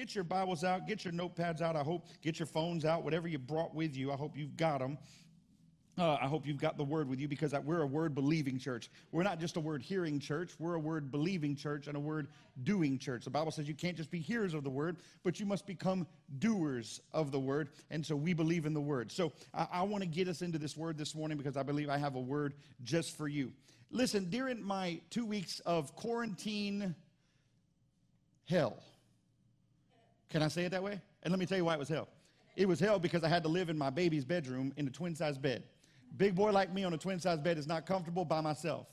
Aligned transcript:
get 0.00 0.14
your 0.14 0.24
Bibles 0.24 0.64
out, 0.64 0.86
get 0.86 1.04
your 1.04 1.12
notepads 1.12 1.60
out. 1.60 1.76
I 1.76 1.82
hope, 1.82 2.06
get 2.22 2.38
your 2.38 2.46
phones 2.46 2.86
out, 2.86 3.04
whatever 3.04 3.28
you 3.28 3.38
brought 3.38 3.74
with 3.74 3.94
you. 3.94 4.10
I 4.10 4.16
hope 4.16 4.34
you've 4.34 4.56
got 4.56 4.78
them. 4.78 4.96
Uh, 5.98 6.16
I 6.18 6.26
hope 6.26 6.46
you've 6.46 6.56
got 6.56 6.78
the 6.78 6.84
word 6.84 7.06
with 7.06 7.20
you 7.20 7.28
because 7.28 7.52
we're 7.52 7.82
a 7.82 7.86
word 7.86 8.14
believing 8.14 8.58
church. 8.58 8.88
We're 9.12 9.24
not 9.24 9.38
just 9.38 9.58
a 9.58 9.60
word 9.60 9.82
hearing 9.82 10.18
church, 10.18 10.52
we're 10.58 10.76
a 10.76 10.80
word 10.80 11.10
believing 11.10 11.54
church 11.54 11.86
and 11.86 11.98
a 11.98 12.00
word 12.00 12.28
doing 12.62 12.98
church. 12.98 13.24
The 13.24 13.30
Bible 13.30 13.50
says 13.50 13.68
you 13.68 13.74
can't 13.74 13.94
just 13.94 14.10
be 14.10 14.20
hearers 14.20 14.54
of 14.54 14.64
the 14.64 14.70
word, 14.70 14.96
but 15.22 15.38
you 15.38 15.44
must 15.44 15.66
become 15.66 16.06
doers 16.38 17.02
of 17.12 17.30
the 17.30 17.38
word. 17.38 17.68
And 17.90 18.04
so 18.04 18.16
we 18.16 18.32
believe 18.32 18.64
in 18.64 18.72
the 18.72 18.80
word. 18.80 19.12
So 19.12 19.34
I, 19.52 19.66
I 19.70 19.82
want 19.82 20.02
to 20.02 20.08
get 20.08 20.28
us 20.28 20.40
into 20.40 20.56
this 20.56 20.78
word 20.78 20.96
this 20.96 21.14
morning 21.14 21.36
because 21.36 21.58
I 21.58 21.62
believe 21.62 21.90
I 21.90 21.98
have 21.98 22.14
a 22.14 22.20
word 22.20 22.54
just 22.84 23.18
for 23.18 23.28
you. 23.28 23.52
Listen, 23.90 24.30
during 24.30 24.64
my 24.64 24.98
two 25.10 25.26
weeks 25.26 25.60
of 25.66 25.94
quarantine 25.94 26.94
hell, 28.48 28.82
can 30.30 30.42
I 30.42 30.48
say 30.48 30.64
it 30.64 30.70
that 30.70 30.82
way? 30.82 31.00
And 31.22 31.32
let 31.32 31.38
me 31.38 31.46
tell 31.46 31.58
you 31.58 31.64
why 31.64 31.74
it 31.74 31.78
was 31.78 31.88
hell. 31.88 32.08
It 32.56 32.66
was 32.66 32.80
hell 32.80 32.98
because 32.98 33.22
I 33.24 33.28
had 33.28 33.42
to 33.42 33.48
live 33.48 33.68
in 33.68 33.76
my 33.76 33.90
baby's 33.90 34.24
bedroom 34.24 34.72
in 34.76 34.86
a 34.86 34.90
twin 34.90 35.14
size 35.14 35.36
bed. 35.36 35.64
Big 36.16 36.34
boy 36.34 36.50
like 36.50 36.72
me 36.72 36.84
on 36.84 36.92
a 36.94 36.98
twin 36.98 37.20
size 37.20 37.38
bed 37.38 37.58
is 37.58 37.66
not 37.66 37.86
comfortable 37.86 38.24
by 38.24 38.40
myself. 38.40 38.86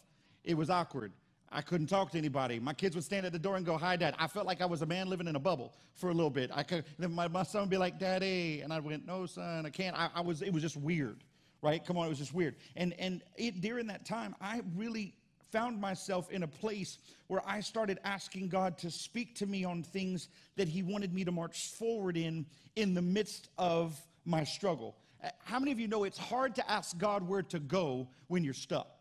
It 0.44 0.56
was 0.56 0.70
awkward. 0.70 1.14
I 1.50 1.62
couldn't 1.62 1.88
talk 1.88 2.12
to 2.12 2.18
anybody. 2.18 2.60
My 2.60 2.74
kids 2.74 2.96
would 2.96 3.06
stand 3.06 3.26
at 3.26 3.32
the 3.32 3.40
door 3.40 3.56
and 3.56 3.66
go, 3.66 3.78
Hi, 3.78 3.96
Dad. 3.96 4.16
I 4.20 4.28
felt 4.28 4.46
like 4.46 4.62
I 4.62 4.66
was 4.66 4.82
a 4.82 4.86
man 4.86 5.08
living 5.10 5.28
in 5.28 5.36
a 5.36 5.40
bubble 5.40 5.74
for 5.96 6.10
a 6.10 6.14
little 6.14 6.30
bit. 6.30 6.52
I 6.54 6.64
could, 6.64 6.84
my, 6.98 7.28
my 7.28 7.44
son 7.44 7.62
would 7.62 7.70
be 7.70 7.78
like, 7.78 8.00
Daddy. 8.00 8.62
And 8.62 8.74
I 8.74 8.80
went, 8.80 9.06
No, 9.06 9.26
son, 9.26 9.66
I 9.66 9.70
can't. 9.70 9.98
I, 9.98 10.10
I 10.16 10.22
was, 10.22 10.42
it 10.42 10.52
was 10.52 10.62
just 10.62 10.76
weird, 10.76 11.24
right? 11.62 11.84
Come 11.86 11.98
on, 11.98 12.06
it 12.06 12.10
was 12.10 12.18
just 12.18 12.34
weird. 12.34 12.56
And, 12.76 12.94
and 13.00 13.24
it, 13.38 13.62
during 13.62 13.88
that 13.88 14.06
time, 14.06 14.36
I 14.42 14.62
really 14.76 15.14
found 15.52 15.80
myself 15.80 16.32
in 16.32 16.44
a 16.44 16.48
place 16.48 16.98
where 17.28 17.42
I 17.46 17.60
started 17.60 18.00
asking 18.04 18.50
God 18.50 18.78
to 18.80 18.92
speak 18.92 19.36
to 19.36 19.46
me 19.46 19.64
on 19.64 19.84
things 19.84 20.30
that 20.56 20.68
He 20.68 20.84
wanted 20.84 21.14
me 21.14 21.24
to 21.26 21.32
march 21.32 21.68
forward 21.70 22.18
in 22.18 22.46
in 22.76 22.94
the 22.94 23.02
midst 23.02 23.50
of 23.58 24.00
my 24.26 24.44
struggle. 24.44 24.96
Uh, 25.24 25.30
how 25.44 25.60
many 25.60 25.72
of 25.72 25.80
you 25.80 25.88
know 25.88 26.04
it's 26.04 26.18
hard 26.18 26.56
to 26.56 26.72
ask 26.72 26.98
God 26.98 27.28
where 27.28 27.42
to 27.44 27.60
go 27.60 28.08
when 28.28 28.44
you're 28.44 28.54
stuck? 28.54 28.98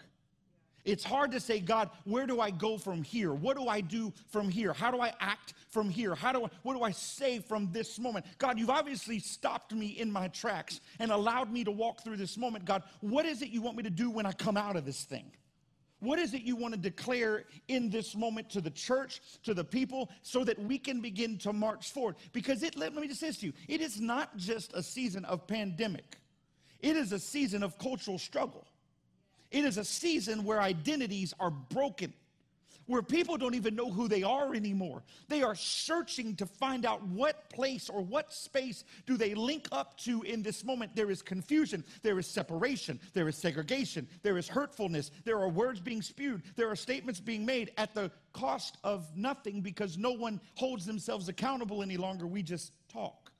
It's 0.86 1.02
hard 1.02 1.32
to 1.32 1.40
say, 1.40 1.58
God, 1.58 1.90
where 2.04 2.26
do 2.26 2.40
I 2.40 2.50
go 2.50 2.78
from 2.78 3.02
here? 3.02 3.34
What 3.34 3.56
do 3.56 3.66
I 3.66 3.80
do 3.80 4.12
from 4.30 4.48
here? 4.48 4.72
How 4.72 4.92
do 4.92 5.00
I 5.00 5.12
act 5.18 5.54
from 5.68 5.90
here? 5.90 6.14
How 6.14 6.30
do 6.30 6.44
I, 6.44 6.48
what 6.62 6.74
do 6.74 6.82
I 6.84 6.92
say 6.92 7.40
from 7.40 7.72
this 7.72 7.98
moment? 7.98 8.24
God, 8.38 8.56
you've 8.56 8.70
obviously 8.70 9.18
stopped 9.18 9.74
me 9.74 9.88
in 9.88 10.10
my 10.12 10.28
tracks 10.28 10.80
and 11.00 11.10
allowed 11.10 11.52
me 11.52 11.64
to 11.64 11.72
walk 11.72 12.04
through 12.04 12.18
this 12.18 12.36
moment. 12.38 12.64
God, 12.64 12.84
what 13.00 13.26
is 13.26 13.42
it 13.42 13.48
you 13.48 13.60
want 13.60 13.76
me 13.76 13.82
to 13.82 13.90
do 13.90 14.10
when 14.10 14.26
I 14.26 14.32
come 14.32 14.56
out 14.56 14.76
of 14.76 14.84
this 14.84 15.02
thing? 15.02 15.32
What 16.00 16.18
is 16.18 16.34
it 16.34 16.42
you 16.42 16.56
want 16.56 16.74
to 16.74 16.80
declare 16.80 17.44
in 17.68 17.88
this 17.88 18.14
moment 18.14 18.50
to 18.50 18.60
the 18.60 18.70
church, 18.70 19.20
to 19.44 19.54
the 19.54 19.64
people, 19.64 20.10
so 20.22 20.44
that 20.44 20.58
we 20.58 20.78
can 20.78 21.00
begin 21.00 21.38
to 21.38 21.52
march 21.52 21.90
forward? 21.90 22.16
Because 22.32 22.62
it, 22.62 22.76
let 22.76 22.94
me 22.94 23.08
just 23.08 23.20
say 23.20 23.28
this 23.28 23.38
to 23.38 23.46
you 23.46 23.52
it 23.66 23.80
is 23.80 24.00
not 24.00 24.36
just 24.36 24.74
a 24.74 24.82
season 24.82 25.24
of 25.24 25.46
pandemic, 25.46 26.18
it 26.80 26.96
is 26.96 27.12
a 27.12 27.18
season 27.18 27.62
of 27.62 27.78
cultural 27.78 28.18
struggle. 28.18 28.66
It 29.50 29.64
is 29.64 29.78
a 29.78 29.84
season 29.84 30.44
where 30.44 30.60
identities 30.60 31.32
are 31.38 31.50
broken 31.50 32.12
where 32.86 33.02
people 33.02 33.36
don't 33.36 33.54
even 33.54 33.74
know 33.74 33.90
who 33.90 34.08
they 34.08 34.22
are 34.22 34.54
anymore. 34.54 35.02
They 35.28 35.42
are 35.42 35.54
searching 35.54 36.36
to 36.36 36.46
find 36.46 36.86
out 36.86 37.02
what 37.04 37.50
place 37.50 37.88
or 37.88 38.02
what 38.02 38.32
space 38.32 38.84
do 39.06 39.16
they 39.16 39.34
link 39.34 39.68
up 39.72 39.98
to 39.98 40.22
in 40.22 40.42
this 40.42 40.64
moment. 40.64 40.94
There 40.94 41.10
is 41.10 41.22
confusion, 41.22 41.84
there 42.02 42.18
is 42.18 42.26
separation, 42.26 43.00
there 43.12 43.28
is 43.28 43.36
segregation, 43.36 44.08
there 44.22 44.38
is 44.38 44.48
hurtfulness, 44.48 45.10
there 45.24 45.38
are 45.38 45.48
words 45.48 45.80
being 45.80 46.02
spewed, 46.02 46.42
there 46.56 46.70
are 46.70 46.76
statements 46.76 47.20
being 47.20 47.44
made 47.44 47.72
at 47.76 47.94
the 47.94 48.10
cost 48.32 48.78
of 48.84 49.06
nothing 49.16 49.60
because 49.60 49.98
no 49.98 50.12
one 50.12 50.40
holds 50.54 50.86
themselves 50.86 51.28
accountable 51.28 51.82
any 51.82 51.96
longer. 51.96 52.26
We 52.26 52.42
just 52.42 52.72
talk. 52.88 53.32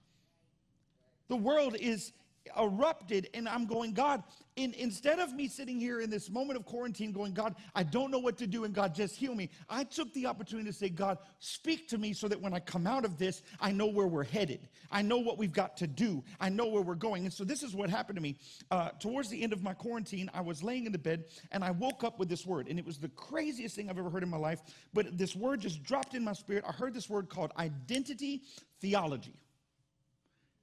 The 1.29 1.37
world 1.37 1.77
is 1.79 2.13
erupted 2.59 3.29
and 3.35 3.49
i'm 3.49 3.67
going 3.67 3.93
god 3.93 4.23
in, 4.57 4.73
instead 4.75 5.19
of 5.19 5.35
me 5.35 5.49
sitting 5.49 5.79
here 5.79 6.01
in 6.01 6.09
this 6.09 6.31
moment 6.31 6.59
of 6.59 6.65
quarantine 6.65 7.13
going 7.13 7.33
god 7.33 7.55
i 7.75 7.83
don't 7.83 8.11
know 8.11 8.19
what 8.19 8.37
to 8.39 8.47
do 8.47 8.65
and 8.65 8.75
god 8.75 8.95
just 8.95 9.17
heal 9.17 9.35
me 9.35 9.51
i 9.69 9.85
took 9.85 10.13
the 10.15 10.27
opportunity 10.27 10.69
to 10.69 10.73
say 10.73 10.89
god 10.89 11.19
speak 11.39 11.89
to 11.89 11.99
me 11.99 12.13
so 12.13 12.29
that 12.29 12.41
when 12.41 12.55
i 12.55 12.61
come 12.61 12.87
out 12.87 13.05
of 13.05 13.19
this 13.19 13.43
i 13.61 13.71
know 13.71 13.87
where 13.87 14.07
we're 14.07 14.25
headed. 14.25 14.69
I 14.91 15.03
know 15.03 15.19
what 15.19 15.37
we've 15.37 15.53
got 15.53 15.77
to 15.79 15.87
do. 15.87 16.23
I 16.39 16.49
know 16.49 16.67
where 16.67 16.83
we're 16.83 16.95
going. 16.95 17.25
And 17.25 17.33
so 17.33 17.43
this 17.43 17.65
is 17.65 17.75
what 17.75 17.91
happened 17.91 18.17
to 18.17 18.23
me. 18.23 18.37
Uh, 18.71 18.91
towards 19.01 19.29
the 19.29 19.43
end 19.43 19.53
of 19.53 19.63
my 19.63 19.75
quarantine 19.75 20.31
i 20.33 20.41
was 20.41 20.63
laying 20.63 20.87
in 20.87 20.93
the 20.93 20.99
bed 20.99 21.25
and 21.53 21.65
i 21.65 21.71
woke 21.71 22.05
up 22.05 22.19
with 22.19 22.29
this 22.29 22.47
word 22.47 22.69
and 22.69 22.79
it 22.79 22.85
was 22.85 22.99
the 22.99 23.09
craziest 23.11 23.75
thing 23.75 23.91
i've 23.91 23.99
ever 23.99 24.11
heard 24.11 24.23
in 24.23 24.29
my 24.29 24.37
life 24.37 24.61
but 24.93 25.19
this 25.19 25.35
word 25.35 25.61
just 25.61 25.83
dropped 25.83 26.15
in 26.15 26.25
my 26.25 26.33
spirit. 26.33 26.65
I 26.67 26.73
heard 26.73 26.95
this 26.95 27.09
word 27.09 27.29
called 27.29 27.53
identity 27.59 28.43
theology. 28.81 29.35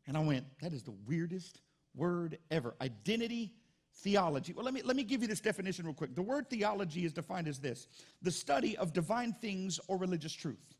And 0.08 0.18
I 0.18 0.20
went, 0.20 0.46
that 0.62 0.74
is 0.74 0.84
the 0.84 0.96
weirdest 1.08 1.62
word 1.96 2.38
ever. 2.52 2.76
Identity 2.82 3.54
theology. 3.98 4.54
Well, 4.54 4.66
let 4.66 4.74
me, 4.74 4.82
let 4.84 4.96
me 4.96 5.04
give 5.04 5.22
you 5.22 5.28
this 5.28 5.40
definition 5.40 5.86
real 5.86 5.94
quick. 5.94 6.16
The 6.16 6.22
word 6.22 6.50
theology 6.50 7.06
is 7.06 7.14
defined 7.14 7.48
as 7.48 7.60
this 7.60 7.88
the 8.22 8.32
study 8.32 8.78
of 8.78 8.94
divine 8.94 9.36
things 9.42 9.80
or 9.88 9.98
religious 9.98 10.34
truth. 10.34 10.74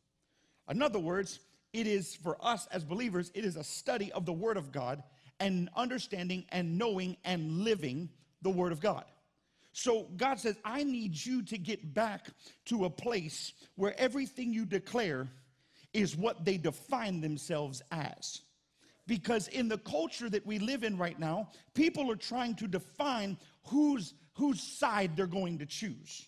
In 0.70 0.82
other 0.82 1.00
words, 1.00 1.40
it 1.74 1.88
is 1.88 2.16
for 2.16 2.38
us 2.40 2.68
as 2.72 2.84
believers, 2.84 3.32
it 3.34 3.46
is 3.46 3.56
a 3.56 3.64
study 3.64 4.12
of 4.12 4.26
the 4.26 4.34
Word 4.34 4.58
of 4.58 4.72
God 4.72 5.04
and 5.40 5.70
understanding 5.76 6.46
and 6.50 6.78
knowing 6.78 7.18
and 7.26 7.64
living 7.64 8.10
the 8.42 8.50
Word 8.50 8.72
of 8.72 8.80
God. 8.80 9.06
So 9.74 10.08
God 10.16 10.40
says, 10.40 10.56
I 10.64 10.84
need 10.84 11.26
you 11.26 11.42
to 11.44 11.58
get 11.58 11.96
back 11.96 12.28
to 12.66 12.86
a 12.86 12.90
place 12.90 13.54
where 13.76 14.00
everything 14.00 14.54
you 14.54 14.66
declare 14.66 15.28
is 15.94 16.16
what 16.16 16.46
they 16.46 16.58
define 16.58 17.22
themselves 17.22 17.82
as 17.92 18.42
because 19.08 19.48
in 19.50 19.68
the 19.68 19.78
culture 19.80 20.30
that 20.30 20.46
we 20.46 20.60
live 20.60 20.84
in 20.84 20.98
right 20.98 21.20
now, 21.20 21.50
people 21.74 22.12
are 22.12 22.16
trying 22.16 22.56
to 22.56 22.68
define 22.68 23.38
whose, 23.66 24.14
whose 24.34 24.62
side 24.62 25.16
they're 25.16 25.28
going 25.28 25.58
to 25.60 25.66
choose, 25.66 26.28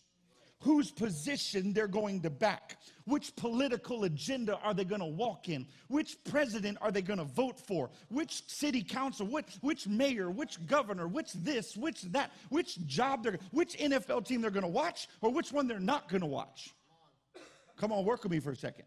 whose 0.59 0.91
position 0.91 1.71
they're 1.73 1.87
going 1.87 2.21
to 2.21 2.29
back, 2.29 2.77
which 3.05 3.35
political 3.35 4.03
agenda 4.03 4.57
are 4.57 4.73
they 4.73 4.83
going 4.83 4.99
to 4.99 5.05
walk 5.05 5.47
in, 5.47 5.65
which 5.87 6.17
president 6.25 6.77
are 6.81 6.91
they 6.91 7.01
going 7.01 7.19
to 7.19 7.25
vote 7.25 7.59
for, 7.59 7.89
which 8.09 8.45
city 8.47 8.83
council, 8.83 9.25
which, 9.27 9.57
which 9.61 9.87
mayor, 9.87 10.29
which 10.29 10.65
governor, 10.65 11.07
which 11.07 11.31
this, 11.33 11.77
which 11.77 12.01
that, 12.03 12.31
which 12.49 12.85
job 12.85 13.23
they're, 13.23 13.37
which 13.51 13.77
NFL 13.77 14.25
team 14.25 14.41
they're 14.41 14.51
going 14.51 14.63
to 14.63 14.67
watch, 14.67 15.07
or 15.21 15.31
which 15.31 15.53
one 15.53 15.67
they're 15.67 15.79
not 15.79 16.09
going 16.09 16.21
to 16.21 16.27
watch. 16.27 16.73
Come 17.77 17.91
on, 17.91 18.05
work 18.05 18.23
with 18.23 18.31
me 18.31 18.39
for 18.39 18.51
a 18.51 18.55
second. 18.55 18.85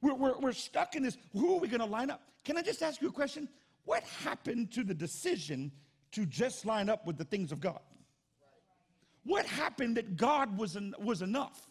We're, 0.00 0.14
we're, 0.14 0.38
we're 0.38 0.52
stuck 0.52 0.96
in 0.96 1.02
this. 1.02 1.16
Who 1.32 1.54
are 1.54 1.60
we 1.60 1.68
going 1.68 1.80
to 1.80 1.86
line 1.86 2.10
up? 2.10 2.22
Can 2.44 2.56
I 2.56 2.62
just 2.62 2.82
ask 2.82 3.00
you 3.00 3.08
a 3.08 3.12
question? 3.12 3.48
What 3.84 4.02
happened 4.02 4.72
to 4.72 4.84
the 4.84 4.94
decision 4.94 5.72
to 6.12 6.26
just 6.26 6.66
line 6.66 6.88
up 6.88 7.06
with 7.06 7.18
the 7.18 7.24
things 7.24 7.52
of 7.52 7.60
God? 7.60 7.80
What 9.24 9.46
happened 9.46 9.96
that 9.96 10.16
God 10.16 10.56
was, 10.58 10.76
en- 10.76 10.94
was 10.98 11.22
enough? 11.22 11.70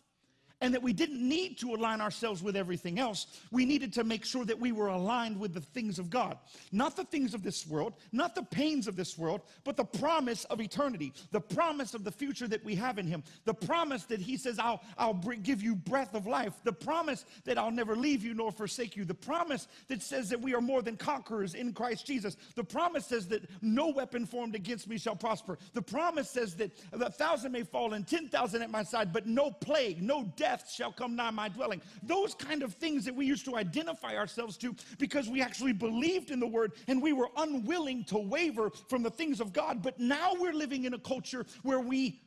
And 0.62 0.74
that 0.74 0.82
we 0.82 0.94
didn't 0.94 1.28
need 1.28 1.58
to 1.58 1.74
align 1.74 2.00
ourselves 2.00 2.44
with 2.44 2.56
everything 2.56 3.00
else. 3.00 3.42
We 3.52 3.66
needed 3.66 3.92
to 3.94 4.04
make 4.04 4.24
sure 4.24 4.46
that 4.46 4.60
we 4.60 4.72
were 4.72 4.88
aligned 4.88 5.40
with 5.40 5.54
the 5.54 5.62
things 5.62 5.98
of 5.98 6.10
God. 6.10 6.38
Not 6.72 6.96
the 6.96 7.04
things 7.04 7.34
of 7.34 7.42
this 7.42 7.68
world, 7.68 7.94
not 8.12 8.36
the 8.36 8.44
pains 8.44 8.88
of 8.88 8.96
this 8.96 9.18
world, 9.18 9.42
but 9.64 9.76
the 9.76 9.84
promise 9.84 10.46
of 10.46 10.62
eternity, 10.62 11.14
the 11.32 11.42
promise 11.42 11.96
of 11.96 12.04
the 12.04 12.12
future 12.12 12.48
that 12.48 12.64
we 12.64 12.76
have 12.76 13.00
in 13.00 13.08
Him, 13.08 13.24
the 13.46 13.54
promise 13.54 14.04
that 14.04 14.22
He 14.22 14.38
says, 14.38 14.60
I'll, 14.60 14.84
I'll 14.98 15.16
give 15.16 15.64
you 15.64 15.76
breath 15.76 16.14
of 16.14 16.28
life, 16.28 16.54
the 16.64 16.74
promise 16.74 17.26
that 17.46 17.58
I'll 17.58 17.72
never 17.72 17.96
leave 17.96 18.24
you 18.24 18.36
nor 18.36 18.52
forsake 18.52 18.96
you, 18.96 19.04
the 19.04 19.16
promise 19.16 19.68
that 19.88 20.04
says 20.04 20.30
that 20.30 20.40
we 20.40 20.54
are 20.54 20.62
more 20.62 20.84
than 20.84 20.96
conquerors 20.96 21.56
in 21.56 21.74
Christ 21.74 22.06
Jesus, 22.06 22.38
the 22.56 22.64
promise 22.64 23.08
says 23.08 23.28
that 23.30 23.50
no 23.64 23.90
weapon 23.90 24.28
formed 24.28 24.54
against 24.54 24.88
me 24.88 25.00
shall 25.00 25.16
prosper, 25.16 25.58
the 25.74 25.82
promise 25.82 26.30
says 26.30 26.56
that 26.58 26.72
a 26.94 27.12
thousand 27.12 27.52
may 27.52 27.64
fall 27.64 27.94
and 27.94 28.08
ten 28.08 28.30
thousand 28.30 28.62
at 28.62 28.70
my 28.70 28.84
side, 28.84 29.12
but 29.12 29.26
no 29.26 29.50
plague, 29.50 30.04
no 30.04 30.32
death 30.36 30.51
death 30.52 30.70
shall 30.70 30.92
come 30.92 31.16
nigh 31.16 31.32
my 31.32 31.50
dwelling. 31.50 31.82
Those 32.04 32.36
kind 32.36 32.64
of 32.64 32.74
things 32.74 33.06
that 33.06 33.16
we 33.16 33.26
used 33.26 33.46
to 33.46 33.56
identify 33.56 34.16
ourselves 34.16 34.58
to 34.58 34.76
because 34.98 35.30
we 35.30 35.42
actually 35.42 35.74
believed 35.74 36.30
in 36.30 36.40
the 36.40 36.48
word 36.48 36.74
and 36.88 37.02
we 37.02 37.14
were 37.14 37.30
unwilling 37.38 38.04
to 38.06 38.18
waver 38.18 38.70
from 38.90 39.04
the 39.04 39.10
things 39.10 39.40
of 39.40 39.54
God. 39.54 39.82
But 39.82 40.00
now 40.00 40.34
we're 40.38 40.54
living 40.54 40.86
in 40.86 40.94
a 40.94 41.00
culture 41.00 41.46
where 41.64 41.80
we 41.80 42.22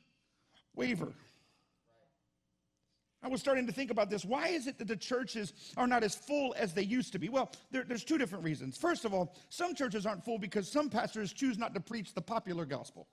waver. 0.74 1.12
I 3.22 3.28
was 3.28 3.40
starting 3.40 3.66
to 3.66 3.72
think 3.72 3.90
about 3.90 4.10
this. 4.10 4.24
Why 4.24 4.48
is 4.48 4.66
it 4.66 4.78
that 4.78 4.88
the 4.88 4.96
churches 4.96 5.54
are 5.78 5.86
not 5.86 6.02
as 6.02 6.14
full 6.14 6.54
as 6.58 6.74
they 6.74 6.82
used 6.82 7.12
to 7.12 7.18
be? 7.18 7.30
Well, 7.30 7.50
there, 7.70 7.84
there's 7.84 8.04
two 8.04 8.18
different 8.18 8.44
reasons. 8.44 8.76
First 8.76 9.06
of 9.06 9.14
all, 9.14 9.34
some 9.48 9.74
churches 9.74 10.04
aren't 10.04 10.24
full 10.24 10.38
because 10.38 10.70
some 10.70 10.90
pastors 10.90 11.32
choose 11.32 11.56
not 11.56 11.72
to 11.74 11.80
preach 11.80 12.12
the 12.12 12.20
popular 12.20 12.66
gospel 12.66 13.06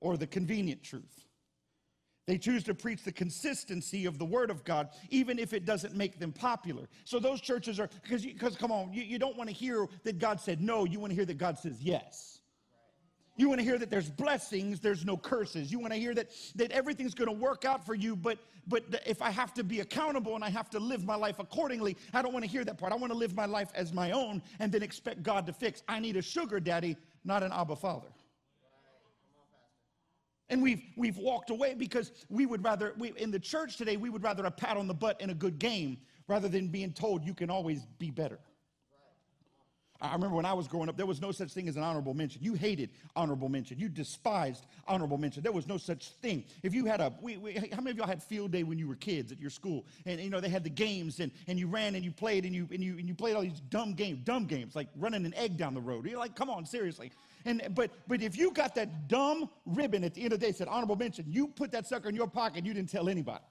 or 0.00 0.16
the 0.16 0.26
convenient 0.26 0.84
truth. 0.84 1.27
They 2.28 2.36
choose 2.36 2.62
to 2.64 2.74
preach 2.74 3.04
the 3.04 3.10
consistency 3.10 4.04
of 4.04 4.18
the 4.18 4.24
Word 4.26 4.50
of 4.50 4.62
God, 4.62 4.90
even 5.08 5.38
if 5.38 5.54
it 5.54 5.64
doesn't 5.64 5.96
make 5.96 6.18
them 6.18 6.30
popular. 6.30 6.86
So 7.04 7.18
those 7.18 7.40
churches 7.40 7.80
are, 7.80 7.88
because, 8.02 8.22
because 8.22 8.54
come 8.54 8.70
on, 8.70 8.92
you, 8.92 9.02
you 9.02 9.18
don't 9.18 9.34
want 9.34 9.48
to 9.48 9.56
hear 9.56 9.86
that 10.04 10.18
God 10.18 10.38
said 10.38 10.60
no, 10.60 10.84
you 10.84 11.00
want 11.00 11.10
to 11.10 11.14
hear 11.14 11.24
that 11.24 11.38
God 11.38 11.58
says 11.58 11.80
yes. 11.80 12.40
You 13.38 13.48
want 13.48 13.60
to 13.60 13.64
hear 13.64 13.78
that 13.78 13.88
there's 13.88 14.10
blessings, 14.10 14.78
there's 14.78 15.06
no 15.06 15.16
curses. 15.16 15.72
You 15.72 15.78
want 15.78 15.94
to 15.94 15.98
hear 15.98 16.12
that, 16.16 16.28
that 16.56 16.70
everything's 16.70 17.14
going 17.14 17.28
to 17.28 17.34
work 17.34 17.64
out 17.64 17.86
for 17.86 17.94
you, 17.94 18.14
but, 18.14 18.38
but 18.66 18.84
if 19.06 19.22
I 19.22 19.30
have 19.30 19.54
to 19.54 19.64
be 19.64 19.80
accountable 19.80 20.34
and 20.34 20.44
I 20.44 20.50
have 20.50 20.68
to 20.70 20.78
live 20.78 21.06
my 21.06 21.16
life 21.16 21.38
accordingly, 21.38 21.96
I 22.12 22.20
don't 22.20 22.34
want 22.34 22.44
to 22.44 22.50
hear 22.50 22.62
that 22.62 22.76
part. 22.76 22.92
I 22.92 22.96
want 22.96 23.10
to 23.10 23.18
live 23.18 23.34
my 23.34 23.46
life 23.46 23.70
as 23.74 23.94
my 23.94 24.10
own 24.10 24.42
and 24.58 24.70
then 24.70 24.82
expect 24.82 25.22
God 25.22 25.46
to 25.46 25.54
fix. 25.54 25.82
I 25.88 25.98
need 25.98 26.18
a 26.18 26.22
sugar 26.22 26.60
daddy, 26.60 26.98
not 27.24 27.42
an 27.42 27.52
Abba 27.52 27.76
father. 27.76 28.08
And 30.50 30.62
we've, 30.62 30.82
we've 30.96 31.18
walked 31.18 31.50
away 31.50 31.74
because 31.74 32.12
we 32.30 32.46
would 32.46 32.64
rather, 32.64 32.94
we, 32.96 33.12
in 33.16 33.30
the 33.30 33.38
church 33.38 33.76
today, 33.76 33.96
we 33.96 34.08
would 34.08 34.22
rather 34.22 34.44
a 34.46 34.50
pat 34.50 34.76
on 34.76 34.86
the 34.86 34.94
butt 34.94 35.18
and 35.20 35.30
a 35.30 35.34
good 35.34 35.58
game 35.58 35.98
rather 36.26 36.48
than 36.48 36.68
being 36.68 36.92
told 36.92 37.24
you 37.24 37.34
can 37.34 37.50
always 37.50 37.84
be 37.98 38.10
better. 38.10 38.38
I 40.00 40.12
remember 40.12 40.36
when 40.36 40.44
I 40.44 40.52
was 40.52 40.68
growing 40.68 40.88
up, 40.88 40.96
there 40.96 41.06
was 41.06 41.20
no 41.20 41.32
such 41.32 41.50
thing 41.50 41.68
as 41.68 41.76
an 41.76 41.82
honorable 41.82 42.14
mention. 42.14 42.40
You 42.40 42.54
hated 42.54 42.90
honorable 43.16 43.48
mention. 43.48 43.80
You 43.80 43.88
despised 43.88 44.64
honorable 44.86 45.18
mention. 45.18 45.42
There 45.42 45.50
was 45.50 45.66
no 45.66 45.76
such 45.76 46.10
thing. 46.22 46.44
If 46.62 46.72
you 46.72 46.84
had 46.84 47.00
a, 47.00 47.12
we, 47.20 47.36
we, 47.36 47.54
how 47.72 47.80
many 47.80 47.90
of 47.90 47.96
y'all 47.96 48.06
had 48.06 48.22
field 48.22 48.52
day 48.52 48.62
when 48.62 48.78
you 48.78 48.86
were 48.86 48.94
kids 48.94 49.32
at 49.32 49.40
your 49.40 49.50
school? 49.50 49.86
And 50.06 50.20
you 50.20 50.30
know 50.30 50.38
they 50.38 50.50
had 50.50 50.62
the 50.62 50.70
games, 50.70 51.18
and, 51.18 51.32
and 51.48 51.58
you 51.58 51.66
ran 51.66 51.96
and 51.96 52.04
you 52.04 52.12
played 52.12 52.44
and 52.44 52.54
you 52.54 52.68
and 52.70 52.82
you 52.82 52.96
and 52.96 53.08
you 53.08 53.14
played 53.14 53.34
all 53.34 53.42
these 53.42 53.60
dumb 53.70 53.94
games, 53.94 54.20
dumb 54.22 54.46
games 54.46 54.76
like 54.76 54.86
running 54.96 55.26
an 55.26 55.34
egg 55.34 55.56
down 55.56 55.74
the 55.74 55.80
road. 55.80 56.06
You're 56.06 56.18
like, 56.18 56.36
come 56.36 56.48
on, 56.48 56.64
seriously. 56.64 57.10
And 57.48 57.62
but 57.74 57.90
but 58.06 58.20
if 58.20 58.36
you 58.36 58.52
got 58.52 58.74
that 58.74 59.08
dumb 59.08 59.48
ribbon 59.64 60.04
at 60.04 60.12
the 60.12 60.22
end 60.22 60.34
of 60.34 60.40
the 60.40 60.46
day 60.46 60.52
said 60.52 60.68
honorable 60.68 60.96
mention, 60.96 61.24
you 61.26 61.48
put 61.48 61.72
that 61.72 61.86
sucker 61.86 62.10
in 62.10 62.14
your 62.14 62.26
pocket. 62.26 62.66
You 62.66 62.74
didn't 62.74 62.90
tell 62.90 63.08
anybody. 63.08 63.44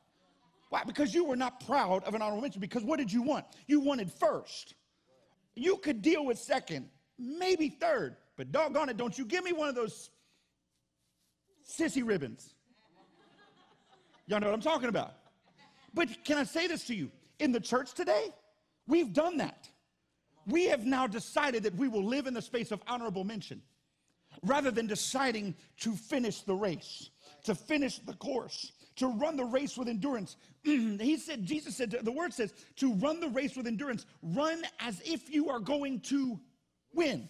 Why? 0.70 0.84
Because 0.84 1.16
you 1.16 1.26
were 1.26 1.36
not 1.36 1.66
proud 1.66 2.04
of 2.04 2.14
an 2.14 2.22
honorable 2.22 2.44
mention. 2.44 2.62
Because 2.62 2.84
what 2.84 3.00
did 3.00 3.12
you 3.12 3.24
want? 3.24 3.46
You 3.66 3.80
wanted 3.80 4.12
first. 4.12 4.76
You 5.56 5.78
could 5.78 6.04
deal 6.04 6.24
with 6.24 6.38
second, 6.38 6.90
maybe 7.18 7.70
third, 7.70 8.18
but 8.36 8.52
doggone 8.52 8.90
it, 8.90 8.98
don't 8.98 9.18
you 9.18 9.26
give 9.26 9.44
me 9.44 9.52
one 9.52 9.68
of 9.68 9.74
those 9.74 10.12
sissy 11.68 12.08
ribbons. 12.08 12.54
Y'all 14.28 14.40
know 14.40 14.46
what 14.46 14.54
I'm 14.54 14.62
talking 14.62 14.90
about. 14.90 15.14
But 15.96 16.24
can 16.24 16.38
I 16.38 16.44
say 16.44 16.68
this 16.68 16.84
to 16.86 16.94
you? 16.96 17.10
In 17.40 17.52
the 17.52 17.60
church 17.60 17.96
today, 17.96 18.28
we've 18.86 19.12
done 19.12 19.38
that. 19.38 19.68
We 20.46 20.66
have 20.68 20.86
now 20.86 21.08
decided 21.08 21.64
that 21.64 21.74
we 21.76 21.88
will 21.88 22.06
live 22.06 22.28
in 22.28 22.36
the 22.36 22.42
space 22.44 22.72
of 22.72 22.80
honorable 22.88 23.24
mention 23.24 23.64
rather 24.44 24.72
than 24.72 24.88
deciding 24.88 25.56
to 25.80 25.94
finish 25.94 26.42
the 26.42 26.56
race, 26.56 27.10
to 27.44 27.56
finish 27.56 28.00
the 28.00 28.13
course, 28.13 28.72
to 28.98 29.07
run 29.07 29.38
the 29.38 29.45
race 29.45 29.78
with 29.78 29.88
endurance. 29.88 30.38
he 30.63 31.18
said, 31.18 31.45
Jesus 31.45 31.75
said, 31.75 31.92
the 31.92 32.12
word 32.12 32.34
says, 32.34 32.54
to 32.78 32.94
run 32.95 33.19
the 33.19 33.30
race 33.30 33.56
with 33.56 33.68
endurance, 33.68 34.06
run 34.22 34.62
as 34.80 35.01
if 35.06 35.34
you 35.34 35.50
are 35.50 35.60
going 35.60 36.00
to 36.01 36.39
win. 36.94 37.30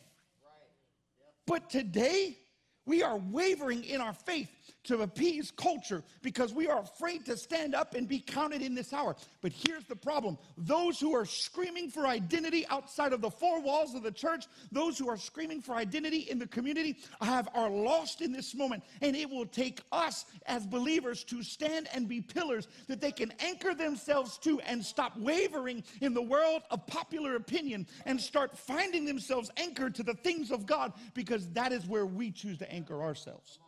But 1.46 1.70
today, 1.70 2.38
we 2.86 3.04
are 3.04 3.18
wavering 3.18 3.84
in 3.84 4.02
our 4.02 4.14
faith 4.14 4.50
to 4.86 5.02
appease 5.02 5.52
culture 5.52 6.04
because 6.22 6.54
we 6.54 6.68
are 6.68 6.80
afraid 6.80 7.26
to 7.26 7.38
stand 7.38 7.76
up 7.76 7.94
and 7.94 8.08
be 8.08 8.20
counted 8.20 8.62
in 8.62 8.74
this 8.74 8.94
hour. 8.94 9.16
But 9.42 9.52
here's 9.52 9.86
the 9.86 9.96
problem 9.96 10.38
those 10.58 11.00
who 11.00 11.14
are 11.16 11.26
screaming 11.26 11.90
for 11.90 12.08
identity 12.08 12.66
outside 12.70 13.14
of 13.14 13.22
the 13.22 13.30
four 13.30 13.62
walls 13.62 13.96
of 13.96 14.04
the 14.04 14.12
church, 14.12 14.46
those 14.72 14.98
who 14.98 15.10
are 15.10 15.18
screaming 15.18 15.62
for 15.62 15.76
identity 15.76 16.28
in 16.30 16.40
the 16.40 16.48
community, 16.48 16.98
have, 17.22 17.50
are 17.54 17.70
lost 17.70 18.22
in 18.22 18.32
this 18.32 18.56
moment. 18.56 18.84
And 19.02 19.16
it 19.16 19.30
will 19.30 19.46
take 19.46 19.82
us 19.92 20.26
as 20.46 20.66
believers 20.66 21.24
to 21.26 21.44
stand 21.44 21.88
and 21.94 22.08
be 22.08 22.22
pillars 22.22 22.68
that 22.88 23.02
they 23.02 23.12
can 23.12 23.34
anchor 23.40 23.74
themselves 23.74 24.38
to 24.40 24.60
and 24.62 24.84
stop 24.84 25.18
wavering 25.18 25.84
in 26.02 26.14
the 26.14 26.22
world 26.22 26.64
of 26.72 26.86
popular 26.88 27.36
opinion 27.36 27.88
and 28.06 28.20
start 28.20 28.58
finding 28.58 29.06
themselves 29.06 29.52
anchored 29.58 29.96
to 29.96 30.04
the 30.04 30.14
things 30.14 30.52
of 30.52 30.66
God 30.66 30.94
because 31.14 31.50
that 31.50 31.72
is 31.72 31.86
where 31.86 32.06
we 32.06 32.32
choose 32.32 32.58
to 32.60 32.72
anchor 32.72 33.02
ourselves. 33.02 33.60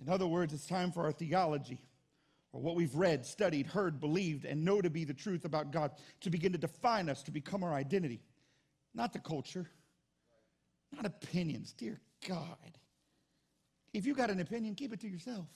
In 0.00 0.08
other 0.08 0.26
words, 0.26 0.52
it's 0.52 0.66
time 0.66 0.92
for 0.92 1.04
our 1.04 1.12
theology, 1.12 1.80
or 2.52 2.60
what 2.60 2.76
we've 2.76 2.94
read, 2.94 3.24
studied, 3.24 3.66
heard, 3.66 4.00
believed, 4.00 4.44
and 4.44 4.64
know 4.64 4.80
to 4.80 4.90
be 4.90 5.04
the 5.04 5.14
truth 5.14 5.44
about 5.44 5.70
God, 5.70 5.92
to 6.20 6.30
begin 6.30 6.52
to 6.52 6.58
define 6.58 7.08
us, 7.08 7.22
to 7.24 7.30
become 7.30 7.64
our 7.64 7.72
identity. 7.72 8.20
Not 8.94 9.12
the 9.12 9.18
culture, 9.18 9.68
not 10.92 11.06
opinions. 11.06 11.72
Dear 11.72 12.00
God. 12.28 12.78
If 13.92 14.06
you 14.06 14.14
got 14.14 14.30
an 14.30 14.40
opinion, 14.40 14.74
keep 14.74 14.92
it 14.92 15.00
to 15.00 15.08
yourself. 15.08 15.46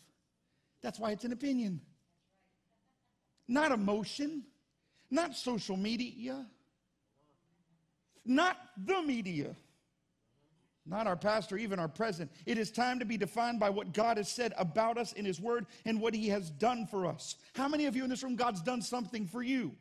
That's 0.81 0.99
why 0.99 1.11
it's 1.11 1.25
an 1.25 1.33
opinion. 1.33 1.81
Not 3.49 3.73
emotion, 3.73 4.45
not 5.11 5.35
social 5.35 5.77
media, 5.77 6.47
not 8.25 8.57
the 8.77 9.03
media 9.03 9.57
not 10.89 11.07
our 11.07 11.17
pastor, 11.17 11.57
even 11.57 11.79
our 11.79 11.89
president. 11.89 12.31
It 12.47 12.59
is 12.59 12.71
time 12.71 12.99
to 12.99 13.05
be 13.05 13.17
defined 13.17 13.61
by 13.61 13.71
what 13.71 13.93
God 13.93 14.17
has 14.17 14.29
said 14.29 14.55
about 14.57 14.99
us 14.99 15.13
in 15.13 15.25
His 15.25 15.41
Word 15.41 15.67
and 15.85 16.01
what 16.01 16.15
He 16.15 16.29
has 16.29 16.51
done 16.51 16.87
for 16.87 17.07
us. 17.07 17.37
How 17.55 17.69
many 17.69 17.87
of 17.87 17.95
you 17.95 18.05
in 18.05 18.11
this 18.11 18.23
room, 18.23 18.37
God's 18.37 18.63
done 18.63 18.83
something 18.83 19.27
for 19.27 19.43
you? 19.43 19.73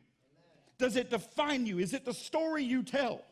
Does 0.78 0.96
it 0.96 1.10
define 1.10 1.66
you? 1.66 1.78
Is 1.78 1.94
it 1.94 2.04
the 2.04 2.14
story 2.14 2.62
you 2.62 2.82
tell? 2.82 3.24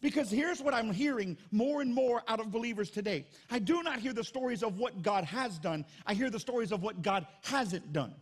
Because 0.00 0.30
here's 0.30 0.60
what 0.60 0.74
I'm 0.74 0.92
hearing 0.92 1.36
more 1.50 1.80
and 1.80 1.92
more 1.92 2.22
out 2.28 2.38
of 2.38 2.52
believers 2.52 2.90
today. 2.90 3.26
I 3.50 3.58
do 3.58 3.82
not 3.82 3.98
hear 3.98 4.12
the 4.12 4.24
stories 4.24 4.62
of 4.62 4.78
what 4.78 5.02
God 5.02 5.24
has 5.24 5.58
done, 5.58 5.84
I 6.06 6.14
hear 6.14 6.30
the 6.30 6.40
stories 6.40 6.70
of 6.70 6.82
what 6.82 7.02
God 7.02 7.26
hasn't 7.44 7.92
done. 7.92 8.14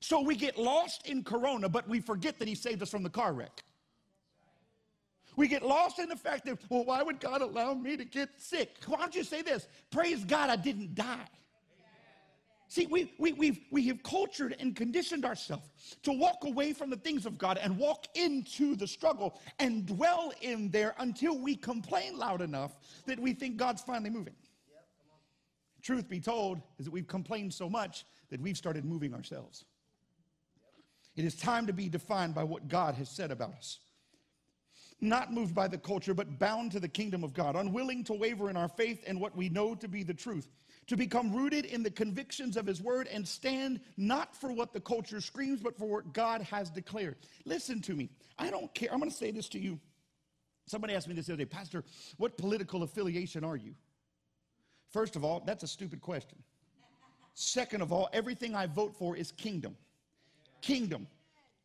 So 0.00 0.20
we 0.20 0.36
get 0.36 0.58
lost 0.58 1.08
in 1.08 1.24
Corona, 1.24 1.68
but 1.68 1.88
we 1.88 2.00
forget 2.00 2.38
that 2.38 2.48
He 2.48 2.54
saved 2.54 2.82
us 2.82 2.90
from 2.90 3.02
the 3.02 3.10
car 3.10 3.32
wreck. 3.32 3.64
We 5.38 5.46
get 5.46 5.62
lost 5.62 6.00
in 6.00 6.08
the 6.08 6.16
fact 6.16 6.46
that, 6.46 6.58
well, 6.68 6.84
why 6.84 7.00
would 7.00 7.20
God 7.20 7.42
allow 7.42 7.72
me 7.72 7.96
to 7.96 8.04
get 8.04 8.28
sick? 8.38 8.74
Why 8.86 8.98
don't 8.98 9.14
you 9.14 9.22
say 9.22 9.40
this? 9.40 9.68
Praise 9.88 10.24
God, 10.24 10.50
I 10.50 10.56
didn't 10.56 10.96
die. 10.96 11.28
See, 12.66 12.86
we, 12.86 13.14
we, 13.20 13.34
we've, 13.34 13.60
we 13.70 13.86
have 13.86 14.02
cultured 14.02 14.56
and 14.58 14.74
conditioned 14.74 15.24
ourselves 15.24 15.94
to 16.02 16.10
walk 16.10 16.38
away 16.42 16.72
from 16.72 16.90
the 16.90 16.96
things 16.96 17.24
of 17.24 17.38
God 17.38 17.56
and 17.62 17.78
walk 17.78 18.06
into 18.16 18.74
the 18.74 18.88
struggle 18.88 19.38
and 19.60 19.86
dwell 19.86 20.32
in 20.40 20.72
there 20.72 20.96
until 20.98 21.38
we 21.38 21.54
complain 21.54 22.18
loud 22.18 22.42
enough 22.42 22.76
that 23.06 23.20
we 23.20 23.32
think 23.32 23.58
God's 23.58 23.80
finally 23.80 24.10
moving. 24.10 24.34
Yep, 24.68 24.86
Truth 25.82 26.08
be 26.08 26.18
told, 26.18 26.60
is 26.80 26.86
that 26.86 26.90
we've 26.90 27.06
complained 27.06 27.54
so 27.54 27.70
much 27.70 28.06
that 28.30 28.40
we've 28.40 28.56
started 28.56 28.84
moving 28.84 29.14
ourselves. 29.14 29.66
Yep. 31.14 31.24
It 31.24 31.28
is 31.28 31.36
time 31.36 31.68
to 31.68 31.72
be 31.72 31.88
defined 31.88 32.34
by 32.34 32.42
what 32.42 32.66
God 32.66 32.96
has 32.96 33.08
said 33.08 33.30
about 33.30 33.54
us 33.54 33.78
not 35.00 35.32
moved 35.32 35.54
by 35.54 35.68
the 35.68 35.78
culture, 35.78 36.14
but 36.14 36.38
bound 36.38 36.72
to 36.72 36.80
the 36.80 36.88
kingdom 36.88 37.22
of 37.22 37.32
God, 37.32 37.56
unwilling 37.56 38.04
to 38.04 38.14
waver 38.14 38.50
in 38.50 38.56
our 38.56 38.68
faith 38.68 39.04
and 39.06 39.20
what 39.20 39.36
we 39.36 39.48
know 39.48 39.74
to 39.74 39.88
be 39.88 40.02
the 40.02 40.14
truth, 40.14 40.48
to 40.86 40.96
become 40.96 41.34
rooted 41.34 41.64
in 41.64 41.82
the 41.82 41.90
convictions 41.90 42.56
of 42.56 42.66
His 42.66 42.82
word 42.82 43.08
and 43.12 43.26
stand 43.26 43.80
not 43.96 44.34
for 44.36 44.52
what 44.52 44.72
the 44.72 44.80
culture 44.80 45.20
screams, 45.20 45.60
but 45.60 45.76
for 45.76 45.86
what 45.86 46.12
God 46.12 46.42
has 46.42 46.70
declared. 46.70 47.16
Listen 47.44 47.80
to 47.82 47.94
me. 47.94 48.10
I 48.38 48.50
don't 48.50 48.72
care. 48.74 48.92
I'm 48.92 48.98
going 48.98 49.10
to 49.10 49.16
say 49.16 49.30
this 49.30 49.48
to 49.50 49.58
you. 49.58 49.78
Somebody 50.66 50.94
asked 50.94 51.08
me 51.08 51.14
this 51.14 51.26
the 51.26 51.32
other 51.32 51.44
day, 51.44 51.48
Pastor, 51.48 51.84
what 52.18 52.36
political 52.36 52.82
affiliation 52.82 53.44
are 53.44 53.56
you? 53.56 53.74
First 54.90 55.16
of 55.16 55.24
all, 55.24 55.42
that's 55.46 55.62
a 55.62 55.68
stupid 55.68 56.00
question. 56.00 56.38
Second 57.34 57.82
of 57.82 57.92
all, 57.92 58.08
everything 58.12 58.54
I 58.54 58.66
vote 58.66 58.94
for 58.96 59.16
is 59.16 59.30
kingdom. 59.32 59.76
Kingdom. 60.60 61.06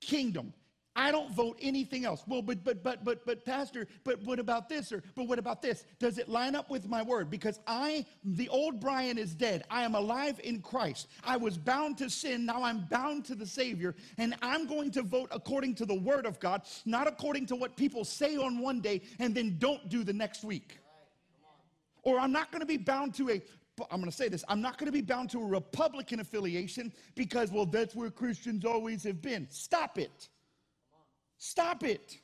Kingdom. 0.02 0.54
I 0.96 1.12
don't 1.12 1.32
vote 1.32 1.58
anything 1.62 2.06
else. 2.06 2.24
Well, 2.28 2.42
but 2.42 2.64
but 2.64 2.84
but 2.84 3.04
but 3.04 3.26
but 3.26 3.44
pastor, 3.46 3.88
but 4.04 4.22
what 4.24 4.40
about 4.40 4.70
this 4.70 4.92
or 4.92 5.02
but 5.16 5.28
what 5.28 5.40
about 5.40 5.62
this? 5.62 5.86
Does 6.00 6.20
it 6.20 6.30
line 6.30 6.56
up 6.56 6.70
with 6.70 6.88
my 6.88 7.02
word? 7.02 7.32
Because 7.32 7.60
I 7.66 8.06
the 8.24 8.48
old 8.50 8.80
Brian 8.80 9.18
is 9.18 9.34
dead. 9.34 9.64
I 9.72 9.84
am 9.84 9.96
alive 9.96 10.40
in 10.44 10.62
Christ. 10.62 11.08
I 11.24 11.38
was 11.38 11.58
bound 11.58 11.98
to 11.98 12.10
sin, 12.10 12.46
now 12.46 12.64
I'm 12.64 12.86
bound 12.92 13.26
to 13.26 13.36
the 13.36 13.46
Savior, 13.46 13.96
and 14.18 14.36
I'm 14.42 14.68
going 14.68 14.92
to 14.92 15.02
vote 15.02 15.30
according 15.32 15.76
to 15.76 15.86
the 15.86 16.00
word 16.00 16.26
of 16.28 16.40
God, 16.40 16.62
not 16.86 17.08
according 17.08 17.48
to 17.48 17.56
what 17.56 17.76
people 17.76 18.06
say 18.06 18.38
on 18.38 18.60
one 18.60 18.80
day 18.80 19.02
and 19.20 19.34
then 19.34 19.58
don't 19.58 19.90
do 19.90 20.04
the 20.04 20.14
next 20.14 20.44
week. 20.44 20.78
Or 22.04 22.20
I'm 22.20 22.32
not 22.32 22.52
going 22.52 22.60
to 22.60 22.68
be 22.68 22.78
bound 22.78 23.16
to 23.16 23.32
a 23.32 23.42
I'm 23.90 24.00
going 24.00 24.12
to 24.12 24.16
say 24.16 24.28
this. 24.28 24.44
I'm 24.48 24.62
not 24.62 24.78
going 24.78 24.86
to 24.86 24.92
be 24.92 25.02
bound 25.02 25.32
to 25.32 25.40
a 25.42 25.48
Republican 25.48 26.20
affiliation 26.20 26.94
because, 27.16 27.52
well, 27.52 27.66
that's 27.66 27.96
where 27.96 28.12
Christians 28.12 28.66
always 28.66 29.04
have 29.04 29.20
been. 29.20 29.48
Stop 29.50 29.98
it. 29.98 30.30
Stop 31.46 31.84
it. 31.84 32.20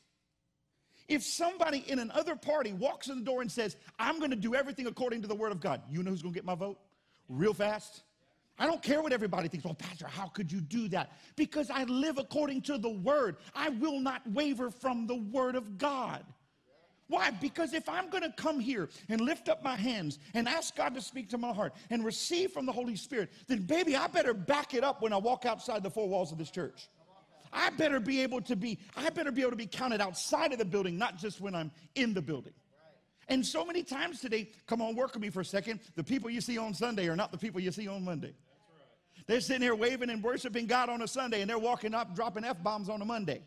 If 1.10 1.24
somebody 1.24 1.84
in 1.86 2.00
another 2.00 2.38
party 2.38 2.72
walks 2.72 3.10
in 3.10 3.20
the 3.20 3.26
door 3.26 3.42
and 3.42 3.52
says, 3.52 3.76
I'm 4.00 4.18
going 4.18 4.30
to 4.30 4.38
do 4.38 4.56
everything 4.56 4.88
according 4.88 5.24
to 5.24 5.28
the 5.28 5.36
word 5.36 5.52
of 5.52 5.60
God, 5.60 5.82
you 5.92 6.02
know 6.04 6.12
who's 6.12 6.22
going 6.22 6.34
to 6.34 6.38
get 6.38 6.46
my 6.46 6.56
vote? 6.56 6.80
Real 7.28 7.54
fast. 7.54 8.04
I 8.58 8.66
don't 8.66 8.82
care 8.82 9.02
what 9.02 9.12
everybody 9.12 9.50
thinks. 9.50 9.66
Well, 9.66 9.74
Pastor, 9.74 10.08
how 10.08 10.28
could 10.28 10.50
you 10.50 10.62
do 10.62 10.88
that? 10.90 11.18
Because 11.36 11.70
I 11.70 11.84
live 11.84 12.18
according 12.18 12.62
to 12.62 12.78
the 12.78 12.92
word. 12.92 13.36
I 13.54 13.68
will 13.68 14.00
not 14.00 14.22
waver 14.32 14.72
from 14.72 15.06
the 15.06 15.18
word 15.18 15.56
of 15.56 15.78
God. 15.78 16.24
Why? 17.08 17.30
Because 17.30 17.74
if 17.74 17.90
I'm 17.90 18.10
going 18.10 18.24
to 18.24 18.32
come 18.32 18.58
here 18.58 18.88
and 19.10 19.20
lift 19.20 19.50
up 19.50 19.62
my 19.62 19.76
hands 19.76 20.18
and 20.34 20.48
ask 20.48 20.78
God 20.78 20.94
to 20.94 21.02
speak 21.02 21.28
to 21.32 21.38
my 21.38 21.52
heart 21.52 21.74
and 21.90 22.06
receive 22.06 22.52
from 22.52 22.66
the 22.66 22.72
Holy 22.72 22.96
Spirit, 22.96 23.32
then 23.48 23.64
baby, 23.64 23.98
I 23.98 24.08
better 24.08 24.34
back 24.34 24.74
it 24.74 24.86
up 24.86 25.02
when 25.02 25.12
I 25.12 25.18
walk 25.18 25.46
outside 25.46 25.84
the 25.84 25.90
four 25.90 26.08
walls 26.08 26.32
of 26.32 26.38
this 26.38 26.52
church. 26.52 26.88
I 27.52 27.70
better 27.72 28.00
be 28.00 28.22
able 28.22 28.42
to 28.42 28.56
be, 28.56 28.80
I 28.96 29.10
better 29.10 29.32
be 29.32 29.42
able 29.42 29.52
to 29.52 29.58
be 29.58 29.68
counted 29.68 30.02
outside 30.02 30.52
of 30.52 30.60
the 30.60 30.66
building, 30.66 30.98
not 30.98 31.18
just 31.18 31.42
when 31.42 31.56
I'm 31.56 31.72
in 31.96 32.14
the 32.14 32.22
building. 32.22 32.54
And 33.28 33.46
so 33.46 33.64
many 33.64 33.84
times 33.84 34.22
today, 34.22 34.50
come 34.66 34.82
on, 34.82 34.96
work 34.96 35.14
with 35.14 35.22
me 35.22 35.30
for 35.30 35.42
a 35.42 35.46
second. 35.46 35.80
The 35.96 36.04
people 36.04 36.30
you 36.30 36.42
see 36.42 36.58
on 36.58 36.74
Sunday 36.74 37.08
are 37.08 37.16
not 37.16 37.32
the 37.32 37.38
people 37.38 37.62
you 37.62 37.72
see 37.72 37.88
on 37.88 38.04
Monday. 38.04 38.34
They're 39.28 39.42
sitting 39.42 39.62
here 39.62 39.76
waving 39.76 40.10
and 40.10 40.24
worshiping 40.24 40.66
God 40.66 40.90
on 40.90 41.04
a 41.04 41.08
Sunday, 41.08 41.42
and 41.42 41.50
they're 41.50 41.60
walking 41.60 41.94
up 41.94 42.16
dropping 42.16 42.44
F 42.44 42.64
bombs 42.64 42.90
on 42.90 43.02
a 43.02 43.06
Monday. 43.06 43.44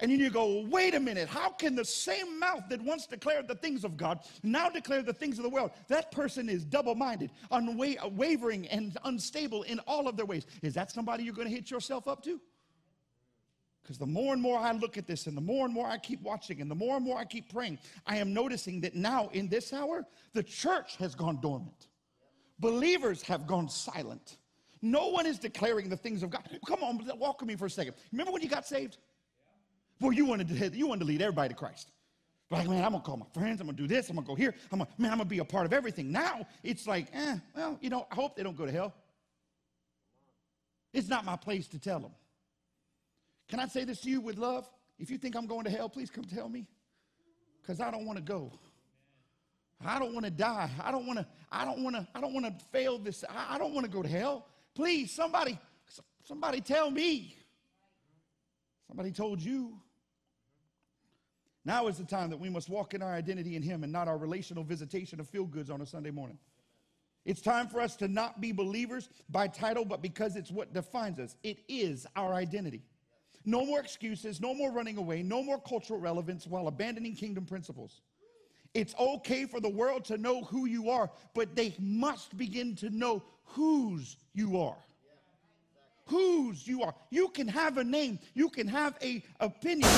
And 0.00 0.10
then 0.10 0.18
you 0.18 0.30
go, 0.30 0.66
wait 0.68 0.94
a 0.94 1.00
minute, 1.00 1.28
how 1.28 1.50
can 1.50 1.76
the 1.76 1.84
same 1.84 2.40
mouth 2.40 2.64
that 2.70 2.80
once 2.82 3.06
declared 3.06 3.46
the 3.46 3.54
things 3.54 3.84
of 3.84 3.96
God 3.96 4.18
now 4.42 4.68
declare 4.68 5.02
the 5.02 5.12
things 5.12 5.38
of 5.38 5.44
the 5.44 5.50
world? 5.50 5.70
That 5.88 6.10
person 6.10 6.48
is 6.48 6.64
double 6.64 6.94
minded, 6.96 7.30
unwavering, 7.50 8.66
and 8.66 8.96
unstable 9.04 9.62
in 9.62 9.78
all 9.80 10.08
of 10.08 10.16
their 10.16 10.26
ways. 10.26 10.46
Is 10.62 10.74
that 10.74 10.90
somebody 10.90 11.22
you're 11.22 11.34
going 11.34 11.46
to 11.46 11.54
hit 11.54 11.70
yourself 11.70 12.08
up 12.08 12.24
to? 12.24 12.40
Because 13.82 13.98
the 13.98 14.06
more 14.06 14.32
and 14.32 14.40
more 14.40 14.58
I 14.58 14.72
look 14.72 14.96
at 14.96 15.06
this, 15.06 15.26
and 15.26 15.36
the 15.36 15.40
more 15.40 15.64
and 15.64 15.74
more 15.74 15.88
I 15.88 15.98
keep 15.98 16.22
watching, 16.22 16.60
and 16.60 16.70
the 16.70 16.74
more 16.74 16.96
and 16.96 17.04
more 17.04 17.18
I 17.18 17.24
keep 17.24 17.52
praying, 17.52 17.78
I 18.06 18.16
am 18.18 18.32
noticing 18.32 18.80
that 18.82 18.94
now 18.94 19.28
in 19.32 19.48
this 19.48 19.72
hour, 19.72 20.06
the 20.34 20.42
church 20.42 20.96
has 20.96 21.14
gone 21.14 21.40
dormant. 21.40 21.88
Believers 22.60 23.22
have 23.22 23.46
gone 23.46 23.68
silent. 23.68 24.38
No 24.82 25.08
one 25.08 25.26
is 25.26 25.38
declaring 25.38 25.88
the 25.88 25.96
things 25.96 26.22
of 26.22 26.30
God. 26.30 26.48
Come 26.66 26.82
on, 26.84 27.00
walk 27.18 27.40
with 27.40 27.48
me 27.48 27.56
for 27.56 27.66
a 27.66 27.70
second. 27.70 27.94
Remember 28.12 28.32
when 28.32 28.42
you 28.42 28.48
got 28.48 28.66
saved? 28.66 28.98
Well, 30.00 30.12
you 30.12 30.26
wanted 30.26 30.48
to 30.48 30.76
you 30.76 30.86
wanted 30.86 31.00
to 31.00 31.06
lead 31.06 31.22
everybody 31.22 31.48
to 31.48 31.54
Christ. 31.54 31.90
Like, 32.50 32.68
man, 32.68 32.84
I'm 32.84 32.92
gonna 32.92 33.02
call 33.02 33.16
my 33.16 33.26
friends. 33.32 33.60
I'm 33.60 33.66
gonna 33.66 33.78
do 33.78 33.86
this. 33.86 34.10
I'm 34.10 34.16
gonna 34.16 34.26
go 34.26 34.34
here. 34.34 34.54
I'm 34.70 34.78
gonna, 34.78 34.90
man, 34.98 35.10
I'm 35.10 35.18
gonna 35.18 35.28
be 35.28 35.38
a 35.38 35.44
part 35.44 35.64
of 35.64 35.72
everything. 35.72 36.12
Now 36.12 36.46
it's 36.62 36.86
like, 36.86 37.06
eh, 37.14 37.36
well, 37.56 37.78
you 37.80 37.90
know, 37.90 38.06
I 38.10 38.14
hope 38.14 38.36
they 38.36 38.42
don't 38.42 38.56
go 38.56 38.66
to 38.66 38.72
hell. 38.72 38.92
It's 40.92 41.08
not 41.08 41.24
my 41.24 41.36
place 41.36 41.66
to 41.68 41.78
tell 41.78 42.00
them. 42.00 42.10
Can 43.52 43.60
I 43.60 43.66
say 43.66 43.84
this 43.84 44.00
to 44.00 44.08
you 44.08 44.22
with 44.22 44.38
love? 44.38 44.66
If 44.98 45.10
you 45.10 45.18
think 45.18 45.36
I'm 45.36 45.46
going 45.46 45.64
to 45.64 45.70
hell, 45.70 45.86
please 45.86 46.08
come 46.08 46.24
tell 46.24 46.48
me. 46.48 46.66
Because 47.60 47.82
I 47.82 47.90
don't 47.90 48.06
want 48.06 48.16
to 48.16 48.24
go. 48.24 48.50
I 49.84 49.98
don't 49.98 50.14
want 50.14 50.24
to 50.24 50.30
die. 50.30 50.70
I 50.82 50.90
don't 50.90 51.06
want 51.06 51.18
to, 51.18 51.26
I 51.50 51.66
don't 51.66 51.84
want 51.84 51.94
to, 51.96 52.08
I 52.14 52.22
don't 52.22 52.32
want 52.32 52.46
to 52.46 52.64
fail 52.72 52.96
this. 52.96 53.24
I, 53.28 53.56
I 53.56 53.58
don't 53.58 53.74
want 53.74 53.84
to 53.84 53.92
go 53.92 54.02
to 54.02 54.08
hell. 54.08 54.46
Please, 54.74 55.12
somebody, 55.12 55.58
somebody 56.24 56.62
tell 56.62 56.90
me. 56.90 57.36
Somebody 58.88 59.12
told 59.12 59.38
you. 59.38 59.78
Now 61.66 61.88
is 61.88 61.98
the 61.98 62.04
time 62.04 62.30
that 62.30 62.40
we 62.40 62.48
must 62.48 62.70
walk 62.70 62.94
in 62.94 63.02
our 63.02 63.12
identity 63.12 63.54
in 63.54 63.62
Him 63.62 63.84
and 63.84 63.92
not 63.92 64.08
our 64.08 64.16
relational 64.16 64.64
visitation 64.64 65.20
of 65.20 65.28
feel 65.28 65.44
goods 65.44 65.68
on 65.68 65.82
a 65.82 65.86
Sunday 65.86 66.10
morning. 66.10 66.38
It's 67.26 67.42
time 67.42 67.68
for 67.68 67.82
us 67.82 67.96
to 67.96 68.08
not 68.08 68.40
be 68.40 68.50
believers 68.50 69.10
by 69.28 69.46
title, 69.46 69.84
but 69.84 70.00
because 70.00 70.36
it's 70.36 70.50
what 70.50 70.72
defines 70.72 71.18
us. 71.18 71.36
It 71.42 71.58
is 71.68 72.06
our 72.16 72.32
identity. 72.32 72.82
No 73.44 73.66
more 73.66 73.80
excuses, 73.80 74.40
no 74.40 74.54
more 74.54 74.70
running 74.70 74.96
away, 74.96 75.22
no 75.22 75.42
more 75.42 75.60
cultural 75.60 75.98
relevance 75.98 76.46
while 76.46 76.68
abandoning 76.68 77.14
kingdom 77.14 77.44
principles. 77.44 78.00
It's 78.74 78.94
okay 78.98 79.44
for 79.44 79.60
the 79.60 79.68
world 79.68 80.04
to 80.06 80.16
know 80.16 80.42
who 80.44 80.66
you 80.66 80.90
are, 80.90 81.10
but 81.34 81.54
they 81.54 81.74
must 81.78 82.36
begin 82.38 82.74
to 82.76 82.90
know 82.90 83.22
whose 83.44 84.16
you 84.32 84.58
are. 84.60 84.76
Whose 86.06 86.66
you 86.66 86.82
are. 86.82 86.94
You 87.10 87.28
can 87.28 87.48
have 87.48 87.78
a 87.78 87.84
name, 87.84 88.18
you 88.34 88.48
can 88.48 88.66
have 88.68 88.96
a 89.02 89.22
opinion. 89.40 89.88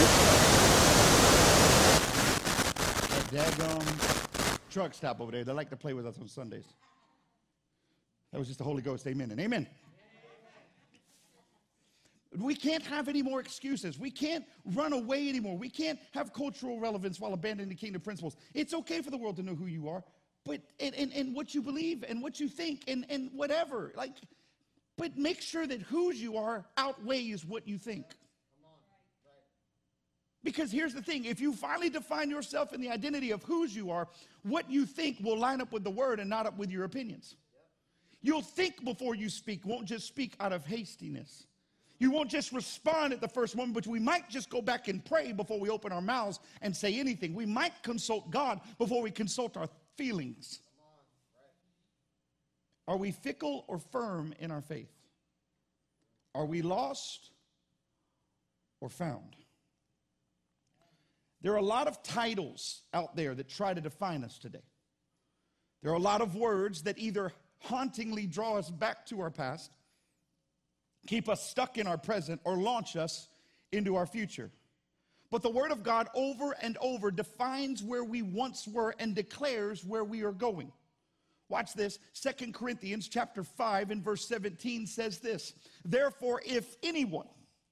That 3.11 3.31
daggum 3.31 4.61
truck 4.71 4.93
stop 4.95 5.21
over 5.21 5.31
there. 5.31 5.45
They 5.45 5.53
like 5.53 5.71
to 5.71 5.77
play 5.77 5.93
with 5.93 6.07
us 6.07 6.19
on 6.21 6.29
Sundays. 6.29 6.67
That 8.33 8.39
was 8.39 8.49
just 8.49 8.59
the 8.59 8.65
Holy 8.65 8.83
Ghost. 8.83 9.07
Amen 9.07 9.31
and 9.31 9.41
amen. 9.41 9.69
We 12.39 12.55
can't 12.55 12.83
have 12.85 13.09
any 13.09 13.23
more 13.23 13.41
excuses. 13.41 13.99
We 13.99 14.11
can't 14.11 14.45
run 14.73 14.93
away 14.93 15.29
anymore. 15.29 15.57
We 15.57 15.69
can't 15.69 15.99
have 16.13 16.33
cultural 16.33 16.81
relevance 16.81 17.21
while 17.21 17.33
abandoning 17.33 17.69
the 17.69 17.75
kingdom 17.75 18.03
principles. 18.03 18.37
It's 18.55 18.75
okay 18.75 19.03
for 19.03 19.11
the 19.11 19.17
world 19.17 19.37
to 19.37 19.43
know 19.43 19.55
who 19.55 19.67
you 19.67 19.89
are, 19.89 20.03
but 20.45 20.61
and, 20.81 20.95
and, 20.95 21.13
and 21.13 21.35
what 21.35 21.55
you 21.55 21.63
believe 21.63 22.05
and 22.09 22.23
what 22.23 22.41
you 22.41 22.49
think 22.49 22.85
and, 22.89 23.07
and 23.09 23.31
whatever. 23.35 23.93
Like, 23.97 24.15
but 24.97 25.17
make 25.17 25.41
sure 25.41 25.67
that 25.67 25.83
whose 25.83 26.21
you 26.21 26.37
are 26.37 26.65
outweighs 26.77 27.45
what 27.45 27.69
you 27.69 27.79
think. 27.79 28.07
Because 30.43 30.71
here's 30.71 30.93
the 30.93 31.03
thing 31.03 31.25
if 31.25 31.41
you 31.41 31.53
finally 31.55 31.89
define 31.89 32.31
yourself 32.31 32.73
in 32.73 32.81
the 32.81 32.91
identity 32.91 33.31
of 33.31 33.43
whose 33.45 33.75
you 33.75 33.91
are, 33.91 34.09
what 34.43 34.71
you 34.71 34.87
think 34.87 35.19
will 35.23 35.39
line 35.39 35.61
up 35.61 35.73
with 35.73 35.85
the 35.85 35.91
word 35.91 36.21
and 36.21 36.29
not 36.29 36.47
up 36.47 36.59
with 36.59 36.71
your 36.71 36.85
opinions. 36.85 37.37
You'll 38.23 38.43
think 38.43 38.85
before 38.85 39.15
you 39.15 39.29
speak, 39.29 39.65
won't 39.65 39.87
just 39.87 40.07
speak 40.07 40.35
out 40.41 40.53
of 40.53 40.65
hastiness. 40.65 41.47
You 41.99 42.11
won't 42.11 42.31
just 42.31 42.53
respond 42.53 43.13
at 43.13 43.21
the 43.21 43.29
first 43.29 43.57
moment, 43.57 43.75
but 43.75 43.87
we 43.87 44.01
might 44.01 44.29
just 44.29 44.51
go 44.51 44.61
back 44.61 44.89
and 44.89 45.05
pray 45.05 45.33
before 45.33 45.61
we 45.61 45.71
open 45.71 45.93
our 45.93 46.01
mouths 46.01 46.41
and 46.61 46.75
say 46.75 46.99
anything. 46.99 47.35
We 47.35 47.47
might 47.47 47.83
consult 47.83 48.31
God 48.31 48.61
before 48.79 49.01
we 49.01 49.11
consult 49.11 49.57
our 49.57 49.69
feelings. 49.97 50.61
Are 52.87 52.97
we 52.97 53.13
fickle 53.13 53.65
or 53.69 53.79
firm 53.79 54.35
in 54.39 54.51
our 54.51 54.61
faith? 54.61 54.91
Are 56.35 56.45
we 56.45 56.63
lost 56.63 57.31
or 58.81 58.89
found? 58.89 59.37
There 61.41 61.53
are 61.53 61.59
a 61.59 61.63
lot 61.63 61.87
of 61.87 62.03
titles 62.03 62.83
out 62.93 63.17
there 63.17 63.35
that 63.35 63.49
try 63.49 63.73
to 63.73 63.81
define 63.81 64.25
us 64.25 64.39
today. 64.39 64.65
There 65.83 65.93
are 65.93 65.97
a 65.97 66.01
lot 66.01 66.23
of 66.23 66.35
words 66.35 66.83
that 66.83 66.99
either 66.99 67.33
hauntingly 67.61 68.27
draw 68.27 68.57
us 68.57 68.71
back 68.71 69.07
to 69.07 69.21
our 69.21 69.31
past 69.31 69.71
keep 71.07 71.29
us 71.29 71.49
stuck 71.49 71.79
in 71.79 71.87
our 71.87 71.99
present, 71.99 72.41
or 72.45 72.57
launch 72.57 72.97
us 72.97 73.29
into 73.73 73.97
our 73.97 74.07
future. 74.07 74.51
But 75.31 75.43
the 75.43 75.51
Word 75.51 75.73
of 75.73 75.83
God 75.83 76.09
over 76.15 76.55
and 76.63 76.79
over 76.81 77.11
defines 77.11 77.83
where 77.83 78.05
we 78.05 78.23
once 78.23 78.69
were 78.69 78.95
and 78.99 79.15
declares 79.15 79.85
where 79.85 80.05
we 80.05 80.23
are 80.23 80.33
going. 80.33 80.71
Watch 81.49 81.75
this. 81.75 81.99
Second 82.13 82.55
Corinthians 82.55 83.09
chapter 83.09 83.43
5 83.43 83.91
and 83.91 84.03
verse 84.03 84.27
17 84.27 84.87
says 84.87 85.19
this. 85.19 85.55
Therefore, 85.85 86.41
if 86.47 86.77
anyone, 86.83 87.29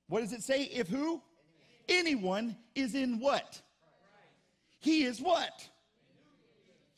what 0.09 0.21
does 0.21 0.33
it 0.33 0.43
say? 0.43 0.65
If 0.65 0.89
who? 0.89 1.23
Anyone 1.89 2.57
is 2.75 2.95
in 2.95 3.19
what? 3.19 3.61
He 4.79 5.05
is 5.05 5.21
what? 5.21 5.69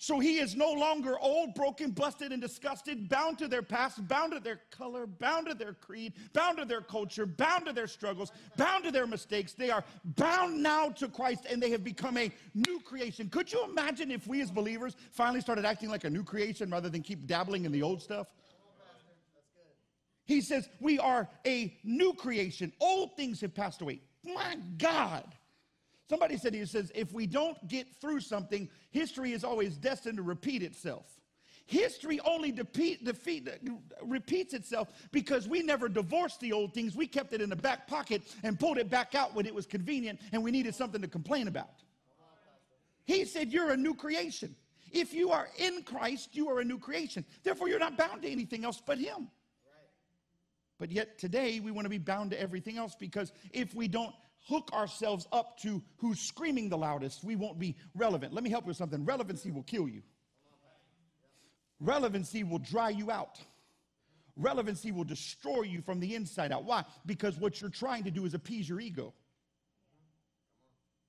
So 0.05 0.19
he 0.19 0.37
is 0.37 0.55
no 0.55 0.71
longer 0.71 1.19
old, 1.19 1.55
broken, 1.55 1.91
busted, 1.91 2.31
and 2.31 2.43
disgusted, 2.43 3.09
bound 3.09 3.39
to 3.39 3.49
their 3.49 3.63
past, 3.63 4.07
bound 4.07 4.35
to 4.35 4.39
their 4.39 4.61
color, 4.71 5.07
bound 5.07 5.47
to 5.47 5.55
their 5.55 5.73
creed, 5.73 6.13
bound 6.35 6.59
to 6.59 6.67
their 6.67 6.83
culture, 6.83 7.25
bound 7.25 7.65
to 7.65 7.73
their 7.73 7.87
struggles, 7.87 8.31
bound 8.59 8.85
to 8.85 8.91
their 8.91 9.07
mistakes. 9.07 9.55
They 9.55 9.71
are 9.71 9.83
bound 10.05 10.63
now 10.63 10.91
to 10.91 11.09
Christ 11.09 11.47
and 11.49 11.63
they 11.63 11.71
have 11.71 11.83
become 11.83 12.19
a 12.19 12.31
new 12.53 12.81
creation. 12.81 13.31
Could 13.31 13.51
you 13.51 13.65
imagine 13.65 14.11
if 14.11 14.27
we 14.27 14.43
as 14.43 14.51
believers 14.51 14.95
finally 15.11 15.41
started 15.41 15.65
acting 15.65 15.89
like 15.89 16.05
a 16.05 16.11
new 16.11 16.23
creation 16.23 16.69
rather 16.69 16.91
than 16.91 17.01
keep 17.01 17.27
dabbling 17.27 17.65
in 17.65 17.73
the 17.73 17.81
old 17.81 18.03
stuff? 18.03 18.27
He 20.27 20.43
says, 20.43 20.69
We 20.81 20.99
are 20.99 21.31
a 21.47 21.79
new 21.83 22.13
creation. 22.13 22.75
Old 22.79 23.17
things 23.17 23.41
have 23.41 23.55
passed 23.55 23.81
away. 23.81 24.03
My 24.23 24.59
God. 24.77 25.25
Somebody 26.09 26.37
said, 26.37 26.55
he 26.55 26.65
says, 26.67 26.93
if 26.95 27.13
we 27.13 27.27
don't 27.27 27.67
get 27.67 27.87
through 28.01 28.21
something, 28.21 28.69
history 28.91 29.33
is 29.33 29.43
always 29.43 29.77
destined 29.77 30.19
to 30.19 30.23
repeat 30.23 30.63
itself. 30.63 31.07
History 31.67 32.21
only 32.27 32.53
defeat, 32.53 33.05
defeat, 33.05 33.49
repeats 34.03 34.53
itself 34.53 34.89
because 35.13 35.49
we 35.49 35.63
never 35.63 35.89
divorced 35.89 36.41
the 36.41 36.53
old 36.53 36.75
things. 36.75 36.95
We 36.95 37.07
kept 37.07 37.33
it 37.33 37.41
in 37.41 37.49
the 37.49 37.57
back 37.57 37.87
pocket 37.87 38.23
and 38.43 38.61
pulled 38.61 38.77
it 38.77 38.91
back 38.91 39.15
out 39.15 39.35
when 39.35 39.47
it 39.47 39.55
was 39.55 39.65
convenient 39.65 40.21
and 40.33 40.45
we 40.45 40.51
needed 40.51 40.75
something 40.75 41.01
to 41.01 41.09
complain 41.09 41.49
about. 41.49 41.83
He 43.07 43.25
said, 43.25 43.51
You're 43.51 43.71
a 43.71 43.77
new 43.77 43.95
creation. 43.95 44.55
If 44.93 45.15
you 45.15 45.31
are 45.31 45.49
in 45.59 45.83
Christ, 45.85 46.37
you 46.37 46.49
are 46.51 46.61
a 46.61 46.65
new 46.65 46.79
creation. 46.79 47.25
Therefore, 47.43 47.69
you're 47.69 47.79
not 47.79 47.97
bound 47.97 48.23
to 48.23 48.29
anything 48.29 48.65
else 48.65 48.83
but 48.85 48.99
Him. 48.99 49.29
But 50.79 50.91
yet 50.91 51.19
today 51.19 51.61
we 51.61 51.71
want 51.71 51.87
to 51.87 51.91
be 51.91 51.99
bound 51.99 52.31
to 52.33 52.41
everything 52.41 52.77
else 52.77 52.95
because 52.95 53.33
if 53.53 53.75
we 53.75 53.89
don't 53.89 54.15
hook 54.49 54.71
ourselves 54.73 55.27
up 55.33 55.59
to 55.61 55.83
who's 55.99 56.21
screaming 56.21 56.69
the 56.69 56.79
loudest, 56.79 57.25
we 57.25 57.37
won't 57.37 57.59
be 57.59 57.77
relevant. 57.95 58.33
Let 58.33 58.45
me 58.45 58.51
help 58.51 58.65
you 58.65 58.69
with 58.69 58.77
something. 58.77 59.05
Relevancy 59.05 59.51
will 59.51 59.63
kill 59.63 59.89
you. 59.89 60.03
Relevancy 61.81 62.45
will 62.45 62.59
dry 62.59 62.91
you 62.91 63.11
out. 63.11 63.39
Relevancy 64.37 64.91
will 64.91 65.05
destroy 65.05 65.63
you 65.63 65.81
from 65.81 66.01
the 66.01 66.15
inside 66.15 66.53
out. 66.53 66.65
Why? 66.65 66.85
Because 67.07 67.39
what 67.39 67.61
you're 67.61 67.71
trying 67.71 68.05
to 68.05 68.11
do 68.11 68.25
is 68.25 68.35
appease 68.35 68.69
your 68.69 68.81
ego. 68.81 69.15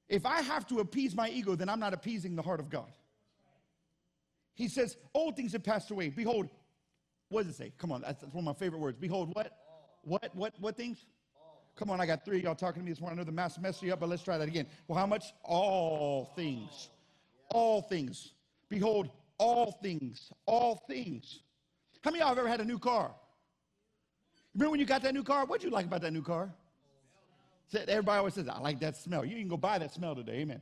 If 0.07 0.25
I 0.25 0.41
have 0.41 0.67
to 0.67 0.79
appease 0.79 1.15
my 1.15 1.29
ego, 1.29 1.55
then 1.55 1.67
I'm 1.67 1.79
not 1.79 1.93
appeasing 1.93 2.35
the 2.35 2.43
heart 2.43 2.59
of 2.59 2.69
God. 2.69 2.91
He 4.53 4.67
says, 4.67 4.95
Old 5.13 5.35
things 5.35 5.53
have 5.53 5.63
passed 5.63 5.91
away. 5.91 6.09
Behold, 6.09 6.47
what 7.29 7.43
does 7.43 7.55
it 7.55 7.57
say? 7.57 7.73
Come 7.77 7.91
on, 7.91 8.01
that's 8.01 8.23
one 8.23 8.37
of 8.37 8.43
my 8.43 8.53
favorite 8.53 8.79
words. 8.79 8.97
Behold, 8.99 9.33
what? 9.35 9.51
What? 10.03 10.35
What? 10.35 10.53
What 10.59 10.77
things? 10.77 11.03
Come 11.75 11.89
on, 11.89 11.99
I 11.99 12.05
got 12.05 12.23
three 12.23 12.41
y'all 12.41 12.55
talking 12.55 12.81
to 12.81 12.85
me 12.85 12.91
this 12.91 13.01
morning. 13.01 13.19
I 13.19 13.21
know 13.21 13.25
the 13.25 13.33
mass 13.33 13.59
messed 13.59 13.83
you 13.83 13.91
up, 13.91 13.99
but 13.99 14.07
let's 14.07 14.23
try 14.23 14.37
that 14.37 14.47
again. 14.47 14.65
Well, 14.87 14.97
how 14.97 15.05
much? 15.05 15.33
All 15.43 16.31
things. 16.35 16.89
All 17.51 17.81
things. 17.81 18.31
Behold, 18.69 19.09
all 19.37 19.73
things. 19.83 20.31
All 20.45 20.83
things. 20.87 21.41
How 22.01 22.11
many 22.11 22.19
y'all 22.19 22.29
have 22.29 22.37
ever 22.37 22.47
had 22.47 22.61
a 22.61 22.65
new 22.65 22.79
car? 22.79 23.11
Remember 24.53 24.71
when 24.71 24.79
you 24.79 24.85
got 24.85 25.01
that 25.01 25.13
new 25.13 25.23
car? 25.23 25.45
What'd 25.45 25.63
you 25.65 25.69
like 25.69 25.85
about 25.85 26.01
that 26.01 26.13
new 26.13 26.21
car? 26.21 26.53
Everybody 27.73 28.19
always 28.19 28.35
says, 28.35 28.47
I 28.47 28.59
like 28.59 28.79
that 28.79 28.95
smell. 28.95 29.25
You 29.25 29.35
can 29.35 29.49
go 29.49 29.57
buy 29.57 29.77
that 29.79 29.93
smell 29.93 30.15
today. 30.15 30.39
Amen. 30.39 30.61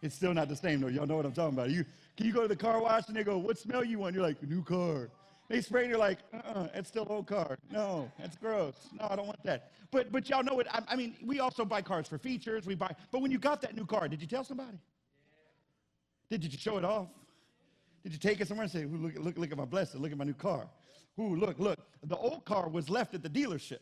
It's 0.00 0.14
still 0.14 0.32
not 0.32 0.48
the 0.48 0.56
same 0.56 0.80
though. 0.80 0.88
Y'all 0.88 1.06
know 1.06 1.16
what 1.16 1.26
I'm 1.26 1.32
talking 1.32 1.58
about. 1.58 1.70
You 1.70 1.84
can 2.16 2.26
you 2.26 2.32
go 2.32 2.42
to 2.42 2.48
the 2.48 2.56
car 2.56 2.80
wash 2.80 3.08
and 3.08 3.16
they 3.16 3.24
go, 3.24 3.36
"What 3.36 3.58
smell 3.58 3.84
you 3.84 3.98
want?" 3.98 4.14
You're 4.14 4.22
like, 4.22 4.40
"New 4.42 4.62
car." 4.62 5.10
They 5.48 5.60
spray 5.62 5.82
and 5.82 5.90
you're 5.90 5.98
like, 5.98 6.18
"Uh, 6.32 6.68
it's 6.74 6.88
still 6.88 7.06
old 7.08 7.26
car. 7.26 7.58
No, 7.70 8.10
that's 8.18 8.36
gross. 8.36 8.74
No, 8.98 9.06
I 9.08 9.16
don't 9.16 9.26
want 9.26 9.42
that." 9.44 9.72
But 9.90 10.12
but 10.12 10.28
y'all 10.28 10.42
know 10.42 10.60
it. 10.60 10.66
I, 10.70 10.82
I 10.88 10.96
mean, 10.96 11.16
we 11.24 11.40
also 11.40 11.64
buy 11.64 11.80
cars 11.80 12.06
for 12.06 12.18
features. 12.18 12.66
We 12.66 12.74
buy, 12.74 12.94
but 13.10 13.22
when 13.22 13.30
you 13.30 13.38
got 13.38 13.62
that 13.62 13.74
new 13.74 13.86
car, 13.86 14.08
did 14.08 14.20
you 14.20 14.28
tell 14.28 14.44
somebody? 14.44 14.78
Did 16.30 16.42
did 16.42 16.52
you 16.52 16.58
show 16.58 16.76
it 16.76 16.84
off? 16.84 17.08
Did 18.02 18.12
you 18.12 18.18
take 18.18 18.40
it 18.40 18.48
somewhere 18.48 18.64
and 18.64 18.72
say, 18.72 18.84
look, 18.84 19.18
look, 19.18 19.36
look 19.38 19.52
at 19.52 19.58
my 19.58 19.64
blessing, 19.64 20.00
look 20.00 20.12
at 20.12 20.18
my 20.18 20.24
new 20.24 20.34
car? 20.34 20.68
Ooh, 21.20 21.34
look, 21.34 21.58
look. 21.58 21.78
The 22.04 22.16
old 22.16 22.44
car 22.44 22.68
was 22.68 22.88
left 22.88 23.14
at 23.14 23.22
the 23.22 23.28
dealership. 23.28 23.78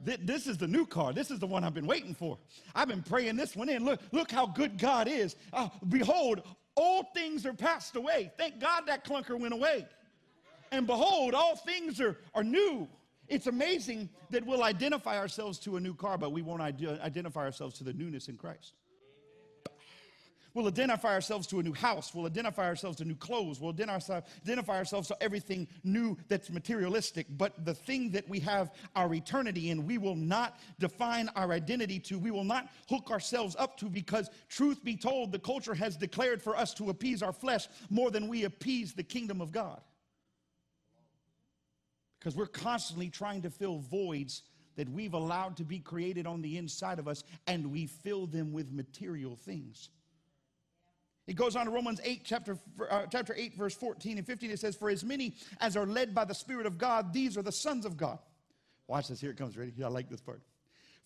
This 0.00 0.46
is 0.46 0.56
the 0.56 0.66
new 0.66 0.86
car. 0.86 1.12
This 1.12 1.30
is 1.30 1.38
the 1.40 1.46
one 1.46 1.64
I've 1.64 1.74
been 1.74 1.86
waiting 1.86 2.14
for. 2.14 2.38
I've 2.74 2.88
been 2.88 3.02
praying 3.02 3.36
this 3.36 3.56
one 3.56 3.68
in. 3.68 3.84
Look, 3.84 4.00
look 4.12 4.30
how 4.30 4.46
good 4.46 4.78
God 4.78 5.08
is. 5.08 5.34
Uh, 5.52 5.68
behold, 5.88 6.42
old 6.76 7.06
things 7.14 7.44
are 7.44 7.52
passed 7.52 7.96
away. 7.96 8.32
Thank 8.38 8.60
God 8.60 8.84
that 8.86 9.04
clunker 9.04 9.38
went 9.38 9.52
away. 9.52 9.86
And 10.72 10.86
behold, 10.86 11.34
all 11.34 11.56
things 11.56 12.00
are, 12.00 12.16
are 12.34 12.44
new. 12.44 12.88
It's 13.28 13.46
amazing 13.46 14.08
that 14.30 14.46
we'll 14.46 14.62
identify 14.62 15.18
ourselves 15.18 15.58
to 15.60 15.76
a 15.76 15.80
new 15.80 15.94
car, 15.94 16.16
but 16.16 16.32
we 16.32 16.42
won't 16.42 16.62
identify 16.62 17.40
ourselves 17.40 17.76
to 17.78 17.84
the 17.84 17.92
newness 17.92 18.28
in 18.28 18.36
Christ. 18.36 18.72
We'll 20.54 20.66
identify 20.66 21.12
ourselves 21.12 21.46
to 21.48 21.60
a 21.60 21.62
new 21.62 21.74
house. 21.74 22.14
We'll 22.14 22.26
identify 22.26 22.66
ourselves 22.66 22.96
to 22.98 23.04
new 23.04 23.14
clothes. 23.14 23.60
We'll 23.60 23.70
identify 23.70 24.76
ourselves 24.76 25.08
to 25.08 25.22
everything 25.22 25.68
new 25.84 26.16
that's 26.28 26.50
materialistic. 26.50 27.26
But 27.30 27.64
the 27.64 27.74
thing 27.74 28.10
that 28.12 28.28
we 28.28 28.40
have 28.40 28.72
our 28.96 29.12
eternity 29.14 29.70
in, 29.70 29.86
we 29.86 29.98
will 29.98 30.16
not 30.16 30.58
define 30.80 31.28
our 31.36 31.52
identity 31.52 32.00
to. 32.00 32.18
We 32.18 32.30
will 32.30 32.44
not 32.44 32.70
hook 32.88 33.10
ourselves 33.10 33.56
up 33.58 33.76
to 33.78 33.90
because, 33.90 34.30
truth 34.48 34.82
be 34.82 34.96
told, 34.96 35.32
the 35.32 35.38
culture 35.38 35.74
has 35.74 35.96
declared 35.96 36.42
for 36.42 36.56
us 36.56 36.72
to 36.74 36.90
appease 36.90 37.22
our 37.22 37.32
flesh 37.32 37.68
more 37.90 38.10
than 38.10 38.26
we 38.26 38.44
appease 38.44 38.94
the 38.94 39.04
kingdom 39.04 39.40
of 39.40 39.52
God. 39.52 39.80
Because 42.18 42.34
we're 42.34 42.46
constantly 42.46 43.08
trying 43.08 43.42
to 43.42 43.50
fill 43.50 43.78
voids 43.78 44.42
that 44.76 44.88
we've 44.88 45.14
allowed 45.14 45.56
to 45.56 45.64
be 45.64 45.78
created 45.78 46.26
on 46.26 46.40
the 46.42 46.56
inside 46.56 46.98
of 46.98 47.08
us, 47.08 47.24
and 47.46 47.70
we 47.70 47.86
fill 47.86 48.26
them 48.26 48.52
with 48.52 48.72
material 48.72 49.36
things. 49.36 49.90
It 51.26 51.36
goes 51.36 51.56
on 51.56 51.66
to 51.66 51.70
Romans 51.70 52.00
8, 52.02 52.22
chapter, 52.24 52.58
uh, 52.90 53.04
chapter 53.10 53.34
8, 53.36 53.56
verse 53.56 53.74
14 53.74 54.18
and 54.18 54.26
15. 54.26 54.50
It 54.50 54.58
says, 54.58 54.74
For 54.74 54.88
as 54.88 55.04
many 55.04 55.34
as 55.60 55.76
are 55.76 55.84
led 55.84 56.14
by 56.14 56.24
the 56.24 56.34
Spirit 56.34 56.64
of 56.64 56.78
God, 56.78 57.12
these 57.12 57.36
are 57.36 57.42
the 57.42 57.52
sons 57.52 57.84
of 57.84 57.96
God. 57.96 58.18
Watch 58.86 59.08
this. 59.08 59.20
Here 59.20 59.30
it 59.30 59.36
comes. 59.36 59.56
Ready? 59.56 59.72
I 59.84 59.88
like 59.88 60.08
this 60.08 60.22
part. 60.22 60.40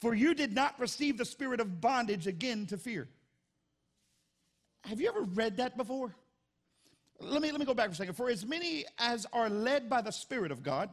For 0.00 0.14
you 0.14 0.34
did 0.34 0.54
not 0.54 0.78
receive 0.78 1.18
the 1.18 1.24
spirit 1.24 1.60
of 1.60 1.80
bondage 1.80 2.26
again 2.26 2.66
to 2.66 2.76
fear. 2.76 3.08
Have 4.84 5.00
you 5.00 5.08
ever 5.08 5.22
read 5.22 5.58
that 5.58 5.76
before? 5.76 6.14
Let 7.20 7.40
me, 7.40 7.50
let 7.50 7.60
me 7.60 7.66
go 7.66 7.74
back 7.74 7.86
for 7.86 7.92
a 7.92 7.96
second. 7.96 8.14
For 8.14 8.28
as 8.28 8.44
many 8.44 8.84
as 8.98 9.26
are 9.32 9.48
led 9.48 9.88
by 9.88 10.02
the 10.02 10.10
Spirit 10.10 10.50
of 10.50 10.62
God, 10.62 10.90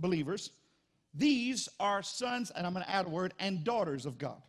believers, 0.00 0.50
these 1.14 1.68
are 1.78 2.02
sons, 2.02 2.50
and 2.50 2.66
I'm 2.66 2.72
going 2.72 2.84
to 2.84 2.90
add 2.90 3.06
a 3.06 3.10
word, 3.10 3.34
and 3.38 3.64
daughters 3.64 4.06
of 4.06 4.18
God. 4.18 4.40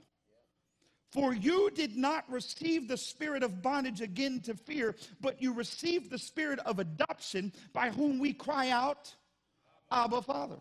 For 1.11 1.33
you 1.33 1.69
did 1.71 1.97
not 1.97 2.23
receive 2.31 2.87
the 2.87 2.97
spirit 2.97 3.43
of 3.43 3.61
bondage 3.61 3.99
again 3.99 4.39
to 4.41 4.53
fear, 4.53 4.95
but 5.19 5.41
you 5.41 5.53
received 5.53 6.09
the 6.09 6.17
spirit 6.17 6.59
of 6.59 6.79
adoption 6.79 7.51
by 7.73 7.89
whom 7.89 8.17
we 8.17 8.31
cry 8.31 8.69
out, 8.69 9.13
Abba, 9.91 10.21
Father. 10.21 10.55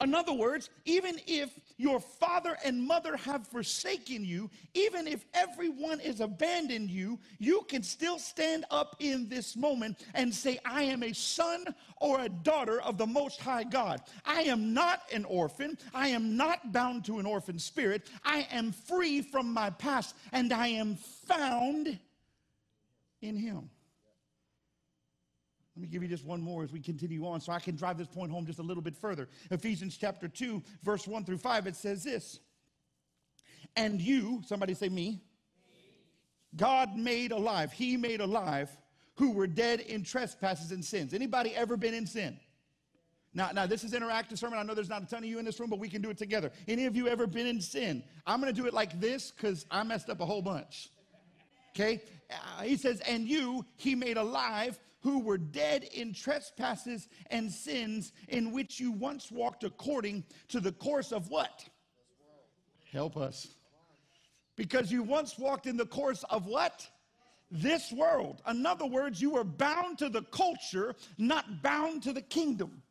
In 0.00 0.14
other 0.14 0.32
words, 0.32 0.70
even 0.84 1.20
if 1.26 1.58
your 1.76 2.00
father 2.00 2.56
and 2.64 2.82
mother 2.82 3.16
have 3.16 3.46
forsaken 3.46 4.24
you, 4.24 4.50
even 4.74 5.06
if 5.06 5.24
everyone 5.34 5.98
has 6.00 6.20
abandoned 6.20 6.90
you, 6.90 7.18
you 7.38 7.64
can 7.68 7.82
still 7.82 8.18
stand 8.18 8.64
up 8.70 8.96
in 9.00 9.28
this 9.28 9.56
moment 9.56 10.04
and 10.14 10.34
say, 10.34 10.58
I 10.64 10.82
am 10.84 11.02
a 11.02 11.12
son 11.12 11.64
or 12.00 12.20
a 12.20 12.28
daughter 12.28 12.80
of 12.82 12.98
the 12.98 13.06
Most 13.06 13.40
High 13.40 13.64
God. 13.64 14.00
I 14.24 14.42
am 14.42 14.74
not 14.74 15.02
an 15.12 15.24
orphan. 15.24 15.78
I 15.92 16.08
am 16.08 16.36
not 16.36 16.72
bound 16.72 17.04
to 17.06 17.18
an 17.18 17.26
orphan 17.26 17.58
spirit. 17.58 18.08
I 18.24 18.46
am 18.50 18.72
free 18.72 19.22
from 19.22 19.52
my 19.52 19.70
past 19.70 20.14
and 20.32 20.52
I 20.52 20.68
am 20.68 20.96
found 20.96 21.98
in 23.22 23.36
Him. 23.36 23.70
Let 25.76 25.82
me 25.82 25.88
give 25.88 26.02
you 26.02 26.08
just 26.08 26.24
one 26.24 26.40
more 26.40 26.62
as 26.62 26.72
we 26.72 26.80
continue 26.80 27.26
on 27.26 27.40
so 27.40 27.52
I 27.52 27.58
can 27.58 27.74
drive 27.74 27.98
this 27.98 28.06
point 28.06 28.30
home 28.30 28.46
just 28.46 28.60
a 28.60 28.62
little 28.62 28.82
bit 28.82 28.96
further. 28.96 29.28
Ephesians 29.50 29.96
chapter 29.96 30.28
2, 30.28 30.62
verse 30.82 31.08
1 31.08 31.24
through 31.24 31.38
5, 31.38 31.66
it 31.66 31.74
says 31.74 32.04
this. 32.04 32.38
And 33.74 34.00
you, 34.00 34.42
somebody 34.46 34.74
say 34.74 34.88
me, 34.88 35.20
God 36.54 36.96
made 36.96 37.32
alive, 37.32 37.72
He 37.72 37.96
made 37.96 38.20
alive 38.20 38.70
who 39.16 39.32
were 39.32 39.46
dead 39.46 39.80
in 39.80 40.04
trespasses 40.04 40.70
and 40.70 40.84
sins. 40.84 41.14
Anybody 41.14 41.54
ever 41.54 41.76
been 41.76 41.94
in 41.94 42.06
sin? 42.06 42.38
Now, 43.32 43.50
now 43.52 43.66
this 43.66 43.82
is 43.82 43.92
interactive 43.92 44.38
sermon. 44.38 44.58
I 44.58 44.62
know 44.62 44.74
there's 44.74 44.88
not 44.88 45.02
a 45.02 45.06
ton 45.06 45.20
of 45.20 45.24
you 45.24 45.40
in 45.40 45.44
this 45.44 45.58
room, 45.58 45.70
but 45.70 45.80
we 45.80 45.88
can 45.88 46.02
do 46.02 46.10
it 46.10 46.18
together. 46.18 46.52
Any 46.68 46.86
of 46.86 46.94
you 46.94 47.08
ever 47.08 47.26
been 47.26 47.46
in 47.46 47.60
sin? 47.60 48.02
I'm 48.26 48.40
going 48.40 48.54
to 48.54 48.60
do 48.60 48.66
it 48.68 48.74
like 48.74 49.00
this 49.00 49.32
because 49.32 49.66
I 49.70 49.82
messed 49.82 50.08
up 50.08 50.20
a 50.20 50.26
whole 50.26 50.42
bunch. 50.42 50.90
Okay? 51.74 52.00
Uh, 52.30 52.62
he 52.62 52.76
says, 52.76 53.00
and 53.00 53.26
you 53.26 53.64
he 53.76 53.96
made 53.96 54.16
alive 54.16 54.78
who 55.04 55.18
were 55.20 55.36
dead 55.36 55.84
in 55.92 56.14
trespasses 56.14 57.08
and 57.30 57.52
sins 57.52 58.12
in 58.28 58.52
which 58.52 58.80
you 58.80 58.90
once 58.90 59.30
walked 59.30 59.62
according 59.62 60.24
to 60.48 60.60
the 60.60 60.72
course 60.72 61.12
of 61.12 61.28
what? 61.28 61.68
Help 62.90 63.18
us. 63.18 63.48
Because 64.56 64.90
you 64.90 65.02
once 65.02 65.38
walked 65.38 65.66
in 65.66 65.76
the 65.76 65.84
course 65.84 66.24
of 66.30 66.46
what? 66.46 66.88
This 67.50 67.92
world. 67.92 68.40
In 68.48 68.64
other 68.64 68.86
words, 68.86 69.20
you 69.20 69.30
were 69.30 69.44
bound 69.44 69.98
to 69.98 70.08
the 70.08 70.22
culture, 70.22 70.94
not 71.18 71.62
bound 71.62 72.02
to 72.04 72.14
the 72.14 72.22
kingdom. 72.22 72.82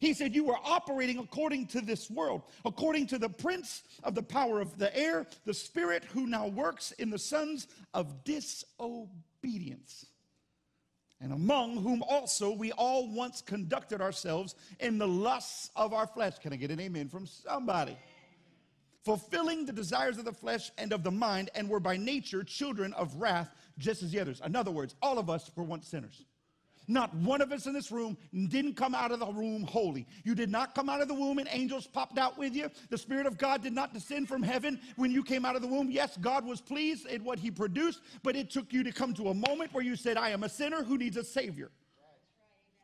He 0.00 0.14
said, 0.14 0.34
You 0.34 0.44
were 0.44 0.58
operating 0.64 1.18
according 1.18 1.68
to 1.68 1.80
this 1.80 2.10
world, 2.10 2.42
according 2.64 3.06
to 3.08 3.18
the 3.18 3.28
prince 3.28 3.84
of 4.02 4.16
the 4.16 4.22
power 4.22 4.60
of 4.60 4.76
the 4.78 4.94
air, 4.96 5.26
the 5.44 5.54
spirit 5.54 6.04
who 6.06 6.26
now 6.26 6.48
works 6.48 6.90
in 6.92 7.08
the 7.08 7.18
sons 7.18 7.68
of 7.94 8.24
disobedience 8.24 10.06
and 11.20 11.32
among 11.32 11.76
whom 11.82 12.02
also 12.02 12.50
we 12.50 12.72
all 12.72 13.08
once 13.08 13.40
conducted 13.40 14.00
ourselves 14.00 14.54
in 14.80 14.98
the 14.98 15.08
lusts 15.08 15.70
of 15.74 15.92
our 15.92 16.06
flesh. 16.06 16.38
Can 16.38 16.52
I 16.52 16.56
get 16.56 16.70
an 16.70 16.80
amen 16.80 17.08
from 17.08 17.26
somebody? 17.26 17.96
Fulfilling 19.04 19.64
the 19.64 19.72
desires 19.72 20.18
of 20.18 20.24
the 20.24 20.32
flesh 20.32 20.70
and 20.78 20.92
of 20.92 21.04
the 21.04 21.10
mind, 21.10 21.48
and 21.54 21.68
were 21.68 21.80
by 21.80 21.96
nature 21.96 22.42
children 22.42 22.92
of 22.94 23.14
wrath, 23.14 23.50
just 23.78 24.02
as 24.02 24.10
the 24.10 24.20
others. 24.20 24.42
In 24.44 24.56
other 24.56 24.72
words, 24.72 24.96
all 25.00 25.18
of 25.18 25.30
us 25.30 25.50
were 25.54 25.62
once 25.62 25.86
sinners. 25.88 26.24
Not 26.88 27.14
one 27.14 27.40
of 27.40 27.52
us 27.52 27.66
in 27.66 27.72
this 27.72 27.90
room 27.90 28.16
didn't 28.48 28.74
come 28.74 28.94
out 28.94 29.10
of 29.10 29.20
the 29.20 29.26
room 29.26 29.62
holy. 29.64 30.06
You 30.24 30.34
did 30.34 30.50
not 30.50 30.74
come 30.74 30.88
out 30.88 31.00
of 31.00 31.08
the 31.08 31.14
womb 31.14 31.38
and 31.38 31.48
angels 31.50 31.86
popped 31.86 32.18
out 32.18 32.38
with 32.38 32.54
you. 32.54 32.70
The 32.90 32.98
Spirit 32.98 33.26
of 33.26 33.38
God 33.38 33.62
did 33.62 33.72
not 33.72 33.92
descend 33.92 34.28
from 34.28 34.42
heaven 34.42 34.80
when 34.96 35.10
you 35.10 35.22
came 35.22 35.44
out 35.44 35.56
of 35.56 35.62
the 35.62 35.68
womb. 35.68 35.90
Yes, 35.90 36.16
God 36.16 36.44
was 36.44 36.60
pleased 36.60 37.06
at 37.08 37.22
what 37.22 37.38
He 37.38 37.50
produced, 37.50 38.00
but 38.22 38.36
it 38.36 38.50
took 38.50 38.72
you 38.72 38.84
to 38.84 38.92
come 38.92 39.14
to 39.14 39.30
a 39.30 39.34
moment 39.34 39.72
where 39.72 39.84
you 39.84 39.96
said, 39.96 40.16
I 40.16 40.30
am 40.30 40.44
a 40.44 40.48
sinner 40.48 40.82
who 40.84 40.96
needs 40.96 41.16
a 41.16 41.24
Savior. 41.24 41.70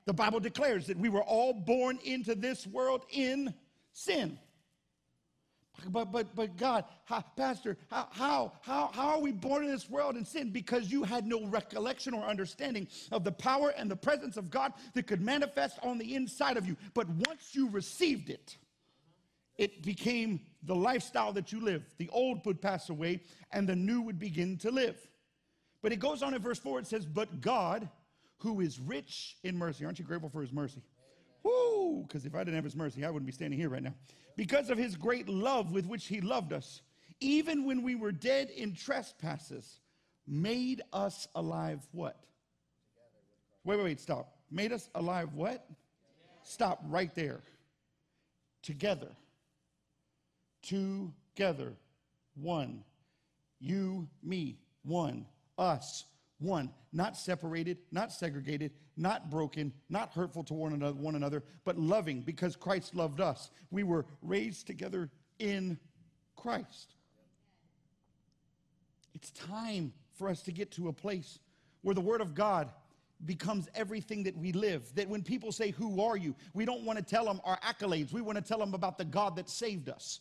The 0.04 0.12
Bible 0.12 0.40
declares 0.40 0.86
that 0.88 0.98
we 0.98 1.08
were 1.08 1.22
all 1.22 1.52
born 1.52 1.98
into 2.04 2.34
this 2.34 2.66
world 2.66 3.06
in 3.10 3.54
sin. 3.92 4.38
But 5.88 6.12
but 6.12 6.34
but 6.34 6.56
God, 6.56 6.84
how, 7.04 7.24
Pastor, 7.36 7.76
how, 7.90 8.08
how 8.10 8.52
how 8.60 8.90
how 8.92 9.08
are 9.10 9.20
we 9.20 9.32
born 9.32 9.64
in 9.64 9.70
this 9.70 9.88
world 9.88 10.16
in 10.16 10.24
sin? 10.24 10.50
Because 10.50 10.90
you 10.90 11.02
had 11.02 11.26
no 11.26 11.46
recollection 11.46 12.14
or 12.14 12.24
understanding 12.24 12.88
of 13.10 13.24
the 13.24 13.32
power 13.32 13.70
and 13.70 13.90
the 13.90 13.96
presence 13.96 14.36
of 14.36 14.50
God 14.50 14.72
that 14.94 15.06
could 15.06 15.20
manifest 15.20 15.78
on 15.82 15.98
the 15.98 16.14
inside 16.14 16.56
of 16.56 16.66
you. 16.66 16.76
But 16.94 17.08
once 17.08 17.54
you 17.54 17.68
received 17.70 18.30
it, 18.30 18.56
it 19.56 19.82
became 19.82 20.40
the 20.62 20.74
lifestyle 20.74 21.32
that 21.32 21.52
you 21.52 21.60
live. 21.60 21.84
The 21.98 22.08
old 22.10 22.44
would 22.46 22.60
pass 22.60 22.88
away 22.88 23.20
and 23.50 23.68
the 23.68 23.76
new 23.76 24.02
would 24.02 24.18
begin 24.18 24.56
to 24.58 24.70
live. 24.70 24.96
But 25.82 25.92
it 25.92 25.96
goes 25.96 26.22
on 26.22 26.32
in 26.32 26.40
verse 26.40 26.58
4, 26.58 26.78
it 26.78 26.86
says, 26.86 27.04
But 27.04 27.40
God, 27.40 27.88
who 28.42 28.60
is 28.60 28.80
rich 28.80 29.36
in 29.44 29.56
mercy. 29.56 29.84
Aren't 29.84 29.98
you 29.98 30.04
grateful 30.04 30.28
for 30.28 30.40
his 30.40 30.52
mercy? 30.52 30.82
Woo! 31.42 32.02
Because 32.02 32.24
if 32.26 32.34
I 32.34 32.38
didn't 32.38 32.54
have 32.54 32.64
his 32.64 32.76
mercy, 32.76 33.04
I 33.04 33.10
wouldn't 33.10 33.26
be 33.26 33.32
standing 33.32 33.58
here 33.58 33.68
right 33.68 33.82
now 33.82 33.94
because 34.36 34.70
of 34.70 34.78
his 34.78 34.96
great 34.96 35.28
love 35.28 35.72
with 35.72 35.86
which 35.86 36.06
he 36.06 36.20
loved 36.20 36.52
us, 36.52 36.82
even 37.20 37.64
when 37.64 37.82
we 37.82 37.94
were 37.94 38.12
dead 38.12 38.50
in 38.50 38.74
trespasses, 38.74 39.80
made 40.26 40.82
us 40.92 41.28
alive 41.34 41.86
what? 41.92 42.16
Wait, 43.64 43.76
wait, 43.76 43.84
wait, 43.84 44.00
stop. 44.00 44.36
Made 44.50 44.72
us 44.72 44.88
alive 44.94 45.34
what? 45.34 45.66
Stop 46.42 46.82
right 46.88 47.14
there. 47.14 47.40
Together. 48.62 49.08
Together. 50.62 51.74
One. 52.34 52.82
You, 53.60 54.08
me. 54.22 54.58
One. 54.82 55.26
Us 55.58 56.04
one, 56.42 56.70
not 56.92 57.16
separated, 57.16 57.78
not 57.90 58.12
segregated, 58.12 58.72
not 58.96 59.30
broken, 59.30 59.72
not 59.88 60.12
hurtful 60.12 60.44
to 60.44 60.54
one 60.54 60.72
another, 60.72 60.94
one 60.94 61.14
another, 61.14 61.42
but 61.64 61.78
loving 61.78 62.20
because 62.20 62.56
Christ 62.56 62.94
loved 62.94 63.20
us. 63.20 63.50
We 63.70 63.82
were 63.82 64.06
raised 64.22 64.66
together 64.66 65.10
in 65.38 65.78
Christ. 66.36 66.94
It's 69.14 69.30
time 69.30 69.92
for 70.14 70.28
us 70.28 70.42
to 70.42 70.52
get 70.52 70.70
to 70.72 70.88
a 70.88 70.92
place 70.92 71.38
where 71.82 71.94
the 71.94 72.00
Word 72.00 72.20
of 72.20 72.34
God 72.34 72.70
becomes 73.24 73.68
everything 73.74 74.22
that 74.24 74.36
we 74.36 74.52
live. 74.52 74.92
That 74.94 75.08
when 75.08 75.22
people 75.22 75.52
say, 75.52 75.70
Who 75.70 76.02
are 76.02 76.16
you? 76.16 76.34
we 76.54 76.64
don't 76.64 76.84
want 76.84 76.98
to 76.98 77.04
tell 77.04 77.24
them 77.24 77.40
our 77.44 77.58
accolades. 77.60 78.12
We 78.12 78.20
want 78.20 78.36
to 78.36 78.42
tell 78.42 78.58
them 78.58 78.74
about 78.74 78.98
the 78.98 79.04
God 79.04 79.36
that 79.36 79.48
saved 79.48 79.88
us. 79.88 80.20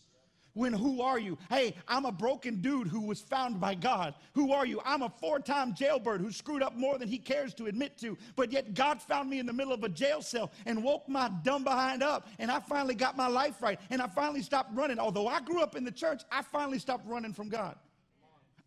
When 0.54 0.74
who 0.74 1.02
are 1.02 1.20
you? 1.20 1.38
Hey, 1.50 1.76
I'm 1.88 2.06
a 2.06 2.12
broken 2.12 2.62
dude 2.62 2.88
who 2.88 3.02
was 3.02 3.22
found 3.22 3.60
by 3.60 3.76
God. 3.76 4.16
Who 4.34 4.52
are 4.52 4.66
you? 4.66 4.82
I'm 4.86 5.02
a 5.02 5.10
four 5.10 5.40
time 5.40 5.74
jailbird 5.74 6.22
who 6.22 6.32
screwed 6.32 6.62
up 6.62 6.76
more 6.76 6.98
than 6.98 7.08
he 7.08 7.18
cares 7.18 7.54
to 7.56 7.68
admit 7.68 7.98
to. 8.00 8.18
But 8.36 8.52
yet 8.52 8.74
God 8.74 9.02
found 9.02 9.30
me 9.30 9.40
in 9.40 9.46
the 9.46 9.54
middle 9.54 9.74
of 9.74 9.84
a 9.84 9.90
jail 9.90 10.22
cell 10.22 10.52
and 10.66 10.84
woke 10.84 11.08
my 11.08 11.30
dumb 11.44 11.64
behind 11.64 12.04
up. 12.04 12.28
And 12.40 12.52
I 12.52 12.60
finally 12.60 12.96
got 12.96 13.16
my 13.16 13.28
life 13.28 13.62
right. 13.62 13.80
And 13.90 14.02
I 14.02 14.08
finally 14.08 14.42
stopped 14.42 14.74
running. 14.76 15.00
Although 15.00 15.28
I 15.28 15.42
grew 15.42 15.62
up 15.62 15.76
in 15.76 15.84
the 15.84 15.92
church, 15.92 16.24
I 16.32 16.42
finally 16.42 16.80
stopped 16.80 17.08
running 17.08 17.34
from 17.34 17.50
God. 17.50 17.76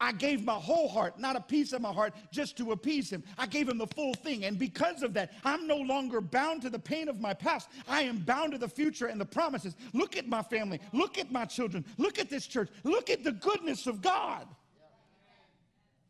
I 0.00 0.12
gave 0.12 0.44
my 0.44 0.54
whole 0.54 0.88
heart, 0.88 1.18
not 1.18 1.36
a 1.36 1.40
piece 1.40 1.72
of 1.72 1.80
my 1.80 1.92
heart, 1.92 2.14
just 2.32 2.56
to 2.58 2.72
appease 2.72 3.10
him. 3.10 3.22
I 3.38 3.46
gave 3.46 3.68
him 3.68 3.78
the 3.78 3.86
full 3.86 4.14
thing. 4.14 4.44
And 4.44 4.58
because 4.58 5.02
of 5.02 5.14
that, 5.14 5.32
I'm 5.44 5.66
no 5.66 5.76
longer 5.76 6.20
bound 6.20 6.62
to 6.62 6.70
the 6.70 6.78
pain 6.78 7.08
of 7.08 7.20
my 7.20 7.34
past. 7.34 7.68
I 7.88 8.02
am 8.02 8.18
bound 8.18 8.52
to 8.52 8.58
the 8.58 8.68
future 8.68 9.06
and 9.06 9.20
the 9.20 9.24
promises. 9.24 9.76
Look 9.92 10.16
at 10.16 10.28
my 10.28 10.42
family. 10.42 10.80
Look 10.92 11.18
at 11.18 11.30
my 11.30 11.44
children. 11.44 11.84
Look 11.98 12.18
at 12.18 12.30
this 12.30 12.46
church. 12.46 12.68
Look 12.82 13.10
at 13.10 13.24
the 13.24 13.32
goodness 13.32 13.86
of 13.86 14.02
God. 14.02 14.46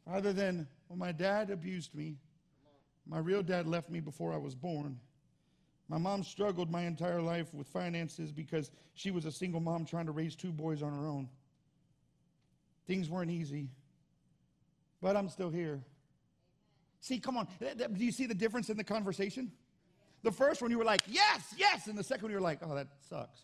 Rather 0.06 0.32
than, 0.32 0.66
well, 0.88 0.98
my 0.98 1.12
dad 1.12 1.50
abused 1.50 1.94
me. 1.94 2.16
My 3.06 3.18
real 3.18 3.42
dad 3.42 3.66
left 3.66 3.90
me 3.90 4.00
before 4.00 4.32
I 4.32 4.38
was 4.38 4.54
born. 4.54 4.98
My 5.88 5.98
mom 5.98 6.22
struggled 6.22 6.70
my 6.70 6.82
entire 6.82 7.20
life 7.20 7.52
with 7.52 7.66
finances 7.66 8.32
because 8.32 8.70
she 8.94 9.10
was 9.10 9.26
a 9.26 9.32
single 9.32 9.60
mom 9.60 9.84
trying 9.84 10.06
to 10.06 10.12
raise 10.12 10.34
two 10.34 10.52
boys 10.52 10.82
on 10.82 10.92
her 10.92 11.06
own. 11.06 11.28
Things 12.86 13.08
weren't 13.08 13.30
easy, 13.30 13.68
but 15.00 15.16
I'm 15.16 15.28
still 15.28 15.50
here. 15.50 15.82
See, 17.00 17.18
come 17.18 17.36
on. 17.36 17.48
Do 17.60 18.04
you 18.04 18.12
see 18.12 18.26
the 18.26 18.34
difference 18.34 18.70
in 18.70 18.76
the 18.76 18.84
conversation? 18.84 19.52
The 20.22 20.32
first 20.32 20.62
one 20.62 20.70
you 20.70 20.78
were 20.78 20.84
like, 20.84 21.02
yes, 21.06 21.54
yes. 21.56 21.86
And 21.86 21.98
the 21.98 22.02
second 22.02 22.24
one 22.24 22.30
you 22.30 22.38
were 22.38 22.42
like, 22.42 22.60
oh, 22.62 22.74
that 22.74 22.88
sucks. 23.08 23.40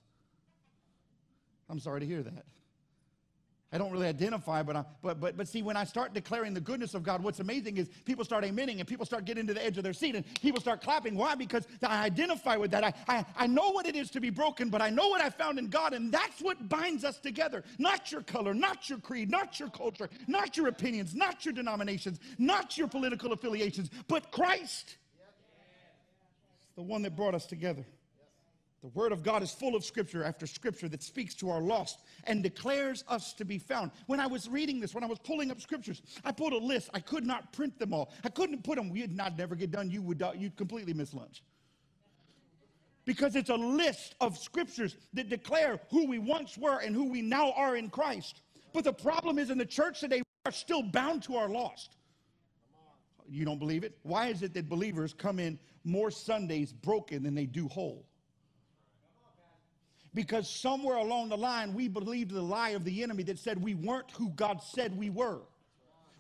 I'm 1.68 1.79
sorry 1.79 2.00
to 2.00 2.07
hear 2.07 2.22
that. 2.22 2.44
I 3.72 3.78
don't 3.78 3.92
really 3.92 4.09
identify, 4.09 4.64
but, 4.64 4.74
I, 4.74 4.85
but, 5.00 5.20
but, 5.20 5.37
but 5.37 5.46
see, 5.46 5.62
when 5.62 5.76
I 5.76 5.85
start 5.85 6.12
declaring 6.12 6.54
the 6.54 6.61
goodness 6.61 6.94
of 6.94 7.04
God, 7.04 7.22
what's 7.22 7.38
amazing 7.38 7.76
is 7.76 7.88
people 8.04 8.24
start 8.24 8.42
amening 8.42 8.80
and 8.80 8.87
people 8.87 9.06
start 9.06 9.24
getting 9.24 9.46
to 9.46 9.54
the 9.54 9.64
edge 9.64 9.78
of 9.78 9.85
their 9.85 9.92
seat 9.92 10.16
and 10.16 10.24
people 10.42 10.61
start 10.61 10.83
clapping. 10.83 11.14
Why? 11.14 11.37
Because 11.37 11.68
I 11.80 12.04
identify 12.04 12.56
with 12.56 12.72
that. 12.72 12.83
I, 12.83 12.92
I, 13.06 13.24
I 13.37 13.46
know 13.46 13.70
what 13.70 13.87
it 13.87 13.94
is 13.94 14.11
to 14.11 14.20
be 14.20 14.30
broken, 14.30 14.70
but 14.70 14.83
I 14.83 14.90
know 14.90 15.09
what 15.09 15.20
I 15.20 15.30
found 15.30 15.56
in 15.61 15.68
God, 15.68 15.92
and 15.92 16.11
that's 16.11 16.40
what 16.40 16.68
binds 16.68 17.04
us 17.04 17.20
together. 17.20 17.62
Not 17.78 18.11
your 18.11 18.22
color, 18.22 18.54
not 18.54 18.90
your 18.90 18.98
creed, 18.98 19.30
not 19.30 19.61
your 19.61 19.70
culture, 19.70 20.11
not 20.26 20.56
your 20.56 20.66
opinions, 20.66 21.14
not 21.14 21.44
your 21.44 21.54
denominations, 21.54 22.18
not 22.38 22.76
your 22.76 22.88
political 22.88 23.33
affiliations, 23.33 23.88
but 24.09 24.33
Christ. 24.33 24.96
the 26.74 26.83
one 26.83 27.02
that 27.02 27.14
brought 27.14 27.37
us 27.37 27.46
together. 27.46 27.85
The 28.82 28.88
Word 28.88 29.12
of 29.12 29.22
God 29.22 29.42
is 29.42 29.50
full 29.50 29.76
of 29.76 29.84
scripture 29.84 30.24
after 30.24 30.46
scripture 30.46 30.88
that 30.88 31.02
speaks 31.02 31.34
to 31.36 31.50
our 31.50 31.60
lost 31.60 32.02
and 32.24 32.42
declares 32.42 33.04
us 33.08 33.34
to 33.34 33.44
be 33.44 33.58
found. 33.58 33.90
When 34.06 34.20
I 34.20 34.26
was 34.26 34.48
reading 34.48 34.80
this, 34.80 34.94
when 34.94 35.04
I 35.04 35.06
was 35.06 35.18
pulling 35.18 35.50
up 35.50 35.60
scriptures, 35.60 36.00
I 36.24 36.32
pulled 36.32 36.54
a 36.54 36.58
list. 36.58 36.88
I 36.94 37.00
could 37.00 37.26
not 37.26 37.52
print 37.52 37.78
them 37.78 37.92
all. 37.92 38.10
I 38.24 38.30
couldn't 38.30 38.64
put 38.64 38.76
them. 38.76 38.88
We'd 38.88 39.14
not 39.14 39.36
never 39.36 39.54
get 39.54 39.70
done. 39.70 39.90
You 39.90 40.00
would 40.02 40.22
you'd 40.38 40.56
completely 40.56 40.94
miss 40.94 41.12
lunch. 41.12 41.42
Because 43.04 43.36
it's 43.36 43.50
a 43.50 43.56
list 43.56 44.14
of 44.20 44.38
scriptures 44.38 44.96
that 45.12 45.28
declare 45.28 45.80
who 45.90 46.06
we 46.06 46.18
once 46.18 46.56
were 46.56 46.78
and 46.78 46.94
who 46.94 47.10
we 47.10 47.20
now 47.20 47.52
are 47.52 47.76
in 47.76 47.90
Christ. 47.90 48.40
But 48.72 48.84
the 48.84 48.92
problem 48.92 49.38
is 49.38 49.50
in 49.50 49.58
the 49.58 49.66
church 49.66 50.00
today, 50.00 50.18
we 50.18 50.48
are 50.48 50.52
still 50.52 50.82
bound 50.82 51.22
to 51.24 51.36
our 51.36 51.48
lost. 51.48 51.96
You 53.28 53.44
don't 53.44 53.58
believe 53.58 53.84
it? 53.84 53.98
Why 54.04 54.28
is 54.28 54.42
it 54.42 54.54
that 54.54 54.68
believers 54.68 55.12
come 55.12 55.38
in 55.38 55.58
more 55.84 56.10
Sundays 56.10 56.72
broken 56.72 57.22
than 57.22 57.34
they 57.34 57.46
do 57.46 57.68
whole? 57.68 58.06
Because 60.14 60.49
somewhere 60.49 60.96
along 60.96 61.29
the 61.29 61.37
line 61.37 61.75
we 61.75 61.88
believed 61.88 62.31
the 62.33 62.42
lie 62.42 62.70
of 62.70 62.85
the 62.85 63.03
enemy 63.03 63.23
that 63.25 63.38
said 63.38 63.62
we 63.62 63.75
weren't 63.75 64.11
who 64.12 64.31
God 64.31 64.62
said 64.62 64.96
we 64.96 65.11
were. 65.11 65.40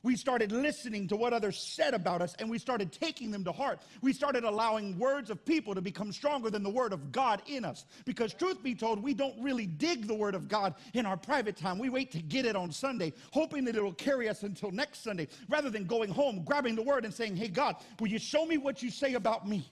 We 0.02 0.16
started 0.16 0.50
listening 0.50 1.08
to 1.08 1.16
what 1.16 1.34
others 1.34 1.58
said 1.58 1.92
about 1.92 2.22
us 2.22 2.34
and 2.38 2.48
we 2.48 2.58
started 2.58 2.90
taking 2.90 3.30
them 3.30 3.44
to 3.44 3.52
heart. 3.52 3.80
We 4.00 4.12
started 4.14 4.44
allowing 4.44 4.98
words 4.98 5.28
of 5.28 5.44
people 5.44 5.74
to 5.74 5.82
become 5.82 6.10
stronger 6.10 6.48
than 6.48 6.62
the 6.62 6.70
word 6.70 6.94
of 6.94 7.12
God 7.12 7.42
in 7.46 7.64
us. 7.66 7.84
Because, 8.06 8.32
truth 8.32 8.62
be 8.62 8.74
told, 8.74 9.02
we 9.02 9.12
don't 9.12 9.40
really 9.42 9.66
dig 9.66 10.06
the 10.06 10.14
word 10.14 10.34
of 10.34 10.48
God 10.48 10.74
in 10.94 11.04
our 11.04 11.18
private 11.18 11.56
time. 11.56 11.78
We 11.78 11.90
wait 11.90 12.12
to 12.12 12.22
get 12.22 12.46
it 12.46 12.56
on 12.56 12.72
Sunday, 12.72 13.12
hoping 13.32 13.64
that 13.66 13.76
it'll 13.76 13.92
carry 13.92 14.28
us 14.28 14.42
until 14.42 14.70
next 14.70 15.02
Sunday, 15.04 15.28
rather 15.48 15.68
than 15.68 15.84
going 15.84 16.10
home, 16.10 16.44
grabbing 16.44 16.76
the 16.76 16.82
word, 16.82 17.04
and 17.04 17.12
saying, 17.12 17.36
Hey, 17.36 17.48
God, 17.48 17.76
will 17.98 18.08
you 18.08 18.18
show 18.18 18.46
me 18.46 18.56
what 18.56 18.82
you 18.82 18.90
say 18.90 19.14
about 19.14 19.46
me? 19.46 19.70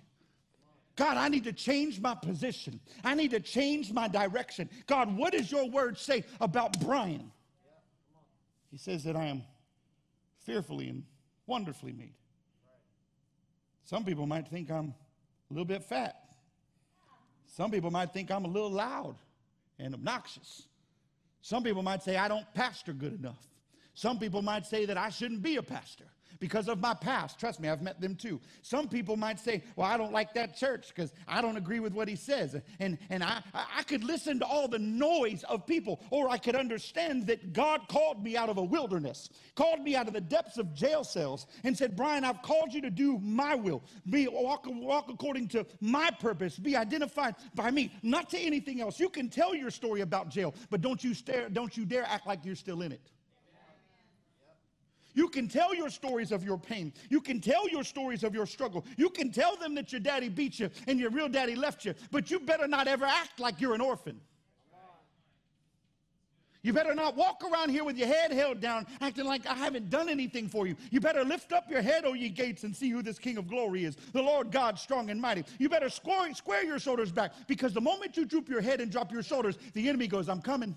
God, 0.98 1.16
I 1.16 1.28
need 1.28 1.44
to 1.44 1.52
change 1.52 2.00
my 2.00 2.16
position. 2.16 2.80
I 3.04 3.14
need 3.14 3.30
to 3.30 3.38
change 3.38 3.92
my 3.92 4.08
direction. 4.08 4.68
God, 4.88 5.16
what 5.16 5.32
does 5.32 5.50
your 5.50 5.70
word 5.70 5.96
say 5.96 6.24
about 6.40 6.80
Brian? 6.80 7.30
He 8.72 8.78
says 8.78 9.04
that 9.04 9.14
I 9.14 9.26
am 9.26 9.44
fearfully 10.44 10.88
and 10.88 11.04
wonderfully 11.46 11.92
made. 11.92 12.16
Some 13.84 14.04
people 14.04 14.26
might 14.26 14.48
think 14.48 14.72
I'm 14.72 14.92
a 15.50 15.54
little 15.54 15.64
bit 15.64 15.84
fat. 15.84 16.16
Some 17.46 17.70
people 17.70 17.92
might 17.92 18.12
think 18.12 18.32
I'm 18.32 18.44
a 18.44 18.48
little 18.48 18.72
loud 18.72 19.14
and 19.78 19.94
obnoxious. 19.94 20.66
Some 21.42 21.62
people 21.62 21.84
might 21.84 22.02
say 22.02 22.16
I 22.16 22.26
don't 22.26 22.52
pastor 22.54 22.92
good 22.92 23.16
enough. 23.16 23.46
Some 23.94 24.18
people 24.18 24.42
might 24.42 24.66
say 24.66 24.84
that 24.86 24.98
I 24.98 25.10
shouldn't 25.10 25.42
be 25.42 25.56
a 25.56 25.62
pastor 25.62 26.06
because 26.40 26.68
of 26.68 26.80
my 26.80 26.94
past. 26.94 27.38
Trust 27.38 27.60
me, 27.60 27.68
I've 27.68 27.82
met 27.82 28.00
them 28.00 28.14
too. 28.14 28.40
Some 28.62 28.88
people 28.88 29.16
might 29.16 29.38
say, 29.38 29.62
Well, 29.76 29.86
I 29.86 29.96
don't 29.96 30.12
like 30.12 30.34
that 30.34 30.56
church 30.56 30.88
because 30.88 31.12
I 31.26 31.40
don't 31.40 31.56
agree 31.56 31.80
with 31.80 31.92
what 31.92 32.08
he 32.08 32.16
says. 32.16 32.56
And, 32.80 32.98
and 33.10 33.22
I, 33.22 33.42
I 33.54 33.82
could 33.82 34.04
listen 34.04 34.38
to 34.40 34.46
all 34.46 34.68
the 34.68 34.78
noise 34.78 35.44
of 35.44 35.66
people, 35.66 36.00
or 36.10 36.28
I 36.28 36.38
could 36.38 36.56
understand 36.56 37.26
that 37.26 37.52
God 37.52 37.82
called 37.88 38.22
me 38.22 38.36
out 38.36 38.48
of 38.48 38.58
a 38.58 38.62
wilderness, 38.62 39.30
called 39.54 39.80
me 39.80 39.96
out 39.96 40.06
of 40.06 40.14
the 40.14 40.20
depths 40.20 40.58
of 40.58 40.74
jail 40.74 41.04
cells, 41.04 41.46
and 41.64 41.76
said, 41.76 41.96
Brian, 41.96 42.24
I've 42.24 42.42
called 42.42 42.72
you 42.72 42.80
to 42.82 42.90
do 42.90 43.18
my 43.18 43.54
will, 43.54 43.82
be 44.08 44.28
walk, 44.28 44.64
walk 44.66 45.08
according 45.08 45.48
to 45.48 45.66
my 45.80 46.10
purpose, 46.20 46.58
be 46.58 46.76
identified 46.76 47.34
by 47.54 47.70
me, 47.70 47.92
not 48.02 48.30
to 48.30 48.38
anything 48.38 48.80
else. 48.80 49.00
You 49.00 49.08
can 49.08 49.28
tell 49.28 49.54
your 49.54 49.70
story 49.70 50.00
about 50.00 50.28
jail, 50.28 50.54
but 50.70 50.80
don't 50.80 51.02
you 51.02 51.14
stare, 51.14 51.48
don't 51.48 51.76
you 51.76 51.84
dare 51.84 52.04
act 52.04 52.26
like 52.26 52.44
you're 52.44 52.54
still 52.54 52.82
in 52.82 52.92
it. 52.92 53.10
You 55.14 55.28
can 55.28 55.48
tell 55.48 55.74
your 55.74 55.90
stories 55.90 56.32
of 56.32 56.44
your 56.44 56.58
pain. 56.58 56.92
You 57.08 57.20
can 57.20 57.40
tell 57.40 57.68
your 57.68 57.84
stories 57.84 58.24
of 58.24 58.34
your 58.34 58.46
struggle. 58.46 58.84
You 58.96 59.10
can 59.10 59.30
tell 59.30 59.56
them 59.56 59.74
that 59.74 59.92
your 59.92 60.00
daddy 60.00 60.28
beat 60.28 60.58
you 60.58 60.70
and 60.86 60.98
your 60.98 61.10
real 61.10 61.28
daddy 61.28 61.56
left 61.56 61.84
you, 61.84 61.94
but 62.10 62.30
you 62.30 62.40
better 62.40 62.68
not 62.68 62.88
ever 62.88 63.04
act 63.04 63.40
like 63.40 63.60
you're 63.60 63.74
an 63.74 63.80
orphan. 63.80 64.20
You 66.62 66.72
better 66.72 66.94
not 66.94 67.16
walk 67.16 67.42
around 67.44 67.70
here 67.70 67.84
with 67.84 67.96
your 67.96 68.08
head 68.08 68.32
held 68.32 68.60
down, 68.60 68.86
acting 69.00 69.24
like 69.24 69.46
I 69.46 69.54
haven't 69.54 69.90
done 69.90 70.08
anything 70.08 70.48
for 70.48 70.66
you. 70.66 70.76
You 70.90 71.00
better 71.00 71.24
lift 71.24 71.52
up 71.52 71.70
your 71.70 71.80
head, 71.80 72.04
O 72.04 72.14
ye 72.14 72.28
gates, 72.28 72.64
and 72.64 72.74
see 72.74 72.90
who 72.90 73.00
this 73.00 73.18
King 73.18 73.38
of 73.38 73.46
glory 73.46 73.84
is 73.84 73.96
the 74.12 74.22
Lord 74.22 74.50
God, 74.50 74.78
strong 74.78 75.10
and 75.10 75.20
mighty. 75.20 75.44
You 75.58 75.68
better 75.68 75.88
square, 75.88 76.34
square 76.34 76.64
your 76.64 76.78
shoulders 76.78 77.12
back 77.12 77.32
because 77.46 77.72
the 77.72 77.80
moment 77.80 78.16
you 78.16 78.24
droop 78.24 78.48
your 78.48 78.60
head 78.60 78.80
and 78.80 78.90
drop 78.90 79.12
your 79.12 79.22
shoulders, 79.22 79.56
the 79.72 79.88
enemy 79.88 80.08
goes, 80.08 80.28
I'm 80.28 80.42
coming. 80.42 80.76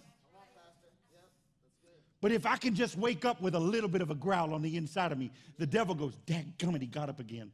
But 2.21 2.31
if 2.31 2.45
I 2.45 2.55
can 2.55 2.75
just 2.75 2.97
wake 2.97 3.25
up 3.25 3.41
with 3.41 3.55
a 3.55 3.59
little 3.59 3.89
bit 3.89 4.01
of 4.01 4.11
a 4.11 4.15
growl 4.15 4.53
on 4.53 4.61
the 4.61 4.77
inside 4.77 5.11
of 5.11 5.17
me, 5.17 5.31
the 5.57 5.65
devil 5.65 5.95
goes, 5.95 6.15
Dang 6.27 6.53
gummit, 6.59 6.81
he 6.81 6.87
got 6.87 7.09
up 7.09 7.19
again. 7.19 7.51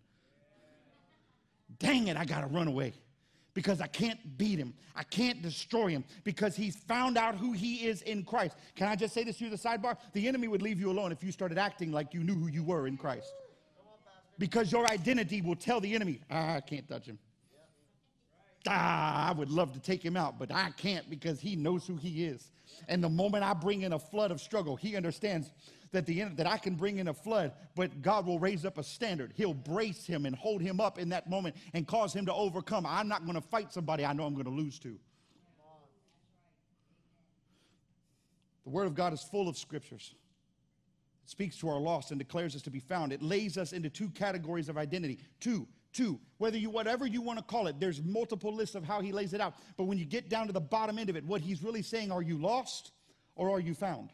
Dang 1.80 2.08
it, 2.08 2.18
I 2.18 2.26
got 2.26 2.42
to 2.42 2.48
run 2.48 2.68
away 2.68 2.94
because 3.54 3.82
I 3.82 3.88
can't 3.88 4.38
beat 4.38 4.60
him. 4.60 4.74
I 4.96 5.04
can't 5.04 5.42
destroy 5.42 5.88
him 5.88 6.04
because 6.24 6.56
he's 6.56 6.76
found 6.76 7.18
out 7.18 7.36
who 7.36 7.54
he 7.54 7.88
is 7.88 8.02
in 8.04 8.24
Christ. 8.24 8.56
Can 8.76 8.88
I 8.88 8.96
just 8.96 9.14
say 9.14 9.24
this 9.24 9.38
through 9.38 9.50
the 9.50 9.58
sidebar? 9.58 9.98
The 10.14 10.28
enemy 10.28 10.48
would 10.48 10.62
leave 10.62 10.80
you 10.80 10.92
alone 10.92 11.12
if 11.12 11.24
you 11.24 11.32
started 11.32 11.58
acting 11.58 11.92
like 11.92 12.14
you 12.14 12.20
knew 12.20 12.36
who 12.36 12.48
you 12.48 12.64
were 12.64 12.88
in 12.88 12.98
Christ. 12.98 13.34
Because 14.38 14.72
your 14.72 14.86
identity 14.88 15.42
will 15.42 15.56
tell 15.56 15.80
the 15.80 15.96
enemy, 15.96 16.20
ah, 16.30 16.56
I 16.56 16.60
can't 16.60 16.88
touch 16.88 17.06
him. 17.08 17.18
Ah, 18.68 19.30
I 19.30 19.32
would 19.32 19.50
love 19.50 19.74
to 19.74 19.80
take 19.80 20.04
him 20.04 20.18
out, 20.18 20.38
but 20.38 20.52
I 20.52 20.72
can't 20.78 21.10
because 21.10 21.40
he 21.40 21.56
knows 21.56 21.88
who 21.88 21.96
he 21.96 22.26
is. 22.26 22.52
And 22.88 23.04
the 23.04 23.10
moment 23.10 23.44
I 23.44 23.54
bring 23.54 23.82
in 23.82 23.94
a 23.94 24.00
flood 24.00 24.32
of 24.32 24.40
struggle, 24.40 24.76
he 24.76 24.96
understands 24.96 25.52
that 25.92 26.06
the 26.06 26.24
that 26.36 26.48
I 26.48 26.58
can 26.58 26.76
bring 26.76 26.98
in 26.98 27.08
a 27.08 27.14
flood, 27.14 27.54
but 27.76 28.02
God 28.02 28.26
will 28.26 28.40
raise 28.40 28.66
up 28.66 28.78
a 28.78 28.84
standard. 28.84 29.34
He'll 29.36 29.54
brace 29.54 30.06
him 30.06 30.26
and 30.26 30.36
hold 30.36 30.62
him 30.62 30.80
up 30.80 31.00
in 31.00 31.10
that 31.10 31.30
moment 31.30 31.56
and 31.74 31.88
cause 31.88 32.14
him 32.14 32.26
to 32.26 32.34
overcome. 32.34 32.86
I'm 32.86 33.08
not 33.08 33.24
going 33.24 33.36
to 33.36 33.48
fight 33.48 33.72
somebody 33.72 34.06
I 34.06 34.14
know 34.14 34.26
I'm 34.26 34.34
going 34.34 34.46
to 34.46 34.52
lose 34.52 34.80
to. 34.80 34.98
The 38.64 38.70
Word 38.70 38.88
of 38.88 38.96
God 38.96 39.14
is 39.14 39.24
full 39.24 39.48
of 39.48 39.58
scriptures. 39.58 40.14
It 41.24 41.30
speaks 41.30 41.58
to 41.60 41.70
our 41.70 41.80
lost 41.80 42.12
and 42.12 42.20
declares 42.20 42.54
us 42.54 42.62
to 42.64 42.70
be 42.70 42.82
found. 42.82 43.14
It 43.14 43.22
lays 43.22 43.58
us 43.58 43.72
into 43.72 43.90
two 43.90 44.10
categories 44.10 44.68
of 44.68 44.78
identity. 44.78 45.20
Two, 45.40 45.68
two, 45.98 46.20
whether 46.38 46.58
you, 46.58 46.70
whatever 46.70 47.08
you 47.08 47.22
want 47.22 47.40
to 47.40 47.44
call 47.44 47.66
it, 47.68 47.80
there's 47.80 48.02
multiple 48.04 48.54
lists 48.54 48.76
of 48.76 48.84
how 48.84 49.02
he 49.02 49.12
lays 49.12 49.34
it 49.34 49.42
out. 49.42 49.56
But 49.76 49.86
when 49.86 49.98
you 49.98 50.06
get 50.06 50.30
down 50.30 50.46
to 50.48 50.54
the 50.54 50.62
bottom 50.62 51.00
end 51.00 51.10
of 51.10 51.18
it, 51.18 51.26
what 51.26 51.42
he's 51.42 51.64
really 51.64 51.82
saying, 51.82 52.12
are 52.12 52.22
you 52.22 52.38
lost 52.38 52.92
or 53.36 53.50
are 53.50 53.60
you 53.60 53.74
found? 53.74 54.12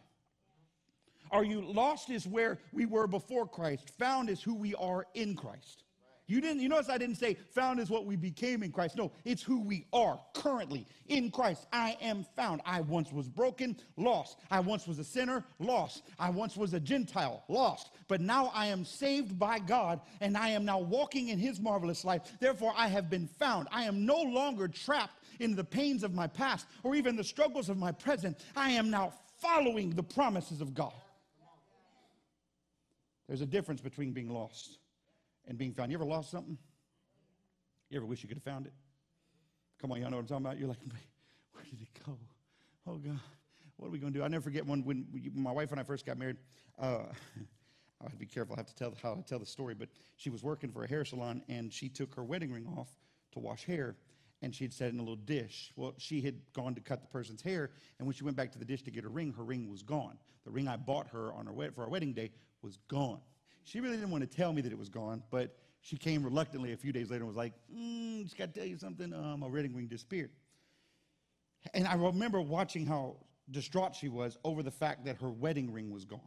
Are 1.29 1.43
you 1.43 1.61
lost 1.61 2.09
is 2.09 2.25
where 2.25 2.59
we 2.71 2.85
were 2.85 3.07
before 3.07 3.47
Christ. 3.47 3.89
Found 3.99 4.29
is 4.29 4.41
who 4.41 4.55
we 4.55 4.73
are 4.75 5.05
in 5.13 5.35
Christ. 5.35 5.83
You 6.33 6.41
didn't 6.41 6.61
you 6.61 6.67
notice 6.67 6.89
I 6.89 6.97
didn't 6.97 7.17
say 7.17 7.35
found 7.51 7.79
is 7.79 7.91
what 7.91 8.07
we 8.07 8.15
became 8.15 8.63
in 8.63 8.71
Christ. 8.71 8.97
No, 8.97 9.11
it's 9.23 9.43
who 9.43 9.61
we 9.61 9.85
are 9.93 10.19
currently 10.33 10.87
in 11.07 11.29
Christ. 11.29 11.67
I 11.71 11.95
am 12.01 12.25
found. 12.35 12.61
I 12.65 12.81
once 12.81 13.11
was 13.11 13.29
broken, 13.29 13.77
lost. 13.97 14.39
I 14.49 14.59
once 14.59 14.87
was 14.87 14.97
a 14.97 15.03
sinner, 15.03 15.45
lost. 15.59 16.01
I 16.17 16.31
once 16.31 16.57
was 16.57 16.73
a 16.73 16.79
Gentile, 16.79 17.43
lost. 17.49 17.91
But 18.07 18.19
now 18.19 18.51
I 18.55 18.65
am 18.65 18.83
saved 18.83 19.37
by 19.37 19.59
God 19.59 20.01
and 20.21 20.35
I 20.35 20.49
am 20.49 20.65
now 20.65 20.79
walking 20.79 21.27
in 21.27 21.37
his 21.37 21.59
marvelous 21.59 22.03
life. 22.03 22.23
Therefore 22.39 22.73
I 22.75 22.87
have 22.87 23.11
been 23.11 23.27
found. 23.27 23.67
I 23.71 23.83
am 23.83 24.03
no 24.03 24.19
longer 24.19 24.67
trapped 24.67 25.19
in 25.39 25.55
the 25.55 25.63
pains 25.63 26.01
of 26.01 26.15
my 26.15 26.25
past 26.25 26.65
or 26.81 26.95
even 26.95 27.15
the 27.15 27.23
struggles 27.23 27.69
of 27.69 27.77
my 27.77 27.91
present. 27.91 28.39
I 28.55 28.71
am 28.71 28.89
now 28.89 29.13
following 29.39 29.91
the 29.91 30.01
promises 30.01 30.61
of 30.61 30.73
God. 30.73 30.93
There's 33.27 33.41
a 33.41 33.45
difference 33.45 33.81
between 33.81 34.13
being 34.13 34.31
lost 34.31 34.79
and 35.47 35.57
being 35.57 35.73
found. 35.73 35.91
You 35.91 35.97
ever 35.97 36.05
lost 36.05 36.31
something? 36.31 36.57
You 37.89 37.97
ever 37.97 38.05
wish 38.05 38.23
you 38.23 38.27
could 38.27 38.37
have 38.37 38.43
found 38.43 38.65
it? 38.65 38.73
Come 39.79 39.91
on, 39.91 40.01
y'all 40.01 40.09
know 40.09 40.17
what 40.17 40.21
I'm 40.23 40.27
talking 40.27 40.45
about? 40.45 40.59
You're 40.59 40.69
like, 40.69 40.79
where 41.51 41.63
did 41.63 41.81
it 41.81 42.03
go? 42.05 42.17
Oh, 42.87 42.97
God, 42.97 43.19
what 43.77 43.87
are 43.87 43.91
we 43.91 43.99
going 43.99 44.13
to 44.13 44.19
do? 44.19 44.25
I 44.25 44.27
never 44.27 44.43
forget 44.43 44.65
when, 44.65 44.83
when 44.83 45.05
my 45.35 45.51
wife 45.51 45.71
and 45.71 45.79
I 45.79 45.83
first 45.83 46.05
got 46.05 46.17
married. 46.17 46.37
Uh, 46.79 46.99
I 48.01 48.07
have 48.07 48.11
to 48.11 48.17
be 48.17 48.25
careful. 48.25 48.55
I 48.55 48.59
have 48.59 48.67
to 48.67 48.75
tell 48.75 48.93
how 49.01 49.13
I 49.13 49.21
tell 49.21 49.39
the 49.39 49.45
story, 49.45 49.75
but 49.75 49.87
she 50.17 50.29
was 50.29 50.43
working 50.43 50.71
for 50.71 50.83
a 50.83 50.87
hair 50.87 51.05
salon 51.05 51.41
and 51.47 51.71
she 51.71 51.87
took 51.87 52.13
her 52.15 52.23
wedding 52.23 52.51
ring 52.51 52.67
off 52.77 52.89
to 53.31 53.39
wash 53.39 53.63
hair 53.63 53.95
and 54.43 54.53
she 54.53 54.65
had 54.65 54.73
set 54.73 54.87
it 54.89 54.93
in 54.93 54.99
a 54.99 55.01
little 55.01 55.15
dish. 55.15 55.71
Well, 55.77 55.93
she 55.97 56.19
had 56.19 56.35
gone 56.51 56.75
to 56.75 56.81
cut 56.81 57.01
the 57.01 57.07
person's 57.07 57.41
hair, 57.41 57.71
and 57.97 58.05
when 58.05 58.13
she 58.13 58.25
went 58.25 58.35
back 58.35 58.51
to 58.51 58.59
the 58.59 58.65
dish 58.65 58.83
to 58.83 58.91
get 58.91 59.05
her 59.05 59.09
ring, 59.09 59.33
her 59.37 59.43
ring 59.43 59.69
was 59.69 59.81
gone. 59.81 60.17
The 60.43 60.51
ring 60.51 60.67
I 60.67 60.75
bought 60.75 61.07
her 61.07 61.33
on 61.33 61.45
her 61.45 61.71
for 61.71 61.83
our 61.83 61.89
wedding 61.89 62.11
day 62.11 62.31
was 62.61 62.77
gone. 62.89 63.21
She 63.63 63.79
really 63.79 63.95
didn't 63.95 64.11
want 64.11 64.29
to 64.29 64.37
tell 64.37 64.53
me 64.53 64.61
that 64.61 64.71
it 64.71 64.77
was 64.77 64.89
gone, 64.89 65.23
but 65.31 65.55
she 65.81 65.97
came 65.97 66.23
reluctantly 66.23 66.73
a 66.73 66.77
few 66.77 66.91
days 66.91 67.09
later 67.09 67.23
and 67.23 67.27
was 67.27 67.37
like, 67.37 67.53
mm, 67.73 68.23
just 68.23 68.37
got 68.37 68.53
to 68.53 68.59
tell 68.59 68.67
you 68.67 68.77
something, 68.77 69.13
uh, 69.13 69.37
my 69.37 69.47
wedding 69.47 69.75
ring 69.75 69.87
disappeared. 69.87 70.31
And 71.73 71.87
I 71.87 71.95
remember 71.95 72.41
watching 72.41 72.85
how 72.85 73.17
distraught 73.51 73.95
she 73.95 74.09
was 74.09 74.37
over 74.43 74.63
the 74.63 74.71
fact 74.71 75.05
that 75.05 75.17
her 75.17 75.29
wedding 75.29 75.71
ring 75.71 75.91
was 75.91 76.05
gone. 76.05 76.19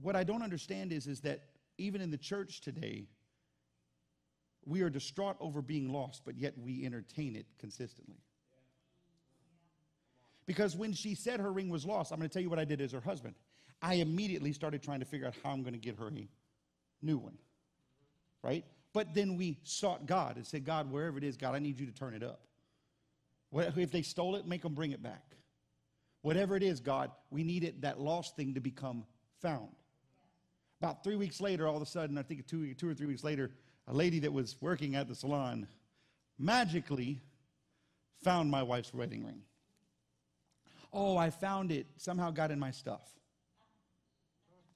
What 0.00 0.14
I 0.14 0.24
don't 0.24 0.42
understand 0.42 0.92
is, 0.92 1.06
is 1.06 1.20
that 1.20 1.44
even 1.78 2.00
in 2.00 2.10
the 2.10 2.18
church 2.18 2.60
today, 2.60 3.06
we 4.64 4.82
are 4.82 4.90
distraught 4.90 5.36
over 5.40 5.62
being 5.62 5.92
lost, 5.92 6.22
but 6.24 6.36
yet 6.36 6.54
we 6.58 6.84
entertain 6.84 7.36
it 7.36 7.46
consistently. 7.58 8.18
Because 10.44 10.76
when 10.76 10.92
she 10.92 11.14
said 11.14 11.40
her 11.40 11.52
ring 11.52 11.68
was 11.68 11.84
lost, 11.84 12.12
I'm 12.12 12.18
going 12.18 12.28
to 12.28 12.32
tell 12.32 12.42
you 12.42 12.50
what 12.50 12.58
I 12.58 12.64
did 12.64 12.80
as 12.80 12.92
her 12.92 13.00
husband. 13.00 13.34
I 13.82 13.94
immediately 13.94 14.52
started 14.52 14.82
trying 14.82 15.00
to 15.00 15.06
figure 15.06 15.26
out 15.26 15.34
how 15.42 15.50
I'm 15.50 15.62
going 15.62 15.74
to 15.74 15.78
get 15.78 15.98
her 15.98 16.08
a 16.08 16.28
new 17.02 17.18
one. 17.18 17.38
Right? 18.42 18.64
But 18.92 19.14
then 19.14 19.36
we 19.36 19.58
sought 19.64 20.06
God 20.06 20.36
and 20.36 20.46
said, 20.46 20.64
God, 20.64 20.90
wherever 20.90 21.18
it 21.18 21.24
is, 21.24 21.36
God, 21.36 21.54
I 21.54 21.58
need 21.58 21.78
you 21.78 21.86
to 21.86 21.92
turn 21.92 22.14
it 22.14 22.22
up. 22.22 22.40
If 23.52 23.90
they 23.90 24.02
stole 24.02 24.36
it, 24.36 24.46
make 24.46 24.62
them 24.62 24.74
bring 24.74 24.92
it 24.92 25.02
back. 25.02 25.36
Whatever 26.22 26.56
it 26.56 26.62
is, 26.62 26.80
God, 26.80 27.10
we 27.30 27.44
need 27.44 27.62
it, 27.62 27.82
that 27.82 28.00
lost 28.00 28.36
thing 28.36 28.54
to 28.54 28.60
become 28.60 29.04
found. 29.40 29.68
About 30.80 31.04
three 31.04 31.16
weeks 31.16 31.40
later, 31.40 31.68
all 31.68 31.76
of 31.76 31.82
a 31.82 31.86
sudden, 31.86 32.18
I 32.18 32.22
think 32.22 32.46
two, 32.46 32.74
two 32.74 32.88
or 32.88 32.94
three 32.94 33.06
weeks 33.06 33.22
later, 33.22 33.50
a 33.86 33.94
lady 33.94 34.18
that 34.20 34.32
was 34.32 34.56
working 34.60 34.96
at 34.96 35.08
the 35.08 35.14
salon 35.14 35.68
magically 36.38 37.20
found 38.22 38.50
my 38.50 38.62
wife's 38.62 38.92
wedding 38.92 39.24
ring. 39.24 39.42
Oh, 40.92 41.16
I 41.16 41.30
found 41.30 41.70
it. 41.70 41.86
Somehow 41.96 42.30
got 42.30 42.50
in 42.50 42.58
my 42.58 42.70
stuff. 42.70 43.02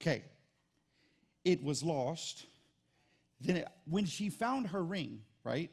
Okay. 0.01 0.23
It 1.45 1.63
was 1.63 1.83
lost. 1.83 2.45
Then, 3.39 3.57
it, 3.57 3.67
when 3.85 4.05
she 4.05 4.29
found 4.29 4.67
her 4.67 4.83
ring, 4.83 5.21
right, 5.43 5.69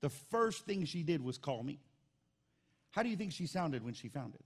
the 0.00 0.08
first 0.08 0.64
thing 0.64 0.84
she 0.84 1.02
did 1.02 1.22
was 1.22 1.38
call 1.38 1.62
me. 1.62 1.78
How 2.90 3.02
do 3.02 3.08
you 3.08 3.16
think 3.16 3.32
she 3.32 3.46
sounded 3.46 3.84
when 3.84 3.94
she 3.94 4.08
found 4.08 4.34
it? 4.34 4.44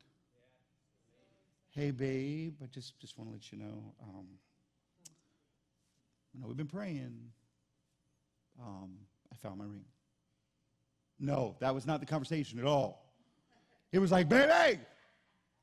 Hey, 1.70 1.90
babe, 1.90 2.54
I 2.62 2.66
just, 2.66 2.98
just 3.00 3.18
want 3.18 3.30
to 3.30 3.34
let 3.34 3.52
you 3.52 3.58
know. 3.58 3.94
Um, 4.02 4.26
I 6.34 6.40
know 6.40 6.46
we've 6.48 6.56
been 6.56 6.66
praying 6.66 7.32
um, 8.60 8.92
I 9.32 9.36
found 9.36 9.58
my 9.58 9.64
ring. 9.64 9.84
No, 11.18 11.56
that 11.60 11.74
was 11.74 11.86
not 11.86 12.00
the 12.00 12.06
conversation 12.06 12.58
at 12.58 12.64
all. 12.64 13.04
It 13.92 13.98
was 13.98 14.12
like, 14.12 14.28
baby, 14.28 14.80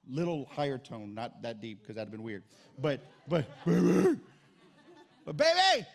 little 0.07 0.45
higher 0.51 0.77
tone, 0.77 1.13
not 1.13 1.41
that 1.41 1.61
deep 1.61 1.81
because 1.81 1.95
that'd 1.95 2.07
have 2.07 2.11
been 2.11 2.23
weird. 2.23 2.43
But, 2.79 3.01
but, 3.27 3.45
but 3.65 5.37
baby, 5.37 5.85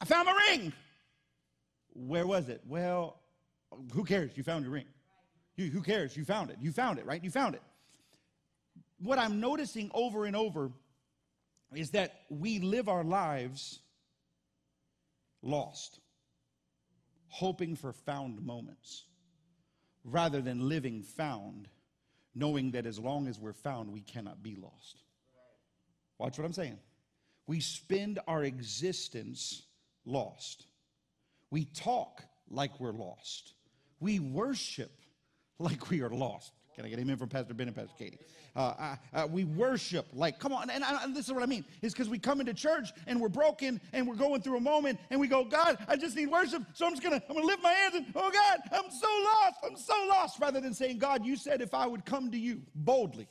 I 0.00 0.04
found 0.04 0.26
my 0.26 0.48
ring. 0.50 0.72
Where 1.94 2.26
was 2.26 2.48
it? 2.48 2.62
Well, 2.66 3.20
who 3.92 4.04
cares? 4.04 4.32
You 4.34 4.42
found 4.42 4.64
your 4.64 4.72
ring. 4.72 4.86
You, 5.56 5.66
who 5.66 5.82
cares? 5.82 6.16
You 6.16 6.24
found 6.24 6.50
it. 6.50 6.56
You 6.60 6.72
found 6.72 6.98
it, 6.98 7.06
right? 7.06 7.22
You 7.22 7.30
found 7.30 7.54
it. 7.54 7.62
What 8.98 9.18
I'm 9.18 9.40
noticing 9.40 9.90
over 9.94 10.24
and 10.26 10.36
over 10.36 10.70
is 11.74 11.90
that 11.90 12.20
we 12.28 12.58
live 12.60 12.88
our 12.88 13.04
lives 13.04 13.80
lost, 15.42 16.00
hoping 17.28 17.76
for 17.76 17.92
found 17.92 18.44
moments, 18.44 19.04
rather 20.04 20.40
than 20.40 20.68
living 20.68 21.02
found, 21.02 21.68
knowing 22.34 22.72
that 22.72 22.86
as 22.86 22.98
long 22.98 23.28
as 23.28 23.38
we're 23.38 23.52
found, 23.52 23.92
we 23.92 24.00
cannot 24.00 24.42
be 24.42 24.56
lost. 24.56 25.02
Watch 26.18 26.38
what 26.38 26.44
I'm 26.44 26.52
saying. 26.52 26.78
We 27.46 27.60
spend 27.60 28.18
our 28.26 28.44
existence 28.44 29.62
lost. 30.04 30.66
We 31.50 31.64
talk 31.66 32.22
like 32.48 32.78
we're 32.80 32.92
lost. 32.92 33.54
We 34.00 34.18
worship 34.18 34.92
like 35.58 35.90
we 35.90 36.02
are 36.02 36.10
lost. 36.10 36.52
Can 36.74 36.84
I 36.86 36.88
get 36.88 36.98
amen 36.98 37.16
from 37.16 37.28
Pastor 37.28 37.54
Ben 37.54 37.68
and 37.68 37.76
Pastor 37.76 37.92
Katie? 37.98 38.18
Uh, 38.56 38.96
uh, 39.12 39.26
we 39.30 39.44
worship 39.44 40.06
like, 40.12 40.38
come 40.38 40.52
on. 40.52 40.70
And, 40.70 40.82
and 40.84 41.14
this 41.14 41.26
is 41.26 41.32
what 41.32 41.42
I 41.42 41.46
mean 41.46 41.64
is 41.82 41.92
because 41.92 42.08
we 42.08 42.18
come 42.18 42.40
into 42.40 42.54
church 42.54 42.92
and 43.06 43.20
we're 43.20 43.28
broken 43.28 43.80
and 43.92 44.06
we're 44.06 44.14
going 44.14 44.40
through 44.42 44.56
a 44.56 44.60
moment 44.60 44.98
and 45.10 45.20
we 45.20 45.26
go, 45.26 45.44
God, 45.44 45.78
I 45.88 45.96
just 45.96 46.16
need 46.16 46.26
worship. 46.26 46.62
So 46.74 46.86
I'm 46.86 46.92
just 46.94 47.02
to, 47.02 47.22
I'm 47.28 47.36
to 47.36 47.44
lift 47.44 47.62
my 47.62 47.72
hands 47.72 47.94
and, 47.96 48.06
oh 48.14 48.30
God, 48.30 48.60
I'm 48.72 48.90
so 48.90 49.08
lost. 49.24 49.56
I'm 49.64 49.76
so 49.76 50.06
lost. 50.08 50.40
Rather 50.40 50.60
than 50.60 50.74
saying, 50.74 50.98
God, 50.98 51.24
you 51.24 51.36
said 51.36 51.60
if 51.60 51.74
I 51.74 51.86
would 51.86 52.04
come 52.04 52.30
to 52.30 52.38
you 52.38 52.62
boldly, 52.74 53.28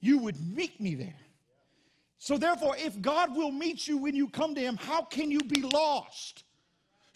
you 0.00 0.18
would 0.18 0.36
meet 0.54 0.80
me 0.80 0.94
there. 0.94 1.16
So 2.18 2.38
therefore, 2.38 2.76
if 2.78 3.00
God 3.00 3.36
will 3.36 3.50
meet 3.50 3.86
you 3.86 3.98
when 3.98 4.14
you 4.14 4.28
come 4.28 4.54
to 4.54 4.60
him, 4.60 4.76
how 4.76 5.02
can 5.02 5.30
you 5.30 5.40
be 5.40 5.62
lost? 5.62 6.44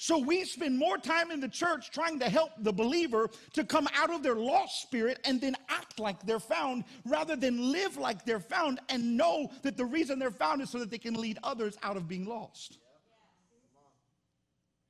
So 0.01 0.17
we 0.17 0.45
spend 0.45 0.79
more 0.79 0.97
time 0.97 1.33
in 1.33 1.41
the 1.41 1.49
church 1.49 1.91
trying 1.91 2.21
to 2.21 2.29
help 2.29 2.53
the 2.61 2.73
believer 2.73 3.29
to 3.55 3.65
come 3.65 3.89
out 3.97 4.15
of 4.15 4.23
their 4.23 4.37
lost 4.37 4.81
spirit 4.83 5.19
and 5.25 5.41
then 5.41 5.57
act 5.69 5.99
like 5.99 6.25
they're 6.25 6.39
found 6.39 6.85
rather 7.05 7.35
than 7.35 7.73
live 7.73 7.97
like 7.97 8.25
they're 8.25 8.39
found 8.39 8.79
and 8.91 9.17
know 9.17 9.51
that 9.63 9.77
the 9.77 9.85
reason 9.85 10.21
they're 10.21 10.31
found 10.31 10.63
is 10.63 10.71
so 10.71 10.79
that 10.79 10.93
they 10.93 10.99
can 10.99 11.15
lead 11.15 11.37
others 11.43 11.77
out 11.83 11.97
of 11.97 12.07
being 12.07 12.27
lost. 12.27 12.79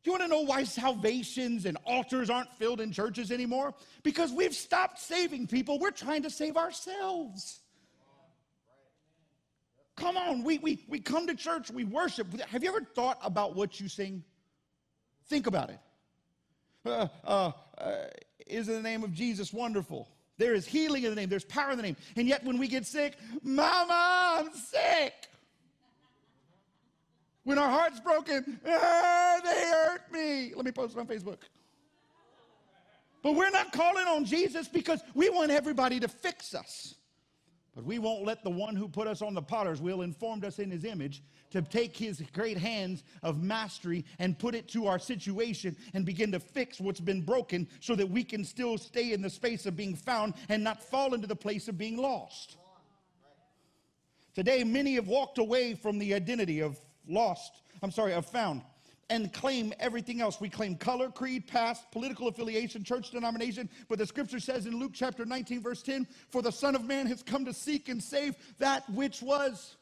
You 0.05 0.12
want 0.12 0.25
to 0.25 0.29
know 0.29 0.42
why 0.42 0.64
salvations 0.64 1.64
and 1.64 1.79
altars 1.87 2.29
aren't 2.29 2.53
filled 2.53 2.81
in 2.83 2.92
churches 2.92 3.33
anymore? 3.33 3.75
Because 4.03 4.31
we've 4.31 4.55
stopped 4.55 4.99
saving 4.99 5.47
people. 5.47 5.79
We're 5.79 5.90
trying 5.90 6.23
to 6.25 6.31
save 6.31 6.59
ourselves. 6.59 7.61
Come 9.97 10.18
on, 10.18 10.44
we, 10.44 10.59
we, 10.59 10.85
we 10.87 11.01
come 11.01 11.27
to 11.27 11.35
church, 11.35 11.71
we 11.71 11.85
worship. 11.85 12.27
Have 12.42 12.62
you 12.62 12.68
ever 12.68 12.85
thought 12.94 13.18
about 13.23 13.57
what 13.57 13.81
you 13.81 13.88
sing? 13.88 14.23
Think 15.29 15.47
about 15.47 15.71
it. 15.71 15.79
Uh, 16.85 17.09
uh, 17.25 17.53
uh, 17.77 17.95
is 18.47 18.67
the 18.67 18.81
name 18.81 19.05
of 19.05 19.12
Jesus 19.12 19.53
wonderful? 19.53 20.09
There 20.38 20.55
is 20.55 20.67
healing 20.67 21.03
in 21.03 21.11
the 21.11 21.17
name, 21.17 21.29
there's 21.29 21.45
power 21.45 21.73
in 21.73 21.77
the 21.77 21.83
name. 21.83 21.97
And 22.17 22.29
yet, 22.29 22.45
when 22.45 22.59
we 22.59 22.69
get 22.69 22.87
sick, 22.87 23.17
Mama, 23.43 24.38
I'm 24.38 24.53
sick. 24.55 25.14
When 27.45 27.59
our 27.59 27.69
heart's 27.69 28.01
broken, 28.01 28.61
ah, 28.67 29.41
they 29.43 29.71
hurt 29.71 30.12
me. 30.12 30.53
Let 30.55 30.64
me 30.64 30.71
post 30.71 30.97
it 30.97 31.01
on 31.01 31.07
Facebook. 31.07 31.38
But 33.23 33.35
we're 33.35 33.51
not 33.51 33.73
calling 33.73 34.07
on 34.07 34.25
Jesus 34.25 34.69
because 34.69 35.01
we 35.14 35.29
want 35.29 35.51
everybody 35.51 35.99
to 36.01 36.09
fix 36.09 36.55
us. 36.55 36.95
But 37.79 37.87
we 37.87 38.01
won't 38.01 38.25
let 38.25 38.43
the 38.43 38.51
one 38.51 38.75
who 38.75 38.88
put 38.88 39.07
us 39.07 39.23
on 39.23 39.35
the 39.35 39.41
potter's 39.41 39.81
wheel 39.81 40.03
and 40.03 40.17
formed 40.17 40.45
us 40.45 40.59
in 40.59 40.69
his 40.69 40.85
image 40.85 41.23
to 41.53 41.62
take 41.62 41.97
his 41.97 42.21
great 42.33 42.59
hands 42.59 43.05
of 43.23 43.41
mastery 43.41 44.05
and 44.19 44.37
put 44.37 44.57
it 44.57 44.67
to 44.71 44.88
our 44.88 44.99
situation 44.99 45.77
and 45.95 46.05
begin 46.05 46.33
to 46.33 46.41
fix 46.41 46.81
what's 46.81 46.99
been 46.99 47.23
broken 47.23 47.69
so 47.79 47.95
that 47.95 48.11
we 48.11 48.25
can 48.25 48.45
still 48.45 48.79
stay 48.79 49.12
in 49.12 49.23
the 49.23 49.31
space 49.31 49.64
of 49.64 49.77
being 49.77 49.95
found 49.95 50.35
and 50.49 50.64
not 50.64 50.83
fall 50.83 51.14
into 51.14 51.29
the 51.29 51.37
place 51.37 51.69
of 51.69 51.79
being 51.79 51.97
lost. 51.97 52.57
Today, 54.35 54.64
many 54.64 54.97
have 54.97 55.07
walked 55.07 55.38
away 55.38 55.75
from 55.75 56.01
the 56.01 56.14
identity 56.14 56.59
of 56.59 56.81
lost, 57.07 57.62
I'm 57.81 57.93
sorry, 57.93 58.12
of 58.12 58.27
found. 58.27 58.62
And 59.11 59.33
claim 59.33 59.73
everything 59.81 60.21
else. 60.21 60.40
We 60.40 60.49
claim 60.49 60.77
color, 60.77 61.11
creed, 61.11 61.47
past, 61.47 61.90
political 61.90 62.29
affiliation, 62.29 62.85
church 62.85 63.11
denomination. 63.11 63.68
But 63.88 63.99
the 63.99 64.07
scripture 64.07 64.40
says 64.40 64.66
in 64.66 64.79
Luke 64.79 64.92
chapter 64.94 65.25
19, 65.25 65.62
verse 65.62 65.83
10 65.83 66.07
For 66.31 66.42
the 66.42 66.53
Son 66.53 66.75
of 66.75 66.85
Man 66.85 67.07
has 67.07 67.23
come 67.23 67.44
to 67.47 67.55
seek 67.55 67.88
and 67.88 68.03
save 68.03 68.37
that 68.59 68.88
which 68.90 69.23
was. 69.23 69.77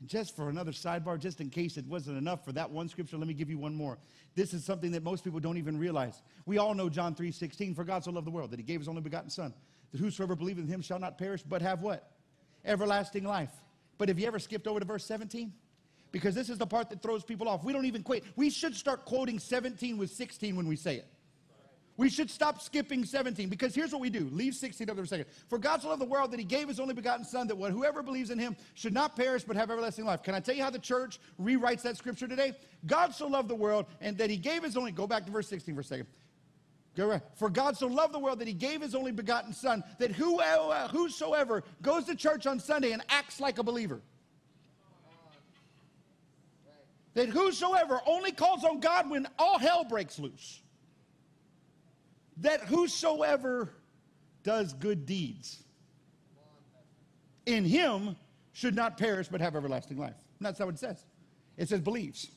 And 0.00 0.08
just 0.08 0.34
for 0.34 0.48
another 0.48 0.72
sidebar, 0.72 1.18
just 1.18 1.40
in 1.40 1.50
case 1.50 1.76
it 1.76 1.86
wasn't 1.86 2.16
enough 2.18 2.44
for 2.44 2.52
that 2.52 2.70
one 2.70 2.88
scripture, 2.88 3.18
let 3.18 3.28
me 3.28 3.34
give 3.34 3.50
you 3.50 3.58
one 3.58 3.74
more. 3.74 3.98
This 4.34 4.54
is 4.54 4.64
something 4.64 4.90
that 4.92 5.02
most 5.02 5.22
people 5.22 5.40
don't 5.40 5.58
even 5.58 5.78
realize. 5.78 6.22
We 6.46 6.58
all 6.58 6.74
know 6.74 6.88
John 6.88 7.14
3 7.14 7.30
16, 7.30 7.74
for 7.74 7.84
God 7.84 8.02
so 8.02 8.10
loved 8.10 8.26
the 8.26 8.30
world 8.30 8.50
that 8.50 8.58
he 8.58 8.64
gave 8.64 8.80
his 8.80 8.88
only 8.88 9.02
begotten 9.02 9.30
Son, 9.30 9.52
that 9.92 9.98
whosoever 9.98 10.34
believeth 10.34 10.64
in 10.64 10.70
him 10.70 10.80
shall 10.80 10.98
not 10.98 11.18
perish, 11.18 11.42
but 11.42 11.62
have 11.62 11.82
what? 11.82 12.10
Everlasting 12.64 13.24
life. 13.24 13.52
But 14.00 14.08
have 14.08 14.18
you 14.18 14.26
ever 14.26 14.38
skipped 14.38 14.66
over 14.66 14.80
to 14.80 14.86
verse 14.86 15.04
17? 15.04 15.52
Because 16.10 16.34
this 16.34 16.48
is 16.48 16.56
the 16.56 16.66
part 16.66 16.88
that 16.88 17.02
throws 17.02 17.22
people 17.22 17.50
off. 17.50 17.64
We 17.64 17.74
don't 17.74 17.84
even 17.84 18.02
quote. 18.02 18.22
We 18.34 18.48
should 18.48 18.74
start 18.74 19.04
quoting 19.04 19.38
17 19.38 19.98
with 19.98 20.10
16 20.10 20.56
when 20.56 20.66
we 20.66 20.74
say 20.74 20.96
it. 20.96 21.06
We 21.98 22.08
should 22.08 22.30
stop 22.30 22.62
skipping 22.62 23.04
17 23.04 23.50
because 23.50 23.74
here's 23.74 23.92
what 23.92 24.00
we 24.00 24.08
do. 24.08 24.30
Leave 24.32 24.54
16 24.54 24.88
up 24.88 24.96
there 24.96 25.04
for 25.04 25.06
a 25.06 25.18
second. 25.18 25.26
For 25.50 25.58
God 25.58 25.82
so 25.82 25.90
loved 25.90 26.00
the 26.00 26.06
world 26.06 26.30
that 26.30 26.40
he 26.40 26.46
gave 26.46 26.66
his 26.66 26.80
only 26.80 26.94
begotten 26.94 27.26
Son, 27.26 27.46
that 27.48 27.56
whoever 27.56 28.02
believes 28.02 28.30
in 28.30 28.38
him 28.38 28.56
should 28.72 28.94
not 28.94 29.16
perish 29.16 29.44
but 29.44 29.54
have 29.54 29.70
everlasting 29.70 30.06
life. 30.06 30.22
Can 30.22 30.34
I 30.34 30.40
tell 30.40 30.54
you 30.54 30.62
how 30.62 30.70
the 30.70 30.78
church 30.78 31.20
rewrites 31.38 31.82
that 31.82 31.98
scripture 31.98 32.26
today? 32.26 32.54
God 32.86 33.14
so 33.14 33.26
loved 33.26 33.50
the 33.50 33.54
world 33.54 33.84
and 34.00 34.16
that 34.16 34.30
he 34.30 34.38
gave 34.38 34.62
his 34.62 34.78
only, 34.78 34.92
go 34.92 35.06
back 35.06 35.26
to 35.26 35.30
verse 35.30 35.48
16 35.48 35.74
for 35.74 35.82
a 35.82 35.84
second. 35.84 36.06
For 37.36 37.50
God 37.50 37.76
so 37.76 37.86
loved 37.86 38.14
the 38.14 38.18
world 38.18 38.40
that 38.40 38.48
he 38.48 38.54
gave 38.54 38.82
his 38.82 38.94
only 38.94 39.12
begotten 39.12 39.52
Son, 39.52 39.82
that 39.98 40.12
whosoever 40.12 41.62
goes 41.82 42.04
to 42.04 42.14
church 42.14 42.46
on 42.46 42.60
Sunday 42.60 42.92
and 42.92 43.02
acts 43.08 43.40
like 43.40 43.58
a 43.58 43.62
believer, 43.62 44.00
that 47.14 47.28
whosoever 47.28 48.00
only 48.06 48.32
calls 48.32 48.64
on 48.64 48.80
God 48.80 49.10
when 49.10 49.26
all 49.38 49.58
hell 49.58 49.84
breaks 49.84 50.18
loose 50.18 50.60
that 52.40 52.62
whosoever 52.62 53.70
does 54.42 54.72
good 54.74 55.06
deeds 55.06 55.62
in 57.46 57.64
him 57.64 58.16
should 58.52 58.74
not 58.74 58.96
perish 58.96 59.28
but 59.28 59.40
have 59.40 59.56
everlasting 59.56 59.98
life. 59.98 60.16
And 60.38 60.46
that's 60.46 60.58
how 60.58 60.68
it 60.68 60.78
says. 60.78 61.04
It 61.56 61.68
says 61.68 61.80
believes. 61.80 62.30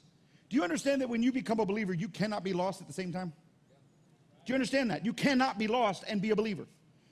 Do 0.49 0.57
you 0.57 0.63
understand 0.63 1.01
that 1.01 1.09
when 1.09 1.23
you 1.23 1.31
become 1.31 1.59
a 1.59 1.65
believer, 1.65 1.93
you 1.93 2.09
cannot 2.09 2.43
be 2.43 2.53
lost 2.53 2.81
at 2.81 2.87
the 2.87 2.93
same 2.93 3.11
time? 3.11 3.33
Do 4.45 4.51
you 4.51 4.55
understand 4.55 4.91
that? 4.91 5.05
You 5.05 5.13
cannot 5.13 5.57
be 5.57 5.67
lost 5.67 6.03
and 6.07 6.21
be 6.21 6.31
a 6.31 6.35
believer. 6.35 6.65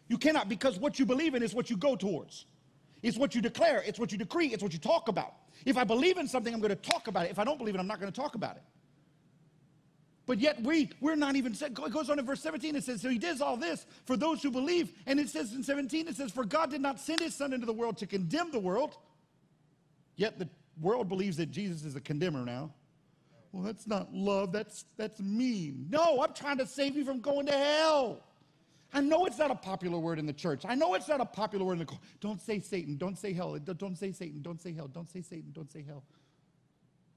You 0.08 0.18
cannot 0.18 0.50
because 0.50 0.78
what 0.78 1.00
you 1.00 1.06
believe 1.06 1.36
in 1.36 1.44
is 1.44 1.54
what 1.54 1.70
you 1.70 1.78
go 1.78 1.96
towards. 1.96 2.46
It's 3.02 3.18
what 3.18 3.34
you 3.34 3.42
declare, 3.42 3.82
it's 3.86 3.98
what 3.98 4.12
you 4.12 4.18
decree, 4.18 4.48
it's 4.48 4.62
what 4.62 4.74
you 4.74 4.80
talk 4.80 5.08
about. 5.08 5.34
If 5.66 5.78
I 5.78 5.84
believe 5.84 6.18
in 6.18 6.28
something, 6.28 6.54
I'm 6.54 6.60
going 6.60 6.70
to 6.70 6.76
talk 6.76 7.08
about 7.08 7.26
it. 7.26 7.32
If 7.32 7.40
I 7.40 7.44
don't 7.44 7.58
believe 7.58 7.76
it, 7.76 7.80
I'm 7.80 7.88
not 7.88 8.00
going 8.00 8.12
to 8.12 8.22
talk 8.22 8.36
about 8.36 8.58
it. 8.58 8.64
But 10.28 10.40
yet 10.40 10.62
we, 10.62 10.90
we're 11.02 11.16
not 11.16 11.36
even, 11.36 11.54
it 11.54 11.74
goes 11.74 12.10
on 12.10 12.20
in 12.20 12.26
verse 12.26 12.42
17, 12.42 12.76
it 12.76 12.84
says, 12.84 13.02
so 13.02 13.10
he 13.10 13.18
does 13.18 13.42
all 13.42 13.58
this 13.58 13.86
for 14.06 14.16
those 14.16 14.44
who 14.44 14.52
believe. 14.52 14.94
And 15.08 15.20
it 15.20 15.30
says 15.30 15.54
in 15.54 15.64
17, 15.64 16.08
it 16.08 16.16
says, 16.16 16.32
for 16.32 16.46
God 16.46 16.70
did 16.70 16.82
not 16.82 17.00
send 17.00 17.22
his 17.22 17.34
son 17.34 17.54
into 17.54 17.66
the 17.66 17.74
world 17.74 17.98
to 17.98 18.06
condemn 18.06 18.52
the 18.52 18.60
world. 18.60 18.96
Yet 20.16 20.38
the 20.38 20.48
world 20.80 21.10
believes 21.10 21.38
that 21.38 21.52
Jesus 21.52 21.84
is 21.84 21.96
a 21.96 22.02
condemner 22.02 22.46
now. 22.46 22.72
Well, 23.52 23.64
that's 23.64 23.86
not 23.86 24.14
love, 24.14 24.52
that's, 24.52 24.86
that's 24.98 25.20
mean. 25.20 25.88
No, 25.90 26.22
I'm 26.22 26.34
trying 26.34 26.58
to 26.60 26.66
save 26.66 26.96
you 26.96 27.04
from 27.04 27.20
going 27.20 27.48
to 27.48 27.52
hell. 27.52 28.24
I 28.94 29.02
know 29.02 29.26
it's 29.26 29.38
not 29.38 29.52
a 29.52 29.56
popular 29.56 30.00
word 30.00 30.20
in 30.20 30.26
the 30.26 30.34
church. 30.34 30.64
I 30.66 30.76
know 30.76 30.94
it's 30.96 31.08
not 31.08 31.22
a 31.22 31.26
popular 31.26 31.66
word 31.66 31.74
in 31.74 31.80
the 31.80 31.98
Don't 32.20 32.42
say 32.42 32.60
Satan, 32.60 32.98
don't 32.98 33.18
say 33.18 33.34
hell, 33.34 33.58
don't 33.58 33.98
say 33.98 34.12
Satan, 34.12 34.42
don't 34.42 34.62
say 34.62 34.74
hell, 34.74 34.88
don't 34.88 35.10
say 35.10 35.22
Satan, 35.22 35.52
don't 35.54 35.72
say 35.72 35.84
hell. 35.86 36.04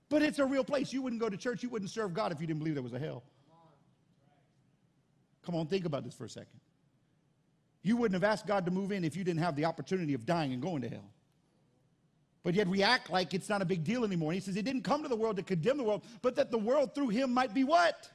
But 0.09 0.23
it's 0.23 0.39
a 0.39 0.45
real 0.45 0.65
place. 0.65 0.93
You 0.93 1.03
wouldn't 1.03 1.21
go 1.21 1.29
to 1.29 1.37
church, 1.37 1.63
you 1.63 1.69
wouldn't 1.69 1.91
serve 1.91 2.15
God 2.15 2.33
if 2.33 2.41
you 2.41 2.47
didn't 2.47 2.61
believe 2.61 2.75
there 2.75 2.83
was 2.83 2.93
a 2.93 2.99
hell. 2.99 3.23
Come 5.45 5.55
on, 5.55 5.67
think 5.67 5.85
about 5.85 6.05
this 6.05 6.15
for 6.15 6.25
a 6.25 6.31
second. 6.31 6.61
You 7.83 7.97
wouldn't 7.97 8.21
have 8.21 8.31
asked 8.31 8.47
God 8.47 8.65
to 8.65 8.71
move 8.71 8.93
in 8.93 9.05
if 9.05 9.15
you 9.17 9.25
didn't 9.25 9.43
have 9.43 9.57
the 9.57 9.67
opportunity 9.67 10.15
of 10.15 10.25
dying 10.25 10.53
and 10.53 10.63
going 10.63 10.83
to 10.83 10.89
hell. 10.89 11.14
But 12.45 12.55
yet 12.55 12.69
we 12.69 12.83
act 12.83 13.11
like 13.11 13.35
it's 13.35 13.49
not 13.49 13.63
a 13.63 13.65
big 13.65 13.83
deal 13.83 14.05
anymore. 14.05 14.31
And 14.31 14.41
he 14.41 14.45
says 14.45 14.55
he 14.55 14.63
didn't 14.63 14.83
come 14.83 15.03
to 15.03 15.09
the 15.09 15.17
world 15.17 15.37
to 15.37 15.43
condemn 15.43 15.79
the 15.79 15.83
world, 15.83 16.05
but 16.23 16.37
that 16.37 16.53
the 16.53 16.59
world 16.59 16.95
through 16.95 17.09
him 17.09 17.35
might 17.35 17.53
be 17.53 17.65
what? 17.65 18.09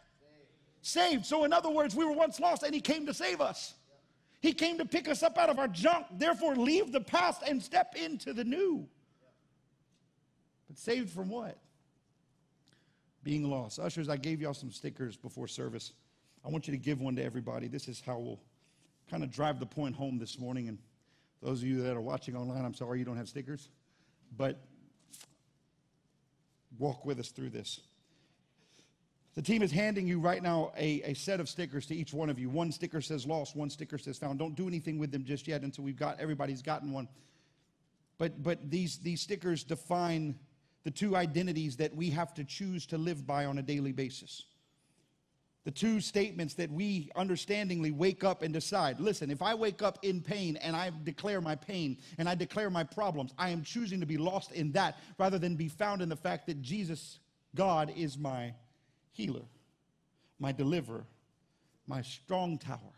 Saved. 0.81 1.11
saved. 1.11 1.25
So 1.25 1.43
in 1.43 1.51
other 1.51 1.69
words, 1.69 1.95
we 1.95 2.05
were 2.05 2.13
once 2.13 2.39
lost 2.39 2.63
and 2.63 2.73
he 2.73 2.79
came 2.79 3.05
to 3.07 3.13
save 3.13 3.41
us. 3.41 3.73
He 4.39 4.53
came 4.53 4.77
to 4.77 4.85
pick 4.85 5.09
us 5.09 5.23
up 5.23 5.37
out 5.37 5.49
of 5.49 5.59
our 5.59 5.67
junk. 5.67 6.05
Therefore, 6.17 6.55
leave 6.55 6.93
the 6.93 7.01
past 7.01 7.41
and 7.45 7.61
step 7.61 7.95
into 8.01 8.31
the 8.31 8.45
new. 8.45 8.87
But 10.69 10.77
saved 10.77 11.09
from 11.09 11.27
what? 11.27 11.57
being 13.23 13.49
lost. 13.49 13.79
Ushers, 13.79 14.09
I 14.09 14.17
gave 14.17 14.41
y'all 14.41 14.53
some 14.53 14.71
stickers 14.71 15.15
before 15.15 15.47
service. 15.47 15.93
I 16.45 16.49
want 16.49 16.67
you 16.67 16.71
to 16.71 16.77
give 16.77 17.01
one 17.01 17.15
to 17.17 17.23
everybody. 17.23 17.67
This 17.67 17.87
is 17.87 18.01
how 18.05 18.17
we'll 18.17 18.39
kind 19.09 19.23
of 19.23 19.31
drive 19.31 19.59
the 19.59 19.65
point 19.65 19.95
home 19.95 20.17
this 20.17 20.39
morning. 20.39 20.67
And 20.67 20.77
those 21.41 21.61
of 21.61 21.67
you 21.67 21.81
that 21.83 21.95
are 21.95 22.01
watching 22.01 22.35
online, 22.35 22.63
I'm 22.63 22.73
sorry 22.73 22.99
you 22.99 23.05
don't 23.05 23.17
have 23.17 23.29
stickers, 23.29 23.69
but 24.35 24.59
walk 26.77 27.05
with 27.05 27.19
us 27.19 27.29
through 27.29 27.49
this. 27.49 27.81
The 29.35 29.41
team 29.41 29.61
is 29.61 29.71
handing 29.71 30.07
you 30.07 30.19
right 30.19 30.41
now 30.41 30.73
a, 30.75 31.01
a 31.03 31.13
set 31.13 31.39
of 31.39 31.47
stickers 31.47 31.85
to 31.87 31.95
each 31.95 32.13
one 32.13 32.29
of 32.29 32.39
you. 32.39 32.49
One 32.49 32.71
sticker 32.71 32.99
says 32.99 33.25
lost, 33.25 33.55
one 33.55 33.69
sticker 33.69 33.97
says 33.97 34.17
found. 34.17 34.39
Don't 34.39 34.55
do 34.55 34.67
anything 34.67 34.97
with 34.97 35.11
them 35.11 35.23
just 35.23 35.47
yet 35.47 35.61
until 35.61 35.83
we've 35.83 35.95
got 35.95 36.19
everybody's 36.19 36.61
gotten 36.61 36.91
one. 36.91 37.07
But 38.17 38.43
but 38.43 38.69
these 38.69 38.97
these 38.97 39.21
stickers 39.21 39.63
define 39.63 40.37
the 40.83 40.91
two 40.91 41.15
identities 41.15 41.77
that 41.77 41.95
we 41.95 42.09
have 42.09 42.33
to 42.33 42.43
choose 42.43 42.85
to 42.87 42.97
live 42.97 43.25
by 43.25 43.45
on 43.45 43.57
a 43.57 43.61
daily 43.61 43.91
basis. 43.91 44.43
The 45.69 45.75
two 45.75 46.01
statements 46.01 46.55
that 46.55 46.71
we 46.71 47.11
understandingly 47.15 47.91
wake 47.91 48.23
up 48.23 48.41
and 48.41 48.51
decide 48.51 48.99
listen, 48.99 49.29
if 49.29 49.43
I 49.43 49.53
wake 49.53 49.83
up 49.83 49.99
in 50.01 50.19
pain 50.19 50.55
and 50.55 50.75
I 50.75 50.91
declare 51.03 51.41
my 51.41 51.53
pain 51.53 51.99
and 52.17 52.27
I 52.27 52.33
declare 52.33 52.71
my 52.71 52.83
problems, 52.83 53.35
I 53.37 53.51
am 53.51 53.61
choosing 53.61 53.99
to 53.99 54.07
be 54.07 54.17
lost 54.17 54.51
in 54.51 54.71
that 54.71 54.97
rather 55.19 55.37
than 55.37 55.55
be 55.55 55.67
found 55.67 56.01
in 56.01 56.09
the 56.09 56.15
fact 56.15 56.47
that 56.47 56.63
Jesus, 56.63 57.19
God, 57.53 57.93
is 57.95 58.17
my 58.17 58.55
healer, 59.11 59.43
my 60.39 60.51
deliverer, 60.51 61.05
my 61.85 62.01
strong 62.01 62.57
tower, 62.57 62.95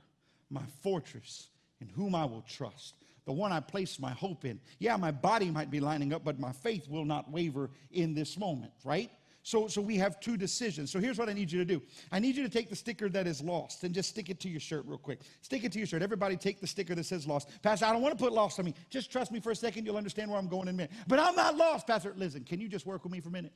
my 0.50 0.64
fortress, 0.82 1.50
in 1.82 1.90
whom 1.90 2.16
I 2.16 2.24
will 2.24 2.46
trust 2.48 2.96
the 3.26 3.34
one 3.34 3.52
I 3.52 3.60
place 3.60 4.00
my 4.00 4.12
hope 4.12 4.46
in. 4.46 4.62
Yeah, 4.80 4.96
my 4.96 5.12
body 5.12 5.52
might 5.52 5.70
be 5.70 5.82
lining 5.82 6.14
up, 6.14 6.24
but 6.24 6.40
my 6.40 6.54
faith 6.54 6.88
will 6.88 7.06
not 7.06 7.30
waver 7.30 7.70
in 7.92 8.14
this 8.14 8.38
moment, 8.38 8.72
right? 8.86 9.12
So, 9.44 9.68
so 9.68 9.82
we 9.82 9.98
have 9.98 10.20
two 10.20 10.38
decisions. 10.38 10.92
So 10.92 11.00
here's 11.00 11.18
what 11.18 11.28
I 11.28 11.34
need 11.34 11.52
you 11.52 11.58
to 11.60 11.66
do. 11.66 11.82
I 12.12 12.20
need 12.20 12.36
you 12.36 12.44
to 12.44 12.50
take 12.50 12.70
the 12.70 12.76
sticker 12.76 13.10
that 13.10 13.26
is 13.26 13.42
lost 13.42 13.84
and 13.84 13.94
just 13.94 14.10
stick 14.10 14.30
it 14.30 14.40
to 14.42 14.50
your 14.50 14.60
shirt 14.60 14.84
real 14.86 15.00
quick. 15.00 15.22
Stick 15.42 15.64
it 15.64 15.72
to 15.72 15.80
your 15.80 15.88
shirt. 15.88 16.04
Everybody 16.04 16.38
take 16.38 16.62
the 16.62 16.68
sticker 16.68 16.94
that 16.94 17.06
says 17.06 17.26
lost. 17.26 17.50
Pastor, 17.64 17.86
I 17.86 17.92
don't 17.92 18.04
want 18.04 18.16
to 18.16 18.24
put 18.24 18.34
lost 18.34 18.60
on 18.60 18.66
me. 18.66 18.76
Just 18.92 19.12
trust 19.12 19.32
me 19.32 19.40
for 19.40 19.52
a 19.52 19.56
second. 19.56 19.86
You'll 19.86 19.98
understand 19.98 20.30
where 20.30 20.40
I'm 20.40 20.48
going 20.48 20.68
in 20.68 20.76
a 20.76 20.78
minute. 20.78 20.92
But 21.08 21.20
I'm 21.20 21.36
not 21.36 21.58
lost, 21.58 21.88
Pastor. 21.88 22.14
Listen, 22.16 22.44
can 22.44 22.62
you 22.62 22.68
just 22.68 22.86
work 22.86 23.04
with 23.04 23.12
me 23.12 23.20
for 23.20 23.30
a 23.30 23.32
minute? 23.32 23.54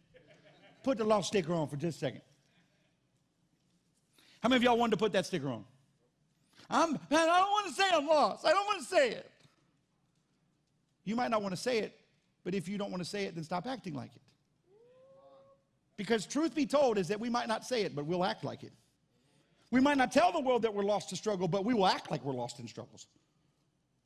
Put 0.83 0.97
the 0.97 1.03
lost 1.03 1.27
sticker 1.27 1.53
on 1.53 1.67
for 1.67 1.75
just 1.75 1.97
a 1.97 1.99
second. 1.99 2.21
How 4.41 4.49
many 4.49 4.57
of 4.57 4.63
y'all 4.63 4.77
wanted 4.77 4.91
to 4.91 4.97
put 4.97 5.13
that 5.13 5.27
sticker 5.27 5.49
on? 5.49 5.65
I'm, 6.69 6.93
man, 6.93 6.99
I 7.11 7.39
don't 7.39 7.51
want 7.51 7.67
to 7.67 7.73
say 7.73 7.83
I'm 7.91 8.07
lost. 8.07 8.45
I 8.45 8.49
don't 8.49 8.65
want 8.65 8.79
to 8.79 8.85
say 8.85 9.09
it. 9.11 9.31
You 11.03 11.15
might 11.15 11.29
not 11.29 11.43
want 11.43 11.53
to 11.53 11.61
say 11.61 11.79
it, 11.79 11.99
but 12.43 12.55
if 12.55 12.67
you 12.67 12.79
don't 12.79 12.89
want 12.89 13.03
to 13.03 13.09
say 13.09 13.25
it, 13.25 13.35
then 13.35 13.43
stop 13.43 13.67
acting 13.67 13.93
like 13.93 14.15
it. 14.15 14.21
Because 15.97 16.25
truth 16.25 16.53
be 16.53 16.65
told 16.65 16.97
is 16.97 17.07
that 17.07 17.19
we 17.19 17.29
might 17.29 17.47
not 17.47 17.65
say 17.65 17.83
it, 17.83 17.95
but 17.95 18.05
we'll 18.05 18.25
act 18.25 18.43
like 18.43 18.63
it. 18.63 18.73
We 19.71 19.79
might 19.79 19.97
not 19.97 20.11
tell 20.11 20.31
the 20.31 20.41
world 20.41 20.61
that 20.63 20.73
we're 20.73 20.83
lost 20.83 21.09
to 21.09 21.15
struggle, 21.15 21.47
but 21.47 21.65
we 21.65 21.73
will 21.73 21.87
act 21.87 22.11
like 22.11 22.23
we're 22.23 22.33
lost 22.33 22.59
in 22.59 22.67
struggles. 22.67 23.07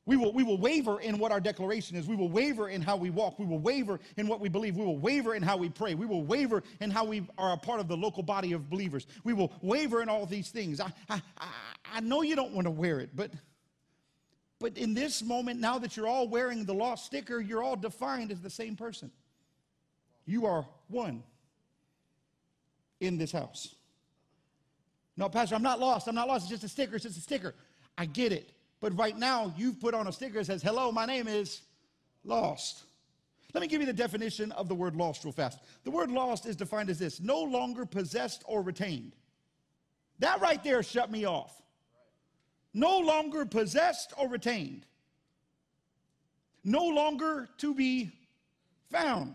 We 0.06 0.16
will, 0.16 0.32
we 0.32 0.42
will 0.42 0.58
waver 0.58 1.00
in 1.00 1.18
what 1.18 1.30
our 1.30 1.40
declaration 1.40 1.96
is. 1.96 2.08
We 2.08 2.16
will 2.16 2.30
waver 2.30 2.68
in 2.68 2.80
how 2.80 2.96
we 2.96 3.10
walk. 3.10 3.38
We 3.38 3.44
will 3.44 3.58
waver 3.58 4.00
in 4.16 4.26
what 4.26 4.40
we 4.40 4.48
believe. 4.48 4.76
We 4.76 4.84
will 4.84 4.98
waver 4.98 5.34
in 5.34 5.42
how 5.42 5.56
we 5.56 5.68
pray. 5.68 5.94
We 5.94 6.06
will 6.06 6.24
waver 6.24 6.62
in 6.80 6.90
how 6.90 7.04
we 7.04 7.28
are 7.38 7.52
a 7.52 7.56
part 7.56 7.80
of 7.80 7.86
the 7.86 7.96
local 7.96 8.22
body 8.22 8.52
of 8.52 8.70
believers. 8.70 9.06
We 9.24 9.34
will 9.34 9.52
waver 9.60 10.02
in 10.02 10.08
all 10.08 10.26
these 10.26 10.48
things. 10.48 10.80
I, 10.80 10.90
I, 11.08 11.20
I 11.92 12.00
know 12.00 12.22
you 12.22 12.34
don't 12.34 12.52
want 12.52 12.66
to 12.66 12.70
wear 12.70 12.98
it, 12.98 13.10
but 13.14 13.30
but 14.58 14.76
in 14.76 14.92
this 14.92 15.22
moment, 15.22 15.58
now 15.58 15.78
that 15.78 15.96
you're 15.96 16.06
all 16.06 16.28
wearing 16.28 16.66
the 16.66 16.74
lost 16.74 17.06
sticker, 17.06 17.40
you're 17.40 17.62
all 17.62 17.76
defined 17.76 18.30
as 18.30 18.40
the 18.42 18.50
same 18.50 18.76
person. 18.76 19.10
You 20.26 20.46
are 20.46 20.66
one 20.88 21.22
in 23.00 23.18
this 23.18 23.32
house. 23.32 23.74
No, 25.16 25.28
Pastor, 25.28 25.54
I'm 25.54 25.62
not 25.62 25.80
lost. 25.80 26.08
I'm 26.08 26.14
not 26.14 26.28
lost. 26.28 26.44
It's 26.44 26.50
just 26.50 26.64
a 26.64 26.68
sticker. 26.68 26.96
It's 26.96 27.04
just 27.04 27.18
a 27.18 27.20
sticker. 27.20 27.54
I 27.98 28.06
get 28.06 28.32
it. 28.32 28.52
But 28.80 28.96
right 28.96 29.16
now, 29.16 29.52
you've 29.56 29.80
put 29.80 29.92
on 29.92 30.06
a 30.06 30.12
sticker 30.12 30.38
that 30.38 30.46
says, 30.46 30.62
Hello, 30.62 30.90
my 30.90 31.04
name 31.04 31.28
is 31.28 31.62
lost. 32.24 32.84
Let 33.52 33.60
me 33.60 33.66
give 33.66 33.80
you 33.80 33.86
the 33.86 33.92
definition 33.92 34.52
of 34.52 34.68
the 34.68 34.74
word 34.74 34.94
lost 34.94 35.24
real 35.24 35.32
fast. 35.32 35.58
The 35.84 35.90
word 35.90 36.10
lost 36.10 36.46
is 36.46 36.56
defined 36.56 36.88
as 36.88 36.98
this 36.98 37.20
no 37.20 37.42
longer 37.42 37.84
possessed 37.84 38.44
or 38.46 38.62
retained. 38.62 39.12
That 40.20 40.40
right 40.40 40.62
there 40.62 40.82
shut 40.82 41.10
me 41.10 41.24
off 41.24 41.60
no 42.72 42.98
longer 42.98 43.44
possessed 43.44 44.12
or 44.16 44.28
retained, 44.28 44.86
no 46.64 46.84
longer 46.84 47.48
to 47.58 47.74
be 47.74 48.10
found. 48.90 49.34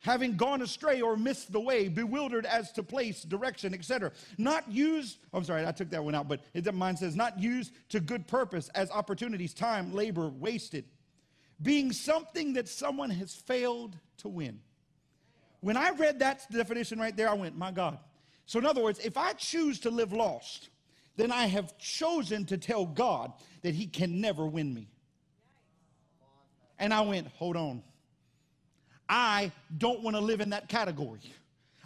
Having 0.00 0.36
gone 0.36 0.62
astray 0.62 1.02
or 1.02 1.16
missed 1.16 1.52
the 1.52 1.60
way, 1.60 1.88
bewildered 1.88 2.46
as 2.46 2.72
to 2.72 2.82
place, 2.82 3.22
direction, 3.22 3.74
etc. 3.74 4.12
Not 4.38 4.70
used, 4.70 5.18
oh, 5.32 5.38
I'm 5.38 5.44
sorry, 5.44 5.66
I 5.66 5.72
took 5.72 5.90
that 5.90 6.02
one 6.02 6.14
out, 6.14 6.26
but 6.26 6.40
it, 6.54 6.72
mine 6.74 6.96
says, 6.96 7.14
not 7.14 7.38
used 7.38 7.72
to 7.90 8.00
good 8.00 8.26
purpose 8.26 8.70
as 8.74 8.90
opportunities, 8.90 9.52
time, 9.52 9.92
labor 9.94 10.28
wasted. 10.28 10.86
Being 11.60 11.92
something 11.92 12.54
that 12.54 12.66
someone 12.66 13.10
has 13.10 13.34
failed 13.34 13.94
to 14.18 14.28
win. 14.28 14.60
When 15.60 15.76
I 15.76 15.90
read 15.90 16.20
that 16.20 16.50
definition 16.50 16.98
right 16.98 17.14
there, 17.14 17.28
I 17.28 17.34
went, 17.34 17.56
my 17.56 17.70
God. 17.70 17.98
So, 18.46 18.58
in 18.58 18.64
other 18.64 18.82
words, 18.82 18.98
if 19.00 19.18
I 19.18 19.34
choose 19.34 19.80
to 19.80 19.90
live 19.90 20.14
lost, 20.14 20.70
then 21.16 21.30
I 21.30 21.46
have 21.46 21.76
chosen 21.76 22.46
to 22.46 22.56
tell 22.56 22.86
God 22.86 23.32
that 23.60 23.74
He 23.74 23.86
can 23.86 24.22
never 24.22 24.46
win 24.46 24.72
me. 24.72 24.88
And 26.78 26.94
I 26.94 27.02
went, 27.02 27.28
hold 27.28 27.56
on. 27.56 27.82
I 29.10 29.50
don't 29.76 30.02
want 30.02 30.14
to 30.14 30.20
live 30.22 30.40
in 30.40 30.50
that 30.50 30.68
category. 30.68 31.20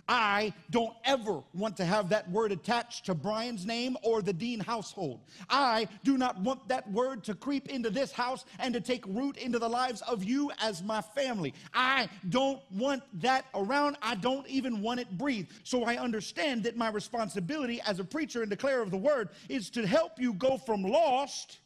I 0.07 0.53
don't 0.71 0.93
ever 1.07 1.43
want 1.55 1.79
to 1.79 1.85
have 1.87 2.11
that 2.11 2.31
word 2.31 2.53
attached 2.53 3.07
to 3.07 3.15
Brian's 3.15 3.65
name 3.65 3.97
or 4.03 4.21
the 4.21 4.35
Dean 4.35 4.61
household. 4.61 5.21
I 5.49 5.89
do 6.03 6.19
not 6.19 6.39
want 6.41 6.69
that 6.69 6.91
word 6.93 7.25
to 7.25 7.35
creep 7.35 7.69
into 7.69 7.89
this 7.89 8.13
house 8.13 8.45
and 8.59 8.75
to 8.75 8.83
take 8.83 9.07
root 9.07 9.39
into 9.39 9.59
the 9.59 9.69
lives 9.69 10.03
of 10.03 10.23
you 10.23 10.51
as 10.61 10.83
my 10.83 11.01
family. 11.01 11.55
I 11.73 12.11
don't 12.29 12.61
want 12.71 13.03
that 13.23 13.47
around. 13.55 13.97
I 14.03 14.17
don't 14.17 14.47
even 14.47 14.83
want 14.83 15.01
it 15.01 15.17
breathed. 15.17 15.53
So 15.65 15.85
I 15.85 15.97
understand 15.97 16.65
that 16.65 16.77
my 16.77 16.91
responsibility 16.91 17.81
as 17.87 17.99
a 17.99 18.05
preacher 18.05 18.43
and 18.43 18.51
declarer 18.51 18.83
of 18.83 18.91
the 18.91 18.99
word 18.99 19.31
is 19.49 19.71
to 19.71 19.87
help 19.87 20.19
you 20.19 20.35
go 20.35 20.59
from 20.59 20.83
lost 20.83 21.61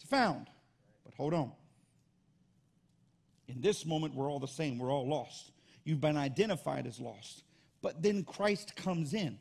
to 0.00 0.06
found. 0.08 0.48
But 1.04 1.14
hold 1.14 1.32
on. 1.32 1.52
In 3.48 3.60
this 3.60 3.86
moment, 3.86 4.14
we're 4.14 4.30
all 4.30 4.38
the 4.38 4.46
same. 4.46 4.78
We're 4.78 4.92
all 4.92 5.08
lost. 5.08 5.52
You've 5.84 6.00
been 6.00 6.16
identified 6.16 6.86
as 6.86 7.00
lost. 7.00 7.44
But 7.80 8.02
then 8.02 8.24
Christ 8.24 8.76
comes 8.76 9.14
in. 9.14 9.38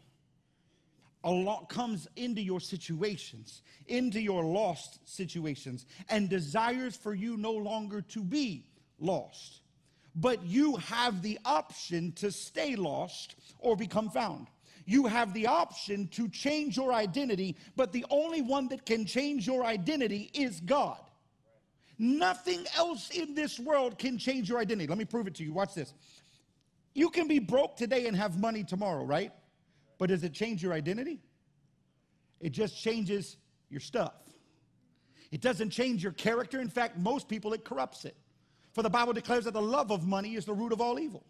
A 1.23 1.31
lot 1.31 1.67
comes 1.67 2.07
into 2.15 2.41
your 2.41 2.59
situations, 2.59 3.61
into 3.87 4.21
your 4.21 4.43
lost 4.45 4.99
situations, 5.03 5.85
and 6.09 6.29
desires 6.29 6.95
for 6.95 7.13
you 7.13 7.35
no 7.35 7.51
longer 7.51 8.01
to 8.01 8.23
be 8.23 8.65
lost. 8.99 9.61
But 10.15 10.43
you 10.45 10.77
have 10.77 11.21
the 11.21 11.37
option 11.43 12.13
to 12.13 12.31
stay 12.31 12.75
lost 12.75 13.35
or 13.59 13.75
become 13.75 14.09
found. 14.09 14.47
You 14.85 15.05
have 15.05 15.33
the 15.33 15.47
option 15.47 16.07
to 16.09 16.29
change 16.29 16.77
your 16.77 16.93
identity, 16.93 17.57
but 17.75 17.91
the 17.91 18.05
only 18.09 18.41
one 18.41 18.69
that 18.69 18.85
can 18.85 19.05
change 19.05 19.45
your 19.45 19.65
identity 19.65 20.31
is 20.33 20.61
God. 20.61 20.99
Nothing 21.99 22.65
else 22.75 23.09
in 23.09 23.33
this 23.33 23.59
world 23.59 23.97
can 23.97 24.17
change 24.17 24.49
your 24.49 24.59
identity. 24.59 24.87
Let 24.87 24.97
me 24.97 25.05
prove 25.05 25.27
it 25.27 25.35
to 25.35 25.43
you. 25.43 25.53
Watch 25.53 25.73
this. 25.73 25.93
You 26.93 27.09
can 27.09 27.27
be 27.27 27.39
broke 27.39 27.75
today 27.75 28.07
and 28.07 28.15
have 28.15 28.39
money 28.39 28.63
tomorrow, 28.63 29.03
right? 29.03 29.31
But 29.97 30.09
does 30.09 30.23
it 30.23 30.33
change 30.33 30.61
your 30.61 30.73
identity? 30.73 31.19
It 32.39 32.51
just 32.51 32.79
changes 32.79 33.37
your 33.69 33.79
stuff. 33.79 34.13
It 35.31 35.41
doesn't 35.41 35.71
change 35.71 36.03
your 36.03 36.11
character. 36.11 36.61
In 36.61 36.69
fact, 36.69 36.97
most 36.97 37.27
people, 37.27 37.53
it 37.53 37.65
corrupts 37.65 38.05
it. 38.05 38.15
For 38.73 38.83
the 38.83 38.89
Bible 38.89 39.13
declares 39.13 39.45
that 39.45 39.53
the 39.53 39.61
love 39.61 39.91
of 39.91 40.05
money 40.05 40.35
is 40.35 40.45
the 40.45 40.53
root 40.53 40.71
of 40.71 40.81
all 40.81 40.99
evil. 40.99 41.25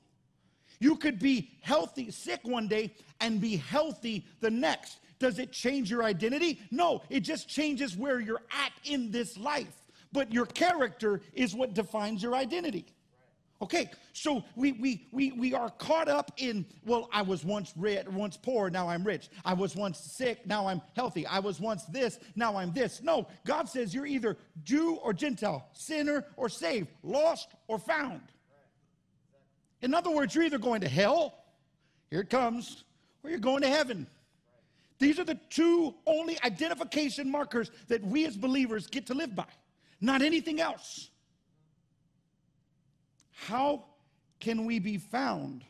You 0.79 0.97
could 0.97 1.17
be 1.17 1.51
healthy, 1.61 2.11
sick 2.11 2.41
one 2.43 2.67
day, 2.67 2.93
and 3.21 3.41
be 3.41 3.55
healthy 3.55 4.25
the 4.41 4.51
next. 4.51 4.99
Does 5.17 5.39
it 5.39 5.51
change 5.51 5.89
your 5.89 6.03
identity? 6.03 6.59
No, 6.69 7.01
it 7.09 7.21
just 7.21 7.47
changes 7.47 7.95
where 7.95 8.19
you're 8.19 8.43
at 8.51 8.71
in 8.83 9.09
this 9.09 9.37
life. 9.37 9.73
But 10.17 10.33
your 10.33 10.47
character 10.47 11.21
is 11.33 11.53
what 11.53 11.75
defines 11.75 12.23
your 12.23 12.33
identity. 12.33 12.87
Okay, 13.61 13.91
so 14.13 14.43
we, 14.55 14.71
we, 14.71 15.05
we, 15.11 15.31
we 15.31 15.53
are 15.53 15.69
caught 15.69 16.07
up 16.07 16.31
in, 16.37 16.65
well, 16.83 17.07
I 17.13 17.21
was 17.21 17.45
once 17.45 17.71
rich, 17.77 18.07
once 18.07 18.35
poor, 18.35 18.71
now 18.71 18.89
I'm 18.89 19.03
rich. 19.03 19.29
I 19.45 19.53
was 19.53 19.75
once 19.75 19.99
sick, 19.99 20.47
now 20.47 20.65
I'm 20.67 20.81
healthy. 20.95 21.27
I 21.27 21.37
was 21.37 21.59
once 21.59 21.85
this, 21.85 22.17
now 22.35 22.57
I'm 22.57 22.73
this. 22.73 23.03
No, 23.03 23.27
God 23.45 23.69
says 23.69 23.93
you're 23.93 24.07
either 24.07 24.37
Jew 24.63 24.95
or 25.03 25.13
Gentile, 25.13 25.69
sinner 25.73 26.25
or 26.35 26.49
saved, 26.49 26.87
lost 27.03 27.49
or 27.67 27.77
found. 27.77 28.21
In 29.83 29.93
other 29.93 30.09
words, 30.09 30.33
you're 30.33 30.45
either 30.45 30.57
going 30.57 30.81
to 30.81 30.89
hell, 30.89 31.35
here 32.09 32.21
it 32.21 32.31
comes, 32.31 32.85
or 33.23 33.29
you're 33.29 33.37
going 33.37 33.61
to 33.61 33.69
heaven. 33.69 34.07
These 34.97 35.19
are 35.19 35.25
the 35.25 35.39
two 35.51 35.93
only 36.07 36.39
identification 36.43 37.29
markers 37.29 37.69
that 37.87 38.03
we 38.03 38.25
as 38.25 38.35
believers 38.35 38.87
get 38.87 39.05
to 39.07 39.13
live 39.13 39.35
by, 39.35 39.45
not 39.99 40.21
anything 40.21 40.59
else. 40.59 41.09
How 43.31 43.85
can 44.39 44.65
we 44.65 44.79
be 44.79 44.97
found 44.97 45.63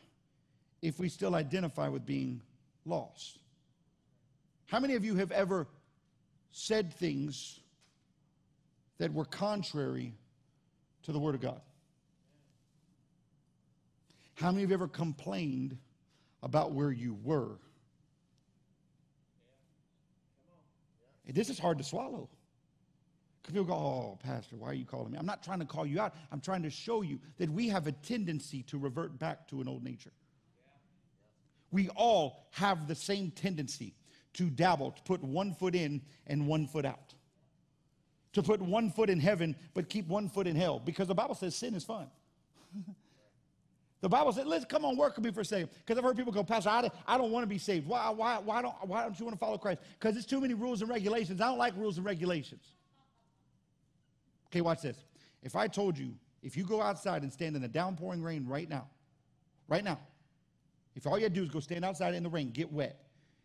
if 0.82 0.98
we 0.98 1.08
still 1.08 1.34
identify 1.34 1.88
with 1.88 2.04
being 2.04 2.42
lost? 2.84 3.38
How 4.66 4.80
many 4.80 4.94
of 4.94 5.04
you 5.04 5.16
have 5.16 5.32
ever 5.32 5.66
said 6.50 6.92
things 6.92 7.60
that 8.98 9.12
were 9.12 9.24
contrary 9.24 10.12
to 11.04 11.12
the 11.12 11.18
Word 11.18 11.34
of 11.34 11.40
God? 11.40 11.60
How 14.34 14.52
many 14.52 14.64
of 14.64 14.70
you 14.70 14.74
have 14.74 14.82
ever 14.82 14.88
complained 14.88 15.76
about 16.42 16.72
where 16.72 16.92
you 16.92 17.18
were? 17.24 17.58
This 21.26 21.50
is 21.50 21.58
hard 21.58 21.78
to 21.78 21.84
swallow. 21.84 22.28
People 23.48 23.64
go, 23.64 23.72
oh, 23.72 24.18
Pastor, 24.22 24.56
why 24.56 24.68
are 24.68 24.74
you 24.74 24.84
calling 24.84 25.10
me? 25.10 25.18
I'm 25.18 25.24
not 25.24 25.42
trying 25.42 25.60
to 25.60 25.64
call 25.64 25.86
you 25.86 26.00
out. 26.00 26.14
I'm 26.30 26.40
trying 26.40 26.62
to 26.64 26.70
show 26.70 27.00
you 27.00 27.18
that 27.38 27.48
we 27.48 27.68
have 27.68 27.86
a 27.86 27.92
tendency 27.92 28.62
to 28.64 28.76
revert 28.76 29.18
back 29.18 29.48
to 29.48 29.62
an 29.62 29.68
old 29.68 29.82
nature. 29.82 30.12
We 31.70 31.88
all 31.90 32.46
have 32.50 32.86
the 32.86 32.94
same 32.94 33.30
tendency 33.30 33.94
to 34.34 34.50
dabble, 34.50 34.90
to 34.92 35.02
put 35.02 35.24
one 35.24 35.54
foot 35.54 35.74
in 35.74 36.02
and 36.26 36.46
one 36.46 36.66
foot 36.66 36.84
out. 36.84 37.14
To 38.34 38.42
put 38.42 38.60
one 38.60 38.90
foot 38.90 39.08
in 39.08 39.18
heaven, 39.18 39.56
but 39.72 39.88
keep 39.88 40.06
one 40.08 40.28
foot 40.28 40.46
in 40.46 40.54
hell. 40.54 40.78
Because 40.78 41.08
the 41.08 41.14
Bible 41.14 41.34
says 41.34 41.56
sin 41.56 41.74
is 41.74 41.84
fun. 41.84 42.08
the 44.02 44.10
Bible 44.10 44.32
says, 44.32 44.44
let's 44.44 44.66
come 44.66 44.84
on, 44.84 44.98
work 44.98 45.16
with 45.16 45.24
me 45.24 45.30
for 45.32 45.40
a 45.40 45.44
second. 45.44 45.70
Because 45.86 45.96
I've 45.96 46.04
heard 46.04 46.18
people 46.18 46.32
go, 46.32 46.44
Pastor, 46.44 46.68
I, 46.68 46.90
I 47.06 47.16
don't 47.16 47.30
want 47.30 47.44
to 47.44 47.48
be 47.48 47.58
saved. 47.58 47.86
Why, 47.86 48.10
why, 48.10 48.38
why, 48.38 48.60
don't, 48.60 48.74
why 48.86 49.04
don't 49.04 49.18
you 49.18 49.24
want 49.24 49.36
to 49.36 49.40
follow 49.40 49.56
Christ? 49.56 49.80
Because 49.98 50.18
it's 50.18 50.26
too 50.26 50.42
many 50.42 50.52
rules 50.52 50.82
and 50.82 50.90
regulations. 50.90 51.40
I 51.40 51.46
don't 51.46 51.58
like 51.58 51.74
rules 51.78 51.96
and 51.96 52.04
regulations. 52.04 52.74
Okay, 54.50 54.60
watch 54.60 54.82
this. 54.82 55.04
If 55.42 55.56
I 55.56 55.68
told 55.68 55.98
you, 55.98 56.14
if 56.42 56.56
you 56.56 56.64
go 56.64 56.80
outside 56.80 57.22
and 57.22 57.32
stand 57.32 57.56
in 57.56 57.62
the 57.62 57.68
downpouring 57.68 58.22
rain 58.22 58.46
right 58.46 58.68
now, 58.68 58.86
right 59.68 59.84
now, 59.84 59.98
if 60.94 61.06
all 61.06 61.18
you 61.18 61.24
had 61.24 61.34
to 61.34 61.40
do 61.40 61.44
is 61.44 61.50
go 61.50 61.60
stand 61.60 61.84
outside 61.84 62.14
in 62.14 62.22
the 62.22 62.28
rain, 62.28 62.50
get 62.50 62.72
wet, 62.72 63.00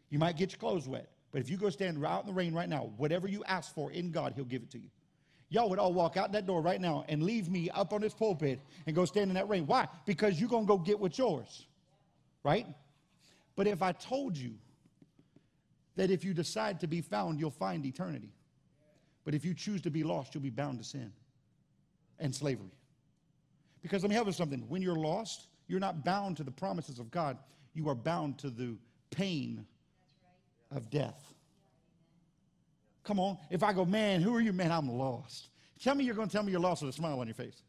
you 0.10 0.20
might 0.20 0.38
get 0.38 0.52
your 0.52 0.60
clothes 0.60 0.88
wet. 0.88 1.10
But 1.32 1.42
if 1.42 1.50
you 1.50 1.58
go 1.58 1.70
stand 1.70 2.04
out 2.06 2.22
in 2.22 2.28
the 2.28 2.34
rain 2.34 2.54
right 2.54 2.70
now, 2.70 2.92
whatever 2.98 3.28
you 3.28 3.44
ask 3.46 3.74
for 3.74 3.92
in 3.92 4.12
God, 4.12 4.34
He'll 4.36 4.46
give 4.46 4.62
it 4.62 4.72
to 4.72 4.80
you. 4.80 4.90
Y'all 5.50 5.70
would 5.70 5.80
all 5.80 5.94
walk 5.94 6.18
out 6.18 6.32
that 6.32 6.48
door 6.48 6.62
right 6.62 6.82
now 6.82 7.06
and 7.08 7.22
leave 7.22 7.50
me 7.50 7.70
up 7.72 7.94
on 7.94 8.02
this 8.02 8.14
pulpit 8.14 8.60
and 8.88 8.96
go 8.96 9.06
stand 9.06 9.30
in 9.30 9.36
that 9.36 9.48
rain. 9.50 9.68
Why? 9.68 9.88
Because 10.06 10.40
you're 10.40 10.50
going 10.50 10.66
to 10.66 10.68
go 10.68 10.78
get 10.78 11.00
what's 11.00 11.18
yours, 11.18 11.68
right? 12.44 12.66
But 13.56 13.68
if 13.68 13.84
I 13.84 13.92
told 13.92 14.36
you 14.36 14.54
that 15.96 16.10
if 16.10 16.24
you 16.24 16.34
decide 16.34 16.80
to 16.80 16.88
be 16.88 17.02
found, 17.02 17.40
you'll 17.40 17.52
find 17.52 17.86
eternity, 17.86 18.32
but 19.26 19.34
if 19.34 19.46
you 19.46 19.54
choose 19.54 19.82
to 19.82 19.90
be 19.90 20.04
lost, 20.04 20.34
you'll 20.34 20.44
be 20.44 20.50
bound 20.50 20.80
to 20.80 20.84
sin 20.84 21.12
and 22.20 22.34
slavery. 22.34 22.72
Because 23.82 24.02
let 24.02 24.10
me 24.10 24.16
help 24.16 24.28
you 24.28 24.34
something. 24.34 24.64
When 24.70 24.82
you're 24.82 24.96
lost, 24.96 25.48
you're 25.68 25.80
not 25.80 26.04
bound 26.04 26.38
to 26.38 26.44
the 26.44 26.52
promises 26.52 27.00
of 27.00 27.12
God, 27.12 27.38
you 27.74 27.90
are 27.90 27.96
bound 27.96 28.38
to 28.40 28.50
the 28.50 28.76
pain 29.12 29.66
of 30.72 30.90
death. 30.90 31.34
Come 33.04 33.20
on. 33.20 33.38
If 33.50 33.64
I 33.64 33.74
go, 33.74 33.86
man, 33.86 34.22
who 34.22 34.34
are 34.36 34.42
you? 34.42 34.54
Man, 34.54 34.72
I'm 34.72 34.90
lost. 34.90 35.50
Tell 35.82 35.96
me 35.96 36.06
you're 36.06 36.16
going 36.16 36.30
to 36.30 36.34
tell 36.34 36.44
me 36.44 36.52
you're 36.52 36.62
lost 36.62 36.82
with 36.82 36.90
a 36.90 36.94
smile 36.94 37.20
on 37.20 37.28
your 37.28 37.36
face. 37.36 37.62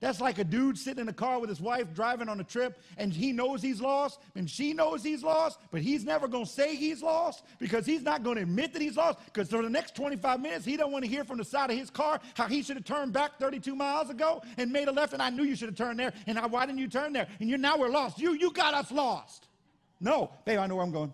That's 0.00 0.20
like 0.20 0.38
a 0.38 0.44
dude 0.44 0.76
sitting 0.76 1.00
in 1.00 1.08
a 1.08 1.14
car 1.14 1.38
with 1.38 1.48
his 1.48 1.60
wife 1.60 1.94
driving 1.94 2.28
on 2.28 2.38
a 2.40 2.44
trip 2.44 2.78
and 2.98 3.12
he 3.12 3.32
knows 3.32 3.62
he's 3.62 3.80
lost 3.80 4.20
and 4.34 4.50
she 4.50 4.72
knows 4.72 5.02
he's 5.02 5.22
lost, 5.22 5.58
but 5.70 5.80
he's 5.80 6.04
never 6.04 6.28
going 6.28 6.44
to 6.44 6.50
say 6.50 6.76
he's 6.76 7.02
lost 7.02 7.44
because 7.58 7.86
he's 7.86 8.02
not 8.02 8.22
going 8.22 8.36
to 8.36 8.42
admit 8.42 8.72
that 8.72 8.82
he's 8.82 8.96
lost 8.96 9.18
because 9.26 9.48
for 9.48 9.62
the 9.62 9.70
next 9.70 9.94
25 9.94 10.40
minutes 10.40 10.64
he 10.64 10.76
don't 10.76 10.92
want 10.92 11.04
to 11.04 11.10
hear 11.10 11.24
from 11.24 11.38
the 11.38 11.44
side 11.44 11.70
of 11.70 11.78
his 11.78 11.90
car 11.90 12.20
how 12.34 12.46
he 12.46 12.62
should 12.62 12.76
have 12.76 12.84
turned 12.84 13.12
back 13.12 13.38
32 13.38 13.74
miles 13.74 14.10
ago 14.10 14.42
and 14.58 14.70
made 14.70 14.88
a 14.88 14.92
left 14.92 15.12
and 15.12 15.22
I 15.22 15.30
knew 15.30 15.44
you 15.44 15.56
should 15.56 15.68
have 15.68 15.76
turned 15.76 15.98
there 15.98 16.12
and 16.26 16.38
I, 16.38 16.46
why 16.46 16.66
didn't 16.66 16.80
you 16.80 16.88
turn 16.88 17.12
there? 17.12 17.26
And 17.40 17.48
you 17.48 17.56
now 17.56 17.78
we're 17.78 17.88
lost. 17.88 18.18
You 18.18 18.34
you 18.34 18.50
got 18.50 18.74
us 18.74 18.90
lost. 18.90 19.48
No, 20.00 20.32
babe, 20.44 20.58
I 20.58 20.66
know 20.66 20.76
where 20.76 20.84
I'm 20.84 20.92
going. 20.92 21.12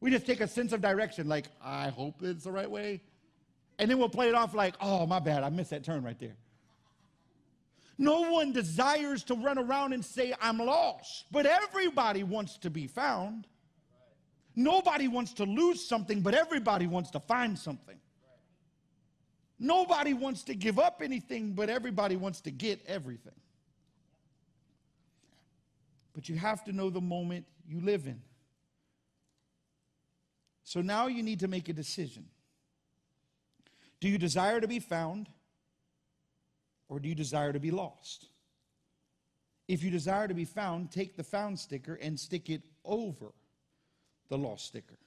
We 0.00 0.10
just 0.10 0.26
take 0.26 0.40
a 0.40 0.48
sense 0.48 0.72
of 0.72 0.80
direction 0.80 1.28
like 1.28 1.46
I 1.62 1.88
hope 1.88 2.22
it's 2.22 2.44
the 2.44 2.52
right 2.52 2.70
way. 2.70 3.02
And 3.78 3.90
then 3.90 3.98
we'll 3.98 4.08
play 4.08 4.28
it 4.28 4.34
off 4.34 4.54
like, 4.54 4.74
"Oh, 4.80 5.06
my 5.06 5.18
bad. 5.18 5.42
I 5.42 5.50
missed 5.50 5.70
that 5.70 5.84
turn 5.84 6.02
right 6.02 6.18
there." 6.18 6.36
No 7.98 8.30
one 8.30 8.52
desires 8.52 9.24
to 9.24 9.34
run 9.34 9.58
around 9.58 9.92
and 9.94 10.04
say, 10.04 10.34
I'm 10.40 10.58
lost, 10.58 11.26
but 11.30 11.46
everybody 11.46 12.24
wants 12.24 12.58
to 12.58 12.70
be 12.70 12.86
found. 12.86 13.46
Nobody 14.54 15.08
wants 15.08 15.32
to 15.34 15.44
lose 15.44 15.86
something, 15.86 16.20
but 16.20 16.34
everybody 16.34 16.86
wants 16.86 17.10
to 17.10 17.20
find 17.20 17.58
something. 17.58 17.98
Nobody 19.58 20.12
wants 20.12 20.42
to 20.44 20.54
give 20.54 20.78
up 20.78 21.00
anything, 21.02 21.52
but 21.52 21.70
everybody 21.70 22.16
wants 22.16 22.42
to 22.42 22.50
get 22.50 22.84
everything. 22.86 23.32
But 26.12 26.28
you 26.28 26.36
have 26.36 26.64
to 26.64 26.72
know 26.72 26.90
the 26.90 27.00
moment 27.00 27.46
you 27.66 27.80
live 27.80 28.06
in. 28.06 28.20
So 30.64 30.82
now 30.82 31.06
you 31.06 31.22
need 31.22 31.40
to 31.40 31.48
make 31.48 31.68
a 31.68 31.72
decision. 31.72 32.26
Do 34.00 34.08
you 34.08 34.18
desire 34.18 34.60
to 34.60 34.68
be 34.68 34.80
found 34.80 35.28
or 36.88 37.00
do 37.00 37.08
you 37.08 37.14
desire 37.14 37.52
to 37.52 37.60
be 37.60 37.70
lost? 37.70 38.26
If 39.68 39.82
you 39.82 39.90
desire 39.90 40.28
to 40.28 40.34
be 40.34 40.44
found, 40.44 40.90
take 40.90 41.16
the 41.16 41.24
found 41.24 41.58
sticker 41.58 41.94
and 41.94 42.18
stick 42.18 42.50
it 42.50 42.62
over 42.84 43.32
the 44.28 44.38
lost 44.38 44.66
sticker. 44.66 44.98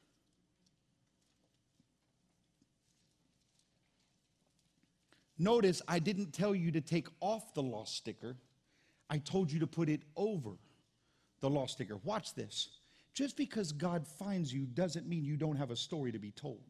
Notice 5.37 5.81
I 5.87 5.99
didn't 5.99 6.33
tell 6.33 6.53
you 6.53 6.71
to 6.71 6.81
take 6.81 7.07
off 7.21 7.53
the 7.53 7.63
lost 7.63 7.95
sticker. 7.95 8.35
I 9.09 9.19
told 9.19 9.49
you 9.49 9.59
to 9.59 9.67
put 9.67 9.87
it 9.87 10.01
over 10.17 10.51
the 11.39 11.49
lost 11.49 11.75
sticker. 11.75 11.95
Watch 12.03 12.35
this. 12.35 12.69
Just 13.13 13.37
because 13.37 13.71
God 13.71 14.05
finds 14.05 14.53
you 14.53 14.65
doesn't 14.65 15.07
mean 15.07 15.23
you 15.23 15.37
don't 15.37 15.55
have 15.55 15.71
a 15.71 15.75
story 15.75 16.11
to 16.11 16.19
be 16.19 16.31
told. 16.31 16.61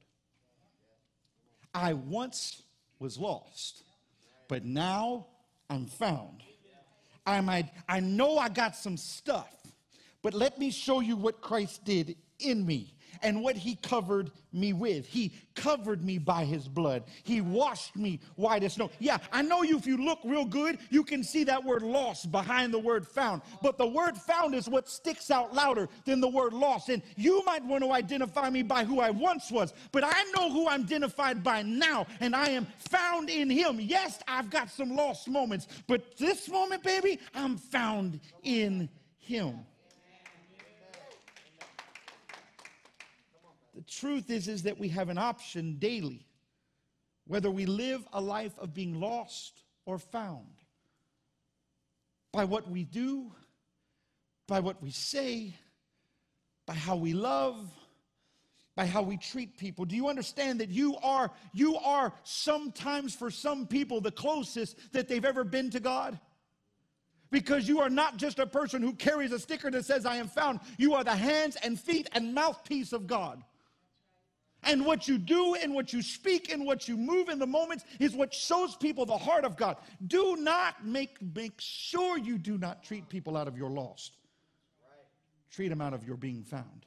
I 1.74 1.93
once 1.93 2.62
was 2.99 3.18
lost, 3.18 3.84
but 4.50 4.66
now 4.66 5.28
I'm 5.70 5.86
found. 5.86 6.43
I 7.26 7.39
might, 7.39 7.70
I 7.88 8.02
know 8.02 8.38
I 8.38 8.50
got 8.50 8.76
some 8.76 8.97
stuff, 8.97 9.56
but 10.22 10.34
let 10.34 10.60
me 10.60 10.72
show 10.72 11.00
you 11.00 11.16
what 11.16 11.39
Christ 11.39 11.86
did 11.86 12.18
in 12.39 12.66
me 12.66 12.95
and 13.22 13.41
what 13.41 13.55
he 13.55 13.76
covered 13.76 14.32
me 14.51 14.74
with. 14.74 15.05
He 15.05 15.34
covered 15.55 16.03
me 16.03 16.18
by 16.18 16.43
his 16.43 16.68
blood. 16.68 17.03
He 17.24 17.41
washed 17.41 17.95
me 17.95 18.20
white 18.36 18.64
as 18.64 18.74
snow. 18.74 18.89
Yeah, 18.99 19.18
I 19.32 19.41
know 19.41 19.64
you, 19.64 19.78
if 19.78 19.86
you 19.86 19.97
look 19.97 20.20
real 20.24 20.45
good, 20.45 20.80
you 20.89 21.03
can 21.03 21.24
see 21.24 21.43
that 21.45 21.64
word 21.64 21.82
lost 21.82 22.32
behind 22.32 22.74
the 22.74 22.80
word 22.80 23.07
found. 23.07 23.41
But 23.62 23.78
the 23.78 23.88
word 23.88 24.18
found 24.18 24.55
is 24.55 24.68
what 24.68 24.89
sticks 24.89 25.32
out 25.32 25.53
louder 25.53 25.88
than 26.05 26.20
the 26.20 26.28
word 26.28 26.53
lost. 26.53 26.89
And 26.89 27.01
you 27.16 27.43
might 27.45 27.64
want 27.64 27.84
to 27.84 27.91
identify 27.91 28.49
me 28.49 28.64
by 28.64 28.84
who 28.84 28.99
I 28.99 29.12
once 29.12 29.51
was, 29.51 29.74
but 29.91 30.03
I 30.03 30.24
know 30.36 30.51
who 30.51 30.68
I'm 30.68 30.86
identified 30.89 31.43
by 31.43 31.62
now, 31.62 32.07
and 32.20 32.36
I 32.36 32.49
am 32.49 32.66
found 32.78 33.30
in 33.30 33.49
him. 33.49 33.80
Yes, 33.80 34.20
I've 34.28 34.49
got 34.49 34.70
some 34.70 34.95
lost 34.95 35.28
moments, 35.28 35.68
but 35.88 36.18
this 36.18 36.49
moment, 36.49 36.84
baby, 36.84 37.20
I'm 37.36 37.57
found 37.57 38.20
in 38.43 38.89
him. 39.20 39.60
The 43.80 43.86
truth 43.86 44.30
is, 44.30 44.50
is 44.50 44.64
that 44.64 44.78
we 44.78 44.90
have 44.90 45.08
an 45.08 45.18
option 45.18 45.78
daily, 45.80 46.28
whether 47.28 47.50
we 47.50 47.66
live 47.66 48.06
a 48.12 48.20
life 48.20 48.52
of 48.60 48.74
being 48.74 49.00
lost 49.00 49.64
or 49.86 49.98
found. 49.98 50.50
By 52.34 52.44
what 52.44 52.70
we 52.70 52.84
do, 52.84 53.32
by 54.50 54.60
what 54.60 54.84
we 54.84 54.92
say, 54.92 55.56
by 56.66 56.74
how 56.74 56.98
we 56.98 57.14
love, 57.14 57.72
by 58.76 58.86
how 58.86 59.02
we 59.02 59.16
treat 59.16 59.58
people. 59.58 59.86
Do 59.86 59.96
you 59.96 60.10
understand 60.10 60.60
that 60.60 60.68
you 60.68 60.98
are 60.98 61.32
you 61.54 61.78
are 61.78 62.12
sometimes 62.24 63.16
for 63.16 63.32
some 63.32 63.66
people 63.66 64.02
the 64.02 64.12
closest 64.12 64.76
that 64.92 65.08
they've 65.08 65.24
ever 65.24 65.46
been 65.46 65.70
to 65.70 65.80
God? 65.80 66.20
Because 67.32 67.66
you 67.66 67.80
are 67.80 67.90
not 67.90 68.18
just 68.18 68.40
a 68.40 68.46
person 68.46 68.82
who 68.82 68.92
carries 68.92 69.32
a 69.32 69.40
sticker 69.40 69.72
that 69.72 69.86
says 69.86 70.06
I 70.06 70.18
am 70.18 70.28
found. 70.28 70.60
You 70.78 70.96
are 70.96 71.06
the 71.06 71.16
hands 71.16 71.56
and 71.64 71.80
feet 71.80 72.10
and 72.12 72.34
mouthpiece 72.34 72.92
of 72.92 73.08
God. 73.08 73.42
And 74.64 74.86
what 74.86 75.07
you 75.07 75.18
do 75.18 75.55
and 75.55 75.74
what 75.74 75.93
you 75.93 76.01
speak 76.01 76.51
and 76.51 76.66
what 76.66 76.88
you 76.88 76.97
move 76.97 77.30
in 77.30 77.39
the 77.39 77.47
moments 77.47 77.86
is 77.99 78.14
what 78.14 78.34
shows 78.34 78.76
people 78.76 79.05
the 79.05 79.18
heart 79.18 79.45
of 79.45 79.55
God. 79.55 79.78
Do 80.07 80.36
not 80.38 80.86
make, 80.86 81.18
make 81.34 81.60
sure 81.60 82.18
you 82.18 82.38
do 82.38 82.57
not 82.57 82.84
treat 82.84 83.07
people 83.07 83.38
out 83.38 83.47
of 83.47 83.57
your 83.57 83.70
lost. 83.70 84.18
Treat 85.51 85.70
them 85.70 85.82
out 85.82 85.93
of 85.93 86.03
your 86.03 86.18
being 86.18 86.43
found. 86.43 86.86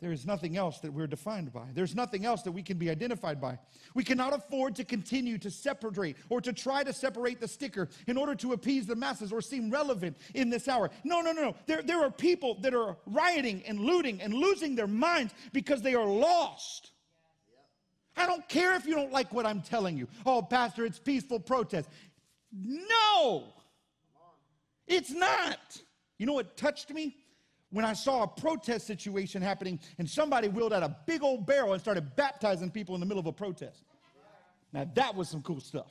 There 0.00 0.12
is 0.12 0.26
nothing 0.26 0.56
else 0.56 0.80
that 0.80 0.92
we're 0.92 1.06
defined 1.06 1.52
by. 1.52 1.68
There's 1.72 1.94
nothing 1.94 2.26
else 2.26 2.42
that 2.42 2.52
we 2.52 2.62
can 2.62 2.76
be 2.76 2.90
identified 2.90 3.40
by. 3.40 3.58
We 3.94 4.04
cannot 4.04 4.34
afford 4.34 4.76
to 4.76 4.84
continue 4.84 5.38
to 5.38 5.50
separate 5.50 6.16
or 6.28 6.40
to 6.40 6.52
try 6.52 6.82
to 6.84 6.92
separate 6.92 7.40
the 7.40 7.48
sticker 7.48 7.88
in 8.06 8.16
order 8.16 8.34
to 8.34 8.52
appease 8.52 8.86
the 8.86 8.96
masses 8.96 9.32
or 9.32 9.40
seem 9.40 9.70
relevant 9.70 10.16
in 10.34 10.50
this 10.50 10.68
hour. 10.68 10.90
No, 11.04 11.20
no, 11.20 11.32
no, 11.32 11.42
no. 11.42 11.54
There, 11.66 11.80
there 11.80 12.04
are 12.04 12.10
people 12.10 12.58
that 12.60 12.74
are 12.74 12.96
rioting 13.06 13.62
and 13.66 13.80
looting 13.80 14.20
and 14.20 14.34
losing 14.34 14.74
their 14.74 14.88
minds 14.88 15.32
because 15.52 15.80
they 15.80 15.94
are 15.94 16.06
lost. 16.06 16.90
I 18.16 18.26
don't 18.26 18.46
care 18.48 18.74
if 18.74 18.86
you 18.86 18.94
don't 18.94 19.12
like 19.12 19.32
what 19.32 19.46
I'm 19.46 19.62
telling 19.62 19.96
you. 19.96 20.08
Oh, 20.26 20.42
Pastor, 20.42 20.84
it's 20.84 20.98
peaceful 20.98 21.40
protest. 21.40 21.88
No, 22.52 23.44
it's 24.86 25.10
not. 25.10 25.80
You 26.18 26.26
know 26.26 26.34
what 26.34 26.56
touched 26.56 26.90
me? 26.90 27.16
When 27.74 27.84
I 27.84 27.92
saw 27.92 28.22
a 28.22 28.28
protest 28.28 28.86
situation 28.86 29.42
happening 29.42 29.80
and 29.98 30.08
somebody 30.08 30.46
wheeled 30.46 30.72
out 30.72 30.84
a 30.84 30.96
big 31.06 31.24
old 31.24 31.44
barrel 31.44 31.72
and 31.72 31.82
started 31.82 32.14
baptizing 32.14 32.70
people 32.70 32.94
in 32.94 33.00
the 33.00 33.06
middle 33.06 33.18
of 33.18 33.26
a 33.26 33.32
protest. 33.32 33.82
Now, 34.72 34.88
that 34.94 35.16
was 35.16 35.28
some 35.28 35.42
cool 35.42 35.58
stuff. 35.58 35.90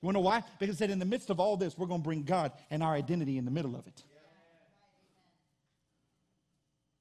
You 0.00 0.06
want 0.06 0.16
to 0.16 0.22
know 0.22 0.24
why? 0.24 0.42
Because 0.58 0.78
said 0.78 0.88
in 0.88 0.98
the 0.98 1.04
midst 1.04 1.28
of 1.28 1.38
all 1.38 1.58
this, 1.58 1.76
we're 1.76 1.88
going 1.88 2.00
to 2.00 2.04
bring 2.04 2.22
God 2.22 2.52
and 2.70 2.82
our 2.82 2.94
identity 2.94 3.36
in 3.36 3.44
the 3.44 3.50
middle 3.50 3.76
of 3.76 3.86
it. 3.86 4.02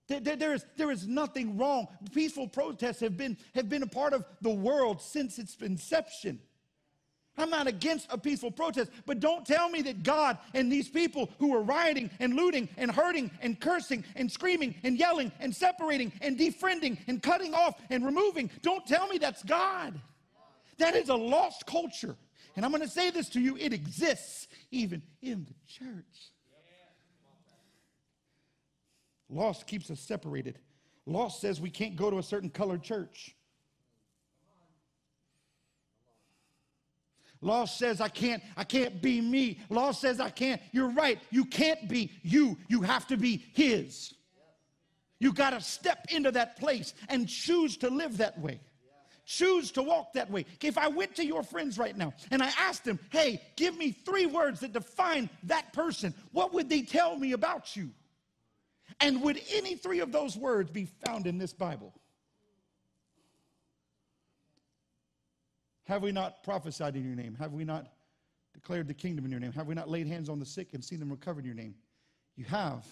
There, 0.10 0.36
there, 0.36 0.54
is, 0.54 0.66
there 0.76 0.92
is 0.92 1.08
nothing 1.08 1.58
wrong. 1.58 1.88
Peaceful 2.14 2.50
protests 2.50 3.00
have 3.00 3.16
been, 3.16 3.38
have 3.56 3.70
been 3.70 3.84
a 3.84 3.88
part 3.88 4.12
of 4.12 4.26
the 4.42 4.50
world 4.50 5.02
since 5.02 5.40
its 5.40 5.56
inception. 5.62 6.42
I'm 7.40 7.50
not 7.50 7.68
against 7.68 8.08
a 8.12 8.18
peaceful 8.18 8.52
protest, 8.52 8.92
but 9.06 9.20
don't 9.20 9.46
tell 9.46 9.70
me 9.70 9.82
that 9.84 10.04
God 10.04 10.38
and 10.54 10.72
these 10.72 10.90
people 10.90 11.30
who 11.40 11.56
are 11.56 11.62
rioting 11.62 12.10
and 12.20 12.36
looting 12.36 12.70
and 12.78 12.92
hurting 12.92 13.32
and 13.42 13.60
cursing 13.60 14.04
and 14.16 14.32
screaming 14.32 14.76
and 14.84 14.98
yelling 14.98 15.32
and 15.40 15.56
separating 15.56 16.12
and 16.22 16.38
defriending 16.38 16.98
and 17.08 17.22
cutting 17.24 17.54
off 17.54 17.76
and 17.90 18.06
removing, 18.06 18.50
don't 18.62 18.86
tell 18.86 19.08
me 19.08 19.18
that's 19.18 19.44
God. 19.44 20.00
That 20.78 20.96
is 20.96 21.10
a 21.10 21.16
lost 21.16 21.66
culture. 21.66 22.16
And 22.56 22.66
I'm 22.66 22.72
going 22.72 22.84
to 22.84 22.90
say 22.90 23.10
this 23.10 23.30
to 23.30 23.40
you 23.40 23.58
it 23.58 23.74
exists 23.74 24.48
even 24.72 25.02
in 25.22 25.46
the 25.46 25.54
church. 25.68 26.32
Lost 29.30 29.68
keeps 29.68 29.92
us 29.92 30.00
separated. 30.00 30.58
Lost 31.06 31.40
says 31.40 31.62
we 31.62 31.70
can't 31.70 31.96
go 31.96 32.10
to 32.10 32.18
a 32.18 32.24
certain 32.24 32.50
colored 32.50 32.84
church. 32.84 33.36
Law 37.42 37.66
says 37.66 38.02
I 38.02 38.10
can't, 38.10 38.44
I 38.58 38.64
can't 38.64 39.02
be 39.02 39.22
me. 39.22 39.60
Law 39.70 39.92
says 39.92 40.20
I 40.20 40.30
can't. 40.30 40.62
You're 40.72 40.90
right. 40.90 41.20
You 41.32 41.46
can't 41.46 41.88
be 41.88 42.12
you. 42.22 42.58
You 42.68 42.82
have 42.82 43.08
to 43.08 43.18
be 43.18 43.44
his. 43.54 44.14
You 45.20 45.34
got 45.34 45.52
to 45.52 45.62
step 45.62 46.06
into 46.10 46.32
that 46.32 46.58
place 46.58 46.94
and 47.08 47.28
choose 47.28 47.78
to 47.78 47.90
live 47.90 48.18
that 48.18 48.40
way. 48.40 48.60
Choose 49.26 49.72
to 49.74 49.84
walk 49.84 50.14
that 50.14 50.32
way. 50.32 50.46
If 50.62 50.78
I 50.78 50.88
went 50.88 51.16
to 51.18 51.26
your 51.26 51.44
friends 51.44 51.78
right 51.78 51.96
now 51.96 52.14
and 52.32 52.42
I 52.42 52.52
asked 52.58 52.84
them, 52.84 53.00
hey, 53.12 53.42
give 53.56 53.78
me 53.78 53.92
three 53.92 54.26
words 54.26 54.62
that 54.62 54.74
define 54.74 55.30
that 55.44 55.72
person, 55.72 56.16
what 56.32 56.54
would 56.54 56.68
they 56.68 56.82
tell 56.82 57.16
me 57.16 57.34
about 57.34 57.76
you? 57.76 57.92
And 59.00 59.22
would 59.22 59.40
any 59.54 59.76
three 59.76 60.00
of 60.00 60.12
those 60.12 60.36
words 60.36 60.72
be 60.72 60.88
found 61.06 61.28
in 61.28 61.38
this 61.38 61.54
Bible? 61.54 61.94
Have 65.90 66.04
we 66.04 66.12
not 66.12 66.44
prophesied 66.44 66.96
in 66.96 67.04
your 67.04 67.16
name? 67.16 67.36
Have 67.40 67.52
we 67.52 67.66
not 67.66 67.88
declared 68.54 68.88
the 68.88 68.94
kingdom 68.94 69.26
in 69.26 69.32
your 69.32 69.40
name? 69.40 69.52
Have 69.54 69.66
we 69.66 69.74
not 69.74 69.90
laid 69.90 70.06
hands 70.06 70.30
on 70.30 70.38
the 70.38 70.46
sick 70.46 70.76
and 70.76 70.86
seen 70.86 71.00
them 71.00 71.10
recover 71.10 71.40
in 71.40 71.48
your 71.48 71.56
name? 71.56 71.74
You 72.36 72.46
have, 72.46 72.86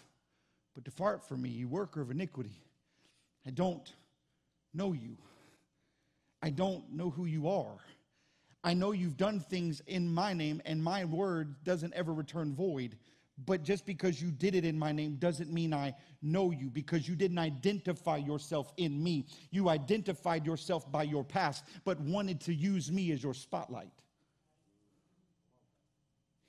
but 0.73 0.83
depart 0.83 1.23
from 1.23 1.43
me, 1.43 1.49
you 1.49 1.67
worker 1.67 2.01
of 2.01 2.09
iniquity. 2.09 2.59
I 3.45 3.51
don't 3.51 3.93
know 4.73 4.93
you. 4.93 5.15
I 6.41 6.49
don't 6.49 6.91
know 6.91 7.11
who 7.11 7.25
you 7.25 7.47
are. 7.47 7.77
I 8.63 8.73
know 8.73 8.93
you've 8.93 9.15
done 9.15 9.41
things 9.41 9.79
in 9.85 10.11
my 10.11 10.33
name, 10.33 10.59
and 10.65 10.83
my 10.83 11.05
word 11.05 11.63
doesn't 11.63 11.93
ever 11.93 12.11
return 12.11 12.55
void. 12.55 12.97
But 13.45 13.63
just 13.63 13.85
because 13.85 14.21
you 14.21 14.31
did 14.31 14.55
it 14.55 14.65
in 14.65 14.77
my 14.77 14.91
name 14.91 15.15
doesn't 15.15 15.51
mean 15.51 15.73
I 15.73 15.93
know 16.21 16.51
you 16.51 16.69
because 16.69 17.07
you 17.07 17.15
didn't 17.15 17.37
identify 17.37 18.17
yourself 18.17 18.73
in 18.77 19.01
me. 19.01 19.27
You 19.51 19.69
identified 19.69 20.45
yourself 20.45 20.91
by 20.91 21.03
your 21.03 21.23
past, 21.23 21.63
but 21.85 21.99
wanted 21.99 22.41
to 22.41 22.53
use 22.53 22.91
me 22.91 23.11
as 23.11 23.21
your 23.21 23.35
spotlight. 23.35 23.91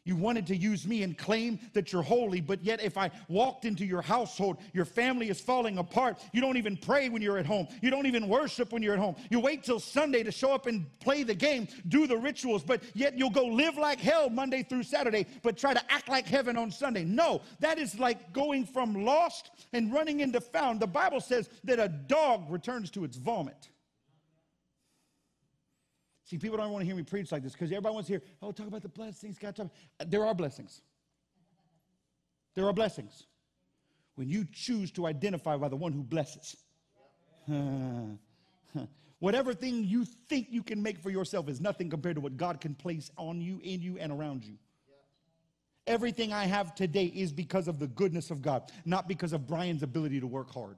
You 0.08 0.16
wanted 0.16 0.46
to 0.46 0.56
use 0.56 0.86
me 0.86 1.02
and 1.02 1.18
claim 1.18 1.60
that 1.74 1.92
you're 1.92 2.00
holy, 2.00 2.40
but 2.40 2.64
yet 2.64 2.82
if 2.82 2.96
I 2.96 3.10
walked 3.28 3.66
into 3.66 3.84
your 3.84 4.00
household, 4.00 4.56
your 4.72 4.86
family 4.86 5.28
is 5.28 5.38
falling 5.38 5.76
apart. 5.76 6.18
You 6.32 6.40
don't 6.40 6.56
even 6.56 6.78
pray 6.78 7.10
when 7.10 7.20
you're 7.20 7.36
at 7.36 7.44
home. 7.44 7.68
You 7.82 7.90
don't 7.90 8.06
even 8.06 8.26
worship 8.26 8.72
when 8.72 8.82
you're 8.82 8.94
at 8.94 9.00
home. 9.00 9.16
You 9.28 9.38
wait 9.38 9.64
till 9.64 9.78
Sunday 9.78 10.22
to 10.22 10.32
show 10.32 10.50
up 10.54 10.66
and 10.66 10.86
play 11.00 11.24
the 11.24 11.34
game, 11.34 11.68
do 11.88 12.06
the 12.06 12.16
rituals, 12.16 12.62
but 12.62 12.82
yet 12.94 13.18
you'll 13.18 13.28
go 13.28 13.44
live 13.44 13.76
like 13.76 14.00
hell 14.00 14.30
Monday 14.30 14.62
through 14.62 14.84
Saturday, 14.84 15.26
but 15.42 15.58
try 15.58 15.74
to 15.74 15.92
act 15.92 16.08
like 16.08 16.26
heaven 16.26 16.56
on 16.56 16.70
Sunday. 16.70 17.04
No, 17.04 17.42
that 17.60 17.78
is 17.78 17.98
like 17.98 18.32
going 18.32 18.64
from 18.64 19.04
lost 19.04 19.50
and 19.74 19.92
running 19.92 20.20
into 20.20 20.40
found. 20.40 20.80
The 20.80 20.86
Bible 20.86 21.20
says 21.20 21.50
that 21.64 21.78
a 21.78 21.88
dog 21.88 22.50
returns 22.50 22.90
to 22.92 23.04
its 23.04 23.18
vomit. 23.18 23.68
See, 26.28 26.36
people 26.36 26.58
don't 26.58 26.70
want 26.70 26.82
to 26.82 26.86
hear 26.86 26.94
me 26.94 27.04
preach 27.04 27.32
like 27.32 27.42
this 27.42 27.52
because 27.52 27.70
everybody 27.70 27.94
wants 27.94 28.08
to 28.08 28.12
hear, 28.12 28.22
oh, 28.42 28.52
talk 28.52 28.66
about 28.66 28.82
the 28.82 28.88
blessings. 28.90 29.38
God, 29.38 29.56
talk. 29.56 29.70
Uh, 29.98 30.04
there 30.06 30.26
are 30.26 30.34
blessings. 30.34 30.82
There 32.54 32.66
are 32.66 32.72
blessings. 32.74 33.24
When 34.14 34.28
you 34.28 34.46
choose 34.52 34.90
to 34.92 35.06
identify 35.06 35.56
by 35.56 35.68
the 35.68 35.76
one 35.76 35.92
who 35.92 36.02
blesses. 36.02 36.56
Whatever 39.20 39.54
thing 39.54 39.84
you 39.84 40.04
think 40.04 40.48
you 40.50 40.62
can 40.62 40.82
make 40.82 40.98
for 40.98 41.08
yourself 41.08 41.48
is 41.48 41.62
nothing 41.62 41.88
compared 41.88 42.16
to 42.16 42.20
what 42.20 42.36
God 42.36 42.60
can 42.60 42.74
place 42.74 43.10
on 43.16 43.40
you, 43.40 43.58
in 43.64 43.80
you, 43.80 43.96
and 43.96 44.12
around 44.12 44.44
you. 44.44 44.58
Everything 45.86 46.34
I 46.34 46.44
have 46.44 46.74
today 46.74 47.06
is 47.06 47.32
because 47.32 47.68
of 47.68 47.78
the 47.78 47.86
goodness 47.86 48.30
of 48.30 48.42
God, 48.42 48.70
not 48.84 49.08
because 49.08 49.32
of 49.32 49.46
Brian's 49.46 49.82
ability 49.82 50.20
to 50.20 50.26
work 50.26 50.52
hard. 50.52 50.76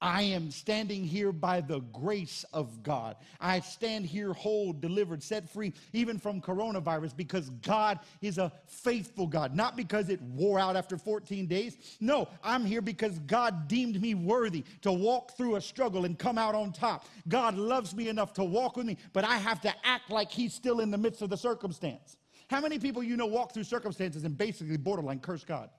I 0.00 0.22
am 0.22 0.50
standing 0.50 1.04
here 1.04 1.30
by 1.30 1.60
the 1.60 1.80
grace 1.80 2.44
of 2.52 2.82
God. 2.82 3.16
I 3.40 3.60
stand 3.60 4.06
here 4.06 4.32
whole, 4.32 4.72
delivered, 4.72 5.22
set 5.22 5.48
free, 5.48 5.74
even 5.92 6.18
from 6.18 6.40
coronavirus, 6.40 7.16
because 7.16 7.50
God 7.62 7.98
is 8.22 8.38
a 8.38 8.50
faithful 8.66 9.26
God. 9.26 9.54
Not 9.54 9.76
because 9.76 10.08
it 10.08 10.22
wore 10.22 10.58
out 10.58 10.76
after 10.76 10.96
14 10.96 11.46
days. 11.46 11.76
No, 12.00 12.28
I'm 12.42 12.64
here 12.64 12.80
because 12.80 13.18
God 13.20 13.68
deemed 13.68 14.00
me 14.00 14.14
worthy 14.14 14.64
to 14.82 14.92
walk 14.92 15.36
through 15.36 15.56
a 15.56 15.60
struggle 15.60 16.06
and 16.06 16.18
come 16.18 16.38
out 16.38 16.54
on 16.54 16.72
top. 16.72 17.04
God 17.28 17.56
loves 17.56 17.94
me 17.94 18.08
enough 18.08 18.32
to 18.34 18.44
walk 18.44 18.76
with 18.76 18.86
me, 18.86 18.96
but 19.12 19.24
I 19.24 19.36
have 19.36 19.60
to 19.62 19.74
act 19.84 20.10
like 20.10 20.30
He's 20.30 20.54
still 20.54 20.80
in 20.80 20.90
the 20.90 20.98
midst 20.98 21.20
of 21.20 21.28
the 21.28 21.36
circumstance. 21.36 22.16
How 22.48 22.60
many 22.60 22.78
people 22.78 23.02
you 23.02 23.16
know 23.16 23.26
walk 23.26 23.52
through 23.52 23.64
circumstances 23.64 24.24
and 24.24 24.36
basically 24.36 24.76
borderline 24.76 25.20
curse 25.20 25.44
God? 25.44 25.70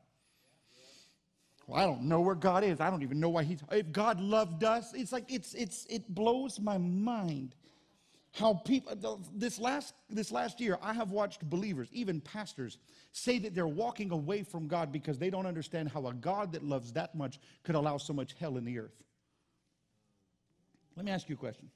Well, 1.72 1.82
I 1.82 1.86
don't 1.86 2.02
know 2.02 2.20
where 2.20 2.36
God 2.36 2.66
is. 2.66 2.82
I 2.82 2.90
don't 2.90 3.02
even 3.02 3.22
know 3.22 3.30
why 3.30 3.44
He's. 3.44 3.62
If 3.72 3.94
God 3.94 4.20
loved 4.20 4.66
us, 4.66 4.94
it's 4.94 5.14
like 5.14 5.32
it's 5.32 5.54
it's 5.54 5.86
it 5.86 6.14
blows 6.14 6.60
my 6.60 6.78
mind 6.78 7.56
how 8.34 8.56
people 8.56 8.92
uh, 8.92 9.16
this 9.34 9.58
last 9.58 9.94
this 10.10 10.34
last 10.34 10.60
year 10.60 10.78
I 10.82 10.92
have 10.92 11.12
watched 11.12 11.50
believers, 11.50 11.88
even 11.94 12.20
pastors, 12.20 12.78
say 13.14 13.40
that 13.40 13.56
they're 13.56 13.70
walking 13.70 14.12
away 14.12 14.44
from 14.44 14.68
God 14.68 14.92
because 14.92 15.18
they 15.18 15.30
don't 15.30 15.46
understand 15.46 15.88
how 15.88 16.08
a 16.08 16.14
God 16.14 16.52
that 16.52 16.64
loves 16.66 16.92
that 16.92 17.16
much 17.16 17.40
could 17.64 17.76
allow 17.76 17.96
so 17.96 18.12
much 18.12 18.36
hell 18.38 18.58
in 18.58 18.66
the 18.66 18.78
earth. 18.78 19.02
Let 20.98 21.06
me 21.06 21.14
ask 21.14 21.30
you 21.30 21.36
a 21.36 21.38
question. 21.38 21.70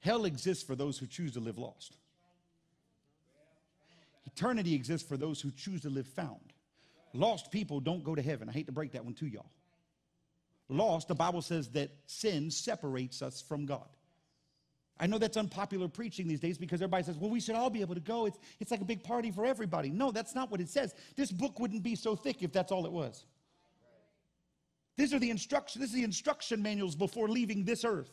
Hell 0.00 0.24
exists 0.24 0.64
for 0.64 0.76
those 0.76 0.96
who 0.96 1.06
choose 1.06 1.32
to 1.32 1.40
live 1.40 1.58
lost. 1.58 1.98
Eternity 4.24 4.74
exists 4.74 5.06
for 5.06 5.18
those 5.18 5.42
who 5.42 5.50
choose 5.50 5.82
to 5.82 5.90
live 5.90 6.06
found. 6.06 6.53
Lost 7.14 7.52
people 7.52 7.78
don't 7.78 8.02
go 8.02 8.14
to 8.14 8.20
heaven. 8.20 8.48
I 8.48 8.52
hate 8.52 8.66
to 8.66 8.72
break 8.72 8.92
that 8.92 9.04
one 9.04 9.14
to 9.14 9.26
y'all. 9.26 9.50
Lost, 10.68 11.08
the 11.08 11.14
Bible 11.14 11.42
says 11.42 11.68
that 11.70 11.90
sin 12.06 12.50
separates 12.50 13.22
us 13.22 13.40
from 13.40 13.66
God. 13.66 13.88
I 14.98 15.06
know 15.06 15.18
that's 15.18 15.36
unpopular 15.36 15.88
preaching 15.88 16.26
these 16.26 16.40
days 16.40 16.58
because 16.58 16.80
everybody 16.80 17.04
says, 17.04 17.16
well, 17.16 17.30
we 17.30 17.40
should 17.40 17.54
all 17.54 17.70
be 17.70 17.80
able 17.80 17.94
to 17.94 18.00
go. 18.00 18.26
It's, 18.26 18.38
it's 18.60 18.70
like 18.70 18.80
a 18.80 18.84
big 18.84 19.02
party 19.02 19.30
for 19.30 19.44
everybody. 19.44 19.90
No, 19.90 20.10
that's 20.10 20.34
not 20.34 20.50
what 20.50 20.60
it 20.60 20.68
says. 20.68 20.94
This 21.16 21.30
book 21.30 21.58
wouldn't 21.60 21.82
be 21.82 21.94
so 21.94 22.16
thick 22.16 22.42
if 22.42 22.52
that's 22.52 22.72
all 22.72 22.86
it 22.86 22.92
was. 22.92 23.24
These 24.96 25.12
are 25.12 25.18
the 25.18 25.30
instruction, 25.30 25.80
this 25.80 25.90
is 25.90 25.96
the 25.96 26.04
instruction 26.04 26.62
manuals 26.62 26.94
before 26.94 27.28
leaving 27.28 27.64
this 27.64 27.84
earth. 27.84 28.10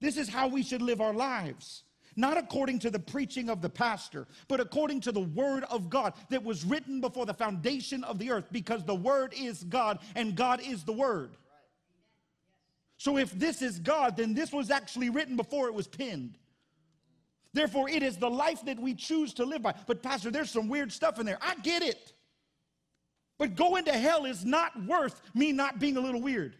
This 0.00 0.16
is 0.16 0.28
how 0.28 0.48
we 0.48 0.62
should 0.62 0.80
live 0.80 1.00
our 1.00 1.12
lives 1.12 1.84
not 2.16 2.36
according 2.36 2.78
to 2.80 2.90
the 2.90 2.98
preaching 2.98 3.48
of 3.48 3.62
the 3.62 3.68
pastor, 3.68 4.26
but 4.48 4.60
according 4.60 5.00
to 5.02 5.12
the 5.12 5.20
word 5.20 5.64
of 5.70 5.90
God 5.90 6.14
that 6.30 6.42
was 6.42 6.64
written 6.64 7.00
before 7.00 7.26
the 7.26 7.34
foundation 7.34 8.04
of 8.04 8.18
the 8.18 8.30
earth, 8.30 8.46
because 8.50 8.84
the 8.84 8.94
word 8.94 9.32
is 9.36 9.64
God 9.64 9.98
and 10.14 10.34
God 10.34 10.60
is 10.60 10.84
the 10.84 10.92
word. 10.92 11.36
So 12.98 13.16
if 13.16 13.30
this 13.32 13.62
is 13.62 13.78
God, 13.78 14.16
then 14.16 14.34
this 14.34 14.52
was 14.52 14.70
actually 14.70 15.08
written 15.08 15.36
before 15.36 15.68
it 15.68 15.74
was 15.74 15.86
penned. 15.86 16.36
Therefore, 17.52 17.88
it 17.88 18.02
is 18.02 18.16
the 18.16 18.30
life 18.30 18.64
that 18.66 18.78
we 18.78 18.94
choose 18.94 19.34
to 19.34 19.44
live 19.44 19.62
by. 19.62 19.74
But, 19.86 20.02
Pastor, 20.02 20.30
there's 20.30 20.50
some 20.50 20.68
weird 20.68 20.92
stuff 20.92 21.18
in 21.18 21.26
there. 21.26 21.38
I 21.40 21.56
get 21.56 21.82
it. 21.82 22.12
But 23.38 23.56
going 23.56 23.86
to 23.86 23.92
hell 23.92 24.26
is 24.26 24.44
not 24.44 24.84
worth 24.84 25.20
me 25.34 25.50
not 25.50 25.80
being 25.80 25.96
a 25.96 26.00
little 26.00 26.20
weird. 26.20 26.54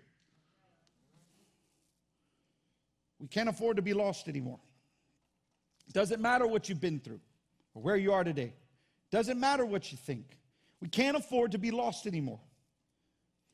We 3.20 3.28
can't 3.28 3.51
afford 3.51 3.76
to 3.76 3.82
be 3.82 3.92
lost 3.92 4.26
anymore. 4.26 4.59
Doesn't 5.93 6.20
matter 6.20 6.47
what 6.47 6.68
you've 6.68 6.80
been 6.80 7.01
through 7.01 7.20
or 7.74 7.82
where 7.82 7.97
you 7.97 8.12
are 8.12 8.24
today. 8.24 8.55
Doesn't 9.11 9.41
matter 9.41 9.64
what 9.64 9.91
you 9.91 9.99
think. 9.99 10.38
We 10.80 10.88
can't 10.88 11.16
afford 11.16 11.53
to 11.53 11.59
be 11.59 11.70
lost 11.70 12.07
anymore. 12.07 12.41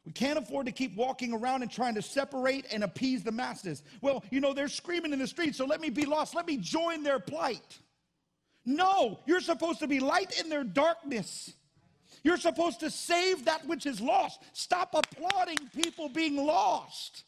We 0.05 0.12
can't 0.12 0.39
afford 0.39 0.66
to 0.66 0.72
keep 0.72 0.95
walking 0.95 1.32
around 1.32 1.62
and 1.62 1.70
trying 1.70 1.97
to 1.97 2.03
separate 2.03 2.66
and 2.70 2.84
appease 2.84 3.24
the 3.24 3.32
masses. 3.32 3.82
Well, 4.01 4.22
you 4.30 4.41
know, 4.41 4.55
they're 4.55 4.68
screaming 4.68 5.12
in 5.12 5.18
the 5.18 5.26
streets, 5.26 5.59
so 5.59 5.66
let 5.66 5.80
me 5.80 5.91
be 5.91 6.05
lost. 6.05 6.34
Let 6.34 6.47
me 6.47 6.59
join 6.59 7.03
their 7.03 7.18
plight. 7.18 7.78
No, 8.64 9.18
you're 9.26 9.41
supposed 9.41 9.80
to 9.80 9.89
be 9.89 9.99
light 9.99 10.41
in 10.41 10.49
their 10.49 10.62
darkness. 10.62 11.53
You're 12.22 12.37
supposed 12.37 12.80
to 12.80 12.91
save 12.91 13.47
that 13.47 13.66
which 13.66 13.84
is 13.87 14.01
lost. 14.01 14.41
Stop 14.53 14.95
applauding 14.95 15.59
people 15.74 16.09
being 16.09 16.37
lost 16.37 17.24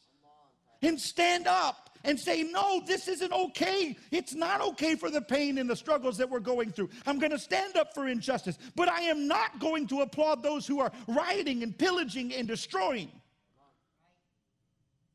and 0.83 1.01
stand 1.01 1.49
up 1.49 1.88
and 2.05 2.19
say, 2.19 2.43
No, 2.43 2.81
this 2.87 3.09
isn't 3.09 3.33
okay. 3.33 3.97
It's 4.11 4.35
not 4.35 4.61
okay 4.61 4.95
for 4.95 5.11
the 5.11 5.21
pain 5.21 5.59
and 5.59 5.69
the 5.69 5.77
struggles 5.77 6.17
that 6.19 6.29
we're 6.29 6.41
going 6.41 6.73
through. 6.73 6.91
I'm 7.07 7.19
going 7.19 7.33
to 7.33 7.39
stand 7.39 7.77
up 7.77 7.95
for 7.95 8.09
injustice, 8.09 8.59
but 8.75 8.89
I 8.89 9.03
am 9.03 9.27
not 9.27 9.59
going 9.59 9.87
to 9.89 10.03
applaud 10.03 10.43
those 10.43 10.67
who 10.67 10.81
are 10.81 10.93
rioting 11.07 11.63
and 11.63 11.77
pillaging 11.77 12.35
and 12.35 12.47
destroying. 12.47 13.11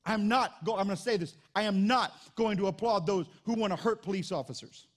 I'm 0.05 0.27
not, 0.27 0.63
go, 0.65 0.77
I'm 0.77 0.87
going 0.87 0.97
to 0.97 1.01
say 1.01 1.17
this, 1.17 1.35
I 1.55 1.63
am 1.63 1.87
not 1.87 2.13
going 2.35 2.57
to 2.57 2.67
applaud 2.67 3.05
those 3.07 3.25
who 3.43 3.53
want 3.53 3.71
to 3.71 3.77
hurt 3.77 4.01
police 4.01 4.31
officers. 4.31 4.87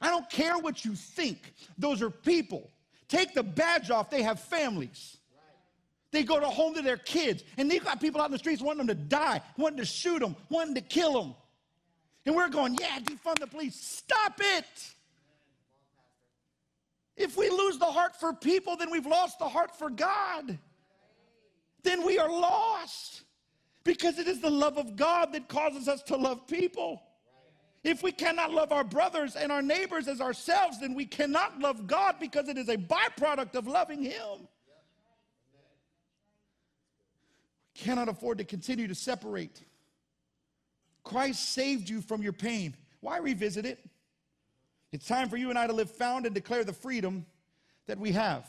I 0.00 0.08
don't 0.08 0.28
care 0.28 0.58
what 0.58 0.84
you 0.84 0.94
think. 0.94 1.54
Those 1.78 2.02
are 2.02 2.10
people. 2.10 2.70
Take 3.08 3.34
the 3.34 3.42
badge 3.42 3.90
off, 3.90 4.10
they 4.10 4.22
have 4.22 4.40
families. 4.40 5.18
They 6.12 6.24
go 6.24 6.40
to 6.40 6.46
home 6.46 6.74
to 6.74 6.82
their 6.82 6.96
kids, 6.96 7.44
and 7.56 7.70
they've 7.70 7.84
got 7.84 8.00
people 8.00 8.20
out 8.20 8.26
in 8.26 8.32
the 8.32 8.38
streets 8.38 8.60
wanting 8.60 8.86
them 8.86 8.96
to 8.96 9.02
die, 9.02 9.40
wanting 9.56 9.78
to 9.78 9.84
shoot 9.84 10.18
them, 10.18 10.34
wanting 10.48 10.74
to 10.74 10.80
kill 10.80 11.20
them. 11.20 11.34
And 12.26 12.34
we're 12.34 12.48
going, 12.48 12.76
yeah, 12.80 12.98
defund 12.98 13.38
the 13.38 13.46
police. 13.46 13.76
Stop 13.76 14.34
it. 14.40 14.94
If 17.16 17.36
we 17.36 17.48
lose 17.48 17.78
the 17.78 17.86
heart 17.86 18.16
for 18.16 18.32
people, 18.32 18.76
then 18.76 18.90
we've 18.90 19.06
lost 19.06 19.38
the 19.38 19.48
heart 19.48 19.76
for 19.76 19.90
God. 19.90 20.58
Then 21.82 22.04
we 22.04 22.18
are 22.18 22.28
lost 22.30 23.22
because 23.84 24.18
it 24.18 24.26
is 24.26 24.40
the 24.40 24.50
love 24.50 24.78
of 24.78 24.96
God 24.96 25.32
that 25.32 25.48
causes 25.48 25.88
us 25.88 26.02
to 26.04 26.16
love 26.16 26.46
people. 26.46 27.02
If 27.82 28.02
we 28.02 28.12
cannot 28.12 28.52
love 28.52 28.72
our 28.72 28.84
brothers 28.84 29.36
and 29.36 29.50
our 29.50 29.62
neighbors 29.62 30.06
as 30.06 30.20
ourselves, 30.20 30.80
then 30.80 30.94
we 30.94 31.06
cannot 31.06 31.58
love 31.60 31.86
God 31.86 32.16
because 32.20 32.48
it 32.48 32.58
is 32.58 32.68
a 32.68 32.76
byproduct 32.76 33.54
of 33.54 33.66
loving 33.66 34.02
Him. 34.02 34.48
Cannot 37.80 38.08
afford 38.08 38.38
to 38.38 38.44
continue 38.44 38.86
to 38.86 38.94
separate. 38.94 39.62
Christ 41.02 41.52
saved 41.52 41.88
you 41.88 42.00
from 42.02 42.22
your 42.22 42.32
pain. 42.32 42.74
Why 43.00 43.18
revisit 43.18 43.64
it? 43.64 43.78
It's 44.92 45.06
time 45.06 45.28
for 45.28 45.36
you 45.36 45.50
and 45.50 45.58
I 45.58 45.66
to 45.66 45.72
live 45.72 45.90
found 45.90 46.26
and 46.26 46.34
declare 46.34 46.64
the 46.64 46.72
freedom 46.72 47.24
that 47.86 47.98
we 47.98 48.12
have. 48.12 48.44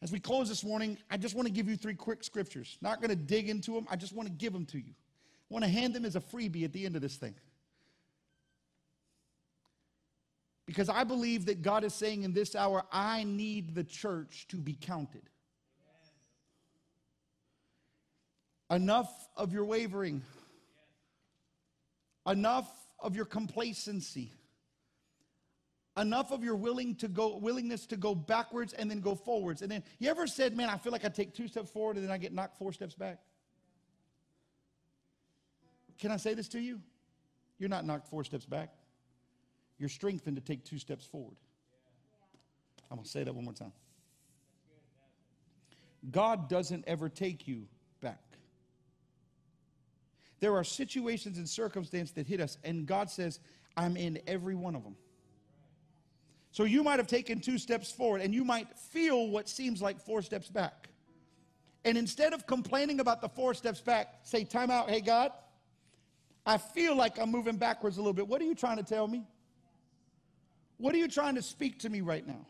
As 0.00 0.12
we 0.12 0.20
close 0.20 0.48
this 0.48 0.64
morning, 0.64 0.96
I 1.10 1.16
just 1.16 1.34
want 1.34 1.46
to 1.46 1.52
give 1.52 1.68
you 1.68 1.76
three 1.76 1.94
quick 1.94 2.24
scriptures. 2.24 2.78
Not 2.80 3.00
going 3.00 3.10
to 3.10 3.16
dig 3.16 3.48
into 3.48 3.72
them, 3.72 3.86
I 3.90 3.96
just 3.96 4.14
want 4.14 4.28
to 4.28 4.32
give 4.32 4.52
them 4.52 4.64
to 4.66 4.78
you. 4.78 4.92
I 4.92 5.54
want 5.54 5.64
to 5.64 5.70
hand 5.70 5.94
them 5.94 6.04
as 6.04 6.16
a 6.16 6.20
freebie 6.20 6.64
at 6.64 6.72
the 6.72 6.86
end 6.86 6.96
of 6.96 7.02
this 7.02 7.16
thing. 7.16 7.34
Because 10.66 10.88
I 10.88 11.02
believe 11.04 11.46
that 11.46 11.62
God 11.62 11.82
is 11.82 11.94
saying 11.94 12.22
in 12.22 12.32
this 12.32 12.54
hour, 12.54 12.84
I 12.92 13.24
need 13.24 13.74
the 13.74 13.84
church 13.84 14.46
to 14.48 14.56
be 14.56 14.76
counted. 14.80 15.22
Enough 18.70 19.10
of 19.36 19.52
your 19.52 19.64
wavering. 19.64 20.22
Enough 22.26 22.70
of 23.00 23.16
your 23.16 23.24
complacency. 23.24 24.32
Enough 25.96 26.30
of 26.30 26.44
your 26.44 26.54
willing 26.54 26.94
to 26.96 27.08
go, 27.08 27.38
willingness 27.38 27.86
to 27.86 27.96
go 27.96 28.14
backwards 28.14 28.72
and 28.72 28.90
then 28.90 29.00
go 29.00 29.14
forwards. 29.14 29.62
And 29.62 29.70
then 29.70 29.82
you 29.98 30.10
ever 30.10 30.26
said, 30.26 30.56
man, 30.56 30.68
I 30.68 30.76
feel 30.76 30.92
like 30.92 31.04
I 31.04 31.08
take 31.08 31.34
two 31.34 31.48
steps 31.48 31.70
forward 31.70 31.96
and 31.96 32.04
then 32.04 32.12
I 32.12 32.18
get 32.18 32.32
knocked 32.32 32.56
four 32.58 32.72
steps 32.72 32.94
back? 32.94 33.18
Can 35.98 36.12
I 36.12 36.16
say 36.16 36.34
this 36.34 36.48
to 36.48 36.60
you? 36.60 36.80
You're 37.58 37.68
not 37.68 37.84
knocked 37.84 38.06
four 38.08 38.22
steps 38.22 38.44
back. 38.46 38.72
You're 39.78 39.88
strengthened 39.88 40.36
to 40.36 40.42
take 40.42 40.64
two 40.64 40.78
steps 40.78 41.04
forward. 41.04 41.36
I'm 42.90 42.98
going 42.98 43.04
to 43.04 43.10
say 43.10 43.24
that 43.24 43.34
one 43.34 43.44
more 43.44 43.54
time. 43.54 43.72
God 46.10 46.48
doesn't 46.48 46.84
ever 46.86 47.08
take 47.08 47.48
you. 47.48 47.66
There 50.40 50.54
are 50.54 50.64
situations 50.64 51.38
and 51.38 51.48
circumstances 51.48 52.14
that 52.14 52.26
hit 52.26 52.40
us, 52.40 52.58
and 52.64 52.86
God 52.86 53.10
says, 53.10 53.40
I'm 53.76 53.96
in 53.96 54.20
every 54.26 54.54
one 54.54 54.74
of 54.74 54.84
them. 54.84 54.96
So 56.50 56.64
you 56.64 56.82
might 56.82 56.98
have 56.98 57.06
taken 57.06 57.40
two 57.40 57.58
steps 57.58 57.90
forward, 57.90 58.20
and 58.20 58.34
you 58.34 58.44
might 58.44 58.76
feel 58.76 59.28
what 59.28 59.48
seems 59.48 59.82
like 59.82 60.00
four 60.00 60.22
steps 60.22 60.48
back. 60.48 60.88
And 61.84 61.96
instead 61.96 62.32
of 62.32 62.46
complaining 62.46 63.00
about 63.00 63.20
the 63.20 63.28
four 63.28 63.54
steps 63.54 63.80
back, 63.80 64.20
say, 64.22 64.44
Time 64.44 64.70
out, 64.70 64.90
hey, 64.90 65.00
God, 65.00 65.32
I 66.44 66.58
feel 66.58 66.96
like 66.96 67.18
I'm 67.18 67.30
moving 67.30 67.56
backwards 67.56 67.96
a 67.96 68.00
little 68.00 68.12
bit. 68.12 68.26
What 68.26 68.40
are 68.40 68.44
you 68.44 68.54
trying 68.54 68.78
to 68.78 68.82
tell 68.82 69.06
me? 69.06 69.26
What 70.78 70.94
are 70.94 70.98
you 70.98 71.08
trying 71.08 71.34
to 71.34 71.42
speak 71.42 71.80
to 71.80 71.88
me 71.88 72.00
right 72.00 72.26
now? 72.26 72.46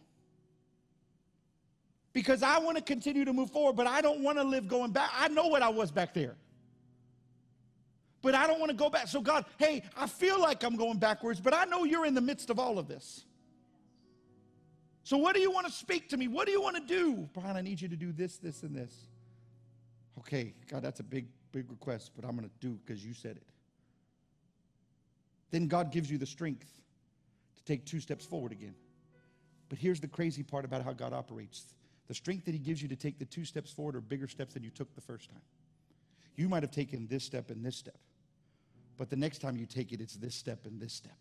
Because 2.13 2.43
I 2.43 2.59
want 2.59 2.77
to 2.77 2.83
continue 2.83 3.25
to 3.25 3.33
move 3.33 3.51
forward, 3.51 3.77
but 3.77 3.87
I 3.87 4.01
don't 4.01 4.21
want 4.21 4.39
to 4.39 4.45
live 4.45 4.69
going 4.69 4.93
back. 4.93 5.11
I 5.17 5.29
know 5.29 5.47
what 5.47 5.63
I 5.63 5.69
was 5.69 5.91
back 5.91 6.15
there. 6.15 6.37
But 8.21 8.35
I 8.35 8.47
don't 8.47 8.59
want 8.59 8.71
to 8.71 8.77
go 8.77 8.91
back. 8.91 9.09
So, 9.09 9.21
God, 9.21 9.45
hey, 9.59 9.83
I 9.97 10.07
feel 10.07 10.41
like 10.41 10.65
I'm 10.65 10.77
going 10.77 10.99
backwards, 10.99 11.41
but 11.41 11.55
I 11.55 11.65
know 11.65 11.85
you're 11.85 12.07
in 12.07 12.15
the 12.15 12.21
midst 12.21 12.51
of 12.51 12.59
all 12.59 12.79
of 12.79 12.89
this. 12.89 13.25
So, 15.05 15.17
what 15.17 15.35
do 15.35 15.41
you 15.41 15.51
want 15.51 15.67
to 15.67 15.73
speak 15.73 16.09
to 16.11 16.17
me? 16.17 16.29
What 16.29 16.47
do 16.47 16.53
you 16.53 16.61
want 16.61 16.77
to 16.77 16.83
do? 16.83 17.29
Brian, 17.33 17.57
I 17.57 17.61
need 17.61 17.81
you 17.81 17.89
to 17.89 17.97
do 17.97 18.13
this, 18.13 18.37
this, 18.39 18.63
and 18.63 18.75
this. 18.75 18.93
Okay, 20.19 20.53
God, 20.69 20.83
that's 20.83 21.01
a 21.01 21.05
big, 21.05 21.29
big 21.53 21.71
request, 21.71 22.11
but 22.17 22.25
I'm 22.25 22.37
going 22.37 22.49
to 22.49 22.55
do 22.61 22.79
because 22.85 23.05
you 23.05 23.15
said 23.15 23.37
it. 23.37 23.47
Then 25.51 25.69
God 25.69 25.93
gives 25.93 26.11
you 26.11 26.19
the 26.19 26.27
strength 26.27 26.69
to 27.57 27.65
take 27.65 27.87
two 27.87 28.01
steps 28.01 28.27
forward 28.27 28.53
again. 28.53 28.75
But 29.69 29.79
here's 29.79 30.01
the 30.01 30.09
crazy 30.09 30.43
part 30.43 30.65
about 30.65 30.85
how 30.85 30.93
God 30.93 31.13
operates 31.13 31.75
the 32.09 32.15
strength 32.15 32.47
that 32.47 32.53
He 32.53 32.59
gives 32.59 32.83
you 32.83 32.89
to 32.89 32.97
take 32.97 33.19
the 33.19 33.27
two 33.27 33.45
steps 33.45 33.71
forward 33.71 33.95
are 33.95 34.01
bigger 34.01 34.27
steps 34.27 34.55
than 34.55 34.65
you 34.65 34.71
took 34.71 34.95
the 34.95 35.01
first 35.01 35.29
time. 35.31 35.43
You 36.37 36.49
might 36.49 36.63
have 36.63 36.73
taken 36.73 37.07
this 37.07 37.23
step 37.23 37.51
and 37.51 37.65
this 37.65 37.77
step, 37.77 37.99
but 38.99 39.09
the 39.09 39.17
next 39.17 39.39
time 39.39 39.57
you 39.57 39.65
take 39.65 39.93
it, 39.93 40.01
it's 40.01 40.17
this 40.17 40.35
step 40.35 40.67
and 40.67 40.81
this 40.81 40.93
step. 40.93 41.17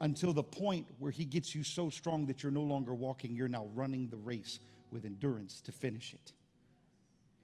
Until 0.00 0.32
the 0.32 0.42
point 0.42 0.86
where 0.98 1.12
He 1.12 1.24
gets 1.24 1.54
you 1.54 1.62
so 1.62 1.88
strong 1.88 2.26
that 2.26 2.42
you're 2.42 2.52
no 2.52 2.62
longer 2.62 2.92
walking, 2.92 3.34
you're 3.34 3.48
now 3.48 3.68
running 3.74 4.08
the 4.08 4.16
race 4.16 4.58
with 4.90 5.04
endurance 5.04 5.60
to 5.62 5.72
finish 5.72 6.12
it. 6.12 6.32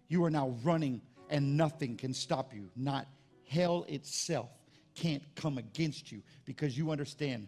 You 0.08 0.24
are 0.24 0.30
now 0.30 0.56
running, 0.64 1.00
and 1.30 1.56
nothing 1.56 1.96
can 1.96 2.12
stop 2.12 2.52
you. 2.52 2.68
Not 2.74 3.06
hell 3.48 3.86
itself 3.88 4.50
can't 4.94 5.22
come 5.36 5.56
against 5.58 6.10
you 6.10 6.22
because 6.44 6.76
you 6.76 6.90
understand 6.90 7.46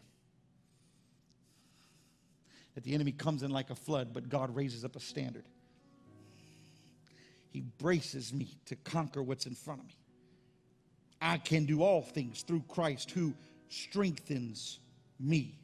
that 2.74 2.84
the 2.84 2.94
enemy 2.94 3.10
comes 3.10 3.42
in 3.42 3.50
like 3.50 3.70
a 3.70 3.74
flood, 3.74 4.12
but 4.12 4.28
God 4.28 4.54
raises 4.54 4.84
up 4.84 4.94
a 4.94 5.00
standard. 5.00 5.44
He 7.50 7.62
braces 7.62 8.32
me 8.32 8.56
to 8.66 8.76
conquer 8.76 9.22
what's 9.22 9.46
in 9.46 9.56
front 9.56 9.80
of 9.80 9.86
me. 9.88 9.94
I 11.20 11.38
can 11.38 11.66
do 11.66 11.82
all 11.82 12.02
things 12.02 12.42
through 12.42 12.64
Christ 12.68 13.10
who 13.10 13.34
strengthens 13.68 14.78
me. 15.18 15.58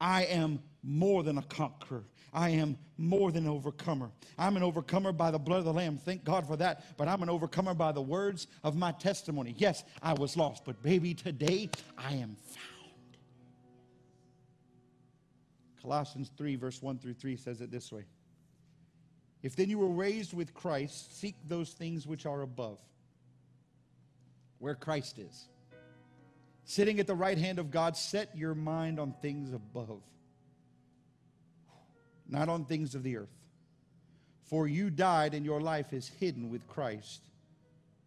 I 0.00 0.24
am 0.24 0.60
more 0.82 1.22
than 1.22 1.38
a 1.38 1.42
conqueror. 1.42 2.04
I 2.32 2.50
am 2.50 2.78
more 2.96 3.30
than 3.30 3.44
an 3.44 3.50
overcomer. 3.50 4.10
I'm 4.38 4.56
an 4.56 4.62
overcomer 4.62 5.12
by 5.12 5.30
the 5.30 5.38
blood 5.38 5.58
of 5.58 5.64
the 5.64 5.72
Lamb. 5.72 5.98
Thank 5.98 6.24
God 6.24 6.46
for 6.46 6.56
that. 6.56 6.96
But 6.96 7.06
I'm 7.06 7.22
an 7.22 7.28
overcomer 7.28 7.74
by 7.74 7.92
the 7.92 8.00
words 8.00 8.46
of 8.64 8.74
my 8.74 8.92
testimony. 8.92 9.54
Yes, 9.58 9.84
I 10.02 10.14
was 10.14 10.36
lost, 10.36 10.64
but 10.64 10.82
baby, 10.82 11.14
today 11.14 11.68
I 11.98 12.14
am 12.14 12.36
found. 12.46 12.72
Colossians 15.82 16.30
3, 16.36 16.56
verse 16.56 16.80
1 16.80 16.98
through 16.98 17.14
3 17.14 17.36
says 17.36 17.60
it 17.60 17.70
this 17.70 17.92
way 17.92 18.04
If 19.42 19.54
then 19.54 19.68
you 19.68 19.78
were 19.78 19.88
raised 19.88 20.32
with 20.32 20.54
Christ, 20.54 21.20
seek 21.20 21.34
those 21.46 21.70
things 21.70 22.06
which 22.06 22.24
are 22.24 22.42
above, 22.42 22.80
where 24.62 24.74
Christ 24.74 25.18
is. 25.18 25.48
Sitting 26.64 27.00
at 27.00 27.06
the 27.06 27.14
right 27.14 27.36
hand 27.36 27.58
of 27.58 27.70
God, 27.70 27.96
set 27.96 28.36
your 28.36 28.54
mind 28.54 29.00
on 29.00 29.14
things 29.20 29.52
above 29.52 30.00
not 32.32 32.48
on 32.48 32.64
things 32.64 32.94
of 32.94 33.02
the 33.02 33.18
earth. 33.18 33.28
For 34.44 34.66
you 34.66 34.90
died, 34.90 35.34
and 35.34 35.44
your 35.44 35.60
life 35.60 35.92
is 35.92 36.08
hidden 36.08 36.50
with 36.50 36.66
Christ 36.66 37.22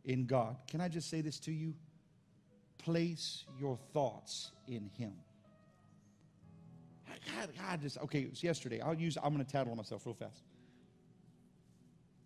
in 0.03 0.25
God. 0.25 0.57
Can 0.67 0.81
I 0.81 0.89
just 0.89 1.09
say 1.09 1.21
this 1.21 1.39
to 1.41 1.51
you? 1.51 1.73
Place 2.79 3.45
your 3.59 3.77
thoughts 3.93 4.51
in 4.67 4.89
Him. 4.97 5.13
God, 7.07 7.49
God 7.57 7.81
just, 7.81 7.97
okay, 7.99 8.21
it 8.21 8.29
was 8.29 8.43
yesterday. 8.43 8.81
I'll 8.81 8.93
use, 8.93 9.17
I'm 9.23 9.33
going 9.33 9.45
to 9.45 9.51
tattle 9.51 9.71
on 9.71 9.77
myself 9.77 10.05
real 10.05 10.15
fast. 10.15 10.43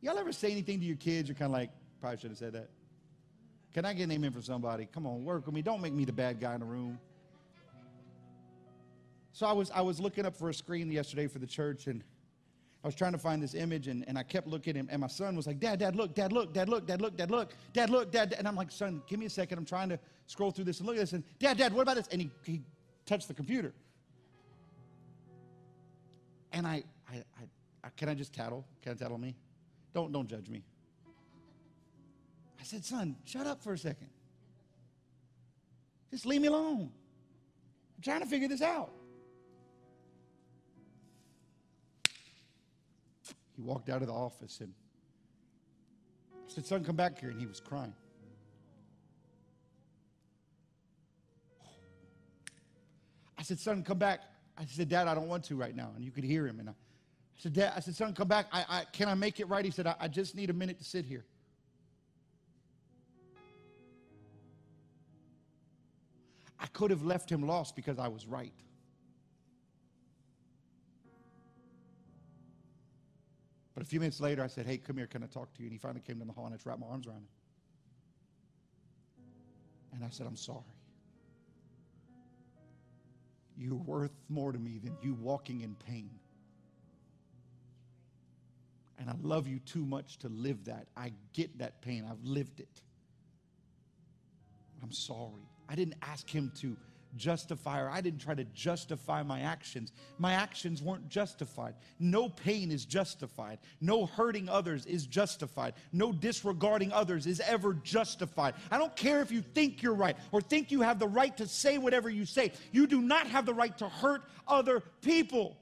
Y'all 0.01 0.17
ever 0.17 0.31
say 0.31 0.51
anything 0.51 0.79
to 0.79 0.85
your 0.85 0.97
kids? 0.97 1.29
You're 1.29 1.35
kind 1.35 1.51
of 1.51 1.53
like, 1.53 1.69
probably 1.99 2.19
should 2.19 2.31
have 2.31 2.37
said 2.37 2.53
that. 2.53 2.69
Can 3.73 3.85
I 3.85 3.93
get 3.93 4.03
an 4.03 4.11
amen 4.11 4.31
for 4.31 4.41
somebody? 4.41 4.87
Come 4.91 5.05
on, 5.05 5.23
work 5.23 5.45
with 5.45 5.53
me. 5.53 5.61
Don't 5.61 5.81
make 5.81 5.93
me 5.93 6.05
the 6.05 6.13
bad 6.13 6.39
guy 6.39 6.53
in 6.53 6.59
the 6.59 6.65
room. 6.65 6.99
So 9.31 9.45
I 9.45 9.53
was, 9.53 9.71
I 9.71 9.81
was 9.81 9.99
looking 9.99 10.25
up 10.25 10.35
for 10.35 10.49
a 10.49 10.53
screen 10.53 10.91
yesterday 10.91 11.27
for 11.27 11.39
the 11.39 11.47
church, 11.47 11.87
and 11.87 12.03
I 12.83 12.87
was 12.87 12.95
trying 12.95 13.11
to 13.11 13.17
find 13.17 13.41
this 13.41 13.53
image, 13.53 13.87
and, 13.87 14.03
and 14.07 14.17
I 14.17 14.23
kept 14.23 14.47
looking, 14.47 14.75
and, 14.77 14.89
and 14.89 15.01
my 15.01 15.07
son 15.07 15.35
was 15.35 15.45
like, 15.45 15.59
Dad, 15.59 15.79
Dad, 15.79 15.95
look, 15.95 16.15
Dad, 16.15 16.33
look, 16.33 16.53
Dad, 16.53 16.67
look, 16.67 16.87
Dad, 16.87 16.99
look, 16.99 17.15
Dad, 17.15 17.29
look, 17.29 17.51
Dad, 17.73 17.89
look, 17.89 18.11
Dad. 18.11 18.33
And 18.37 18.47
I'm 18.47 18.55
like, 18.55 18.71
Son, 18.71 19.01
give 19.07 19.19
me 19.19 19.27
a 19.27 19.29
second. 19.29 19.57
I'm 19.57 19.65
trying 19.65 19.89
to 19.89 19.99
scroll 20.25 20.51
through 20.51 20.65
this 20.65 20.79
and 20.79 20.87
look 20.87 20.95
at 20.95 21.01
this. 21.01 21.13
And 21.13 21.23
Dad, 21.37 21.57
Dad, 21.57 21.73
what 21.73 21.83
about 21.83 21.97
this? 21.97 22.07
And 22.07 22.21
he, 22.21 22.31
he 22.43 22.61
touched 23.05 23.27
the 23.27 23.33
computer. 23.33 23.73
And 26.51 26.65
I, 26.65 26.83
I, 27.07 27.15
I, 27.15 27.43
I, 27.83 27.89
can 27.95 28.09
I 28.09 28.15
just 28.15 28.33
tattle? 28.33 28.65
Can 28.81 28.93
I 28.93 28.95
tattle 28.95 29.17
me? 29.17 29.35
Don't, 29.93 30.11
don't 30.11 30.27
judge 30.27 30.49
me. 30.49 30.63
I 32.59 32.63
said, 32.63 32.83
Son, 32.83 33.15
shut 33.25 33.47
up 33.47 33.63
for 33.63 33.73
a 33.73 33.77
second. 33.77 34.09
Just 36.11 36.25
leave 36.25 36.41
me 36.41 36.47
alone. 36.47 36.91
I'm 37.97 38.03
trying 38.03 38.21
to 38.21 38.25
figure 38.25 38.47
this 38.47 38.61
out. 38.61 38.91
He 43.55 43.61
walked 43.61 43.89
out 43.89 44.01
of 44.01 44.07
the 44.07 44.13
office 44.13 44.59
and 44.61 44.73
I 46.33 46.51
said, 46.51 46.65
Son, 46.65 46.83
come 46.83 46.95
back 46.95 47.19
here. 47.19 47.29
And 47.29 47.39
he 47.39 47.45
was 47.45 47.59
crying. 47.59 47.93
I 53.37 53.43
said, 53.43 53.59
Son, 53.59 53.83
come 53.83 53.97
back. 53.97 54.21
I 54.57 54.65
said, 54.65 54.89
Dad, 54.89 55.07
I 55.07 55.15
don't 55.15 55.27
want 55.27 55.45
to 55.45 55.55
right 55.55 55.75
now. 55.75 55.91
And 55.95 56.03
you 56.03 56.11
could 56.11 56.23
hear 56.23 56.45
him. 56.45 56.59
And 56.59 56.69
I, 56.69 56.71
I 56.71 56.75
said, 57.37 57.53
Dad, 57.53 57.73
I 57.75 57.79
said, 57.79 57.95
Son, 57.95 58.13
come 58.13 58.27
back. 58.27 58.47
I, 58.51 58.65
I, 58.67 58.83
can 58.91 59.07
I 59.07 59.13
make 59.13 59.39
it 59.39 59.47
right? 59.47 59.63
He 59.63 59.71
said, 59.71 59.87
I, 59.87 59.95
I 59.99 60.07
just 60.07 60.35
need 60.35 60.49
a 60.49 60.53
minute 60.53 60.77
to 60.79 60.83
sit 60.83 61.05
here. 61.05 61.25
I 66.59 66.67
could 66.67 66.91
have 66.91 67.03
left 67.03 67.31
him 67.31 67.45
lost 67.45 67.75
because 67.75 67.99
I 67.99 68.07
was 68.07 68.27
right. 68.27 68.53
But 73.73 73.83
a 73.83 73.85
few 73.85 73.99
minutes 74.01 74.19
later, 74.19 74.43
I 74.43 74.47
said, 74.47 74.65
Hey, 74.65 74.77
come 74.77 74.97
here, 74.97 75.07
can 75.07 75.23
I 75.23 75.27
talk 75.27 75.53
to 75.53 75.61
you? 75.61 75.67
And 75.67 75.71
he 75.71 75.77
finally 75.77 76.01
came 76.01 76.17
down 76.17 76.27
the 76.27 76.33
hall 76.33 76.45
and 76.45 76.53
I 76.53 76.57
wrapped 76.65 76.81
my 76.81 76.87
arms 76.87 77.07
around 77.07 77.19
him. 77.19 77.27
And 79.93 80.03
I 80.03 80.09
said, 80.09 80.27
I'm 80.27 80.35
sorry. 80.35 80.59
You're 83.57 83.75
worth 83.75 84.15
more 84.29 84.51
to 84.51 84.59
me 84.59 84.79
than 84.79 84.97
you 85.01 85.13
walking 85.13 85.61
in 85.61 85.75
pain. 85.75 86.11
And 88.97 89.09
I 89.09 89.15
love 89.21 89.47
you 89.47 89.59
too 89.59 89.85
much 89.85 90.17
to 90.19 90.29
live 90.29 90.65
that. 90.65 90.87
I 90.95 91.13
get 91.33 91.59
that 91.59 91.81
pain. 91.81 92.05
I've 92.09 92.23
lived 92.23 92.59
it. 92.59 92.81
I'm 94.83 94.91
sorry. 94.91 95.48
I 95.69 95.75
didn't 95.75 95.95
ask 96.01 96.27
him 96.27 96.51
to 96.61 96.75
justify 97.15 97.81
or 97.81 97.89
I 97.89 98.01
didn't 98.01 98.19
try 98.19 98.33
to 98.33 98.43
justify 98.55 99.23
my 99.23 99.41
actions. 99.41 99.91
My 100.17 100.33
actions 100.33 100.81
weren't 100.81 101.09
justified. 101.09 101.75
No 101.99 102.29
pain 102.29 102.71
is 102.71 102.85
justified. 102.85 103.59
No 103.81 104.05
hurting 104.05 104.49
others 104.49 104.85
is 104.85 105.05
justified. 105.05 105.73
No 105.91 106.11
disregarding 106.11 106.91
others 106.91 107.25
is 107.27 107.39
ever 107.41 107.73
justified. 107.83 108.55
I 108.71 108.77
don't 108.77 108.95
care 108.95 109.21
if 109.21 109.31
you 109.31 109.41
think 109.41 109.81
you're 109.81 109.93
right 109.93 110.17
or 110.31 110.41
think 110.41 110.71
you 110.71 110.81
have 110.81 110.99
the 110.99 111.07
right 111.07 111.35
to 111.37 111.47
say 111.47 111.77
whatever 111.77 112.09
you 112.09 112.25
say. 112.25 112.51
You 112.71 112.87
do 112.87 113.01
not 113.01 113.27
have 113.27 113.45
the 113.45 113.53
right 113.53 113.75
to 113.77 113.89
hurt 113.89 114.23
other 114.47 114.81
people. 115.01 115.57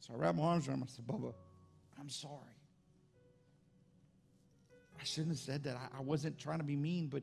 So 0.00 0.14
I 0.14 0.18
wrapped 0.18 0.38
my 0.38 0.44
arms 0.44 0.68
around 0.68 0.78
him. 0.78 0.88
I 0.88 0.92
said, 0.92 1.06
Bubba, 1.06 1.34
I'm 1.98 2.08
sorry. 2.08 2.55
I 5.06 5.08
shouldn't 5.08 5.34
have 5.34 5.38
said 5.38 5.62
that. 5.64 5.76
I, 5.76 5.98
I 5.98 6.00
wasn't 6.00 6.36
trying 6.36 6.58
to 6.58 6.64
be 6.64 6.74
mean, 6.74 7.06
but 7.06 7.22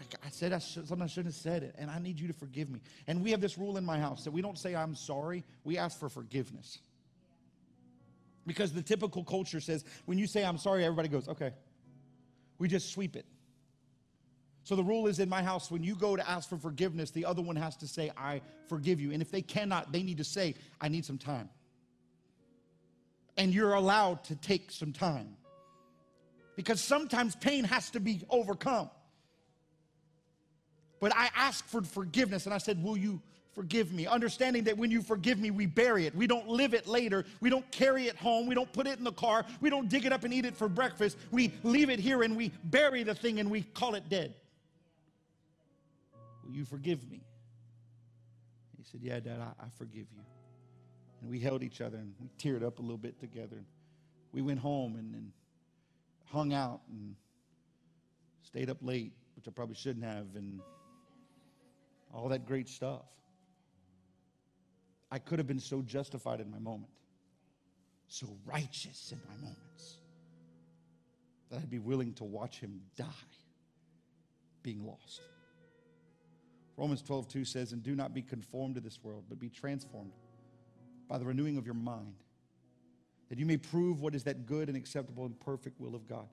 I, 0.00 0.26
I 0.26 0.30
said 0.30 0.52
I 0.52 0.58
should, 0.58 0.88
something 0.88 1.04
I 1.04 1.06
shouldn't 1.06 1.32
have 1.32 1.40
said 1.40 1.62
it, 1.62 1.76
and 1.78 1.88
I 1.88 2.00
need 2.00 2.18
you 2.18 2.26
to 2.26 2.34
forgive 2.34 2.68
me. 2.68 2.80
And 3.06 3.22
we 3.22 3.30
have 3.30 3.40
this 3.40 3.56
rule 3.56 3.76
in 3.76 3.84
my 3.84 3.96
house 3.96 4.24
that 4.24 4.32
we 4.32 4.42
don't 4.42 4.58
say 4.58 4.74
I'm 4.74 4.96
sorry, 4.96 5.44
we 5.62 5.78
ask 5.78 6.00
for 6.00 6.08
forgiveness. 6.08 6.78
Because 8.44 8.72
the 8.72 8.82
typical 8.82 9.22
culture 9.22 9.60
says 9.60 9.84
when 10.04 10.18
you 10.18 10.26
say 10.26 10.44
I'm 10.44 10.58
sorry, 10.58 10.84
everybody 10.84 11.08
goes, 11.08 11.28
okay. 11.28 11.52
We 12.58 12.66
just 12.66 12.92
sweep 12.92 13.14
it. 13.14 13.24
So 14.64 14.74
the 14.74 14.84
rule 14.84 15.06
is 15.06 15.20
in 15.20 15.28
my 15.28 15.44
house 15.44 15.70
when 15.70 15.84
you 15.84 15.94
go 15.94 16.16
to 16.16 16.28
ask 16.28 16.48
for 16.48 16.56
forgiveness, 16.56 17.12
the 17.12 17.24
other 17.24 17.42
one 17.42 17.54
has 17.54 17.76
to 17.76 17.86
say, 17.86 18.10
I 18.16 18.40
forgive 18.68 19.00
you. 19.00 19.12
And 19.12 19.22
if 19.22 19.30
they 19.30 19.42
cannot, 19.42 19.92
they 19.92 20.02
need 20.02 20.18
to 20.18 20.24
say, 20.24 20.56
I 20.80 20.88
need 20.88 21.04
some 21.04 21.18
time. 21.18 21.50
And 23.36 23.54
you're 23.54 23.74
allowed 23.74 24.24
to 24.24 24.34
take 24.34 24.72
some 24.72 24.92
time 24.92 25.36
because 26.56 26.80
sometimes 26.80 27.36
pain 27.36 27.64
has 27.64 27.90
to 27.90 28.00
be 28.00 28.22
overcome. 28.30 28.90
But 31.00 31.14
I 31.16 31.30
asked 31.34 31.64
for 31.66 31.82
forgiveness 31.82 32.46
and 32.46 32.54
I 32.54 32.58
said, 32.58 32.82
Will 32.82 32.96
you 32.96 33.20
Forgive 33.52 33.92
me. 33.92 34.06
Understanding 34.06 34.64
that 34.64 34.78
when 34.78 34.90
you 34.90 35.02
forgive 35.02 35.38
me, 35.38 35.50
we 35.50 35.66
bury 35.66 36.06
it. 36.06 36.14
We 36.14 36.26
don't 36.26 36.48
live 36.48 36.72
it 36.72 36.86
later. 36.86 37.24
We 37.40 37.50
don't 37.50 37.70
carry 37.70 38.06
it 38.06 38.16
home. 38.16 38.46
We 38.46 38.54
don't 38.54 38.72
put 38.72 38.86
it 38.86 38.98
in 38.98 39.04
the 39.04 39.12
car. 39.12 39.44
We 39.60 39.68
don't 39.68 39.88
dig 39.88 40.06
it 40.06 40.12
up 40.12 40.24
and 40.24 40.32
eat 40.32 40.46
it 40.46 40.56
for 40.56 40.68
breakfast. 40.68 41.18
We 41.30 41.52
leave 41.62 41.90
it 41.90 41.98
here 41.98 42.22
and 42.22 42.34
we 42.34 42.50
bury 42.64 43.02
the 43.02 43.14
thing 43.14 43.40
and 43.40 43.50
we 43.50 43.62
call 43.62 43.94
it 43.94 44.08
dead. 44.08 44.34
Will 46.44 46.54
you 46.54 46.64
forgive 46.64 47.08
me? 47.10 47.20
He 48.78 48.84
said, 48.84 49.00
Yeah, 49.02 49.20
Dad, 49.20 49.38
I, 49.40 49.64
I 49.64 49.68
forgive 49.76 50.06
you. 50.16 50.22
And 51.20 51.30
we 51.30 51.38
held 51.38 51.62
each 51.62 51.82
other 51.82 51.98
and 51.98 52.14
we 52.20 52.30
teared 52.38 52.64
up 52.64 52.78
a 52.78 52.82
little 52.82 52.96
bit 52.96 53.20
together. 53.20 53.64
We 54.32 54.40
went 54.40 54.60
home 54.60 54.96
and, 54.96 55.14
and 55.14 55.32
hung 56.32 56.54
out 56.54 56.80
and 56.90 57.14
stayed 58.42 58.70
up 58.70 58.78
late, 58.80 59.12
which 59.36 59.46
I 59.46 59.50
probably 59.50 59.74
shouldn't 59.74 60.04
have, 60.04 60.26
and 60.34 60.60
all 62.12 62.28
that 62.28 62.46
great 62.46 62.68
stuff. 62.68 63.04
I 65.10 65.18
could 65.18 65.38
have 65.38 65.46
been 65.46 65.60
so 65.60 65.82
justified 65.82 66.40
in 66.40 66.50
my 66.50 66.58
moment, 66.58 66.92
so 68.08 68.26
righteous 68.46 69.12
in 69.12 69.20
my 69.28 69.34
moments, 69.36 69.98
that 71.50 71.58
I'd 71.58 71.70
be 71.70 71.78
willing 71.78 72.14
to 72.14 72.24
watch 72.24 72.60
him 72.60 72.80
die 72.96 73.04
being 74.62 74.86
lost. 74.86 75.20
Romans 76.78 77.02
12, 77.02 77.28
2 77.28 77.44
says, 77.44 77.72
And 77.72 77.82
do 77.82 77.94
not 77.94 78.14
be 78.14 78.22
conformed 78.22 78.76
to 78.76 78.80
this 78.80 78.98
world, 79.02 79.24
but 79.28 79.38
be 79.38 79.50
transformed 79.50 80.12
by 81.08 81.18
the 81.18 81.26
renewing 81.26 81.58
of 81.58 81.66
your 81.66 81.74
mind, 81.74 82.14
that 83.32 83.38
you 83.38 83.46
may 83.46 83.56
prove 83.56 84.02
what 84.02 84.14
is 84.14 84.24
that 84.24 84.44
good 84.44 84.68
and 84.68 84.76
acceptable 84.76 85.24
and 85.24 85.40
perfect 85.40 85.80
will 85.80 85.94
of 85.94 86.06
God. 86.06 86.28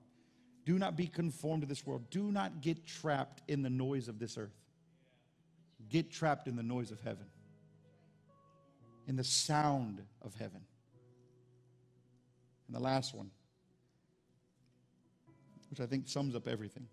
Do 0.66 0.78
not 0.78 0.96
be 0.96 1.06
conformed 1.06 1.62
to 1.62 1.66
this 1.66 1.86
world. 1.86 2.02
Do 2.10 2.30
not 2.30 2.60
get 2.60 2.86
trapped 2.86 3.40
in 3.48 3.62
the 3.62 3.70
noise 3.70 4.06
of 4.06 4.18
this 4.18 4.36
earth. 4.36 4.52
Get 5.88 6.12
trapped 6.12 6.46
in 6.46 6.56
the 6.56 6.62
noise 6.62 6.90
of 6.90 7.00
heaven 7.00 7.24
in 9.08 9.16
the 9.16 9.24
sound 9.24 10.02
of 10.20 10.34
heaven. 10.34 10.60
And 12.66 12.76
the 12.76 12.80
last 12.80 13.14
one, 13.14 13.30
which 15.70 15.80
I 15.80 15.86
think 15.86 16.06
sums 16.06 16.36
up 16.36 16.46
everything, 16.46 16.86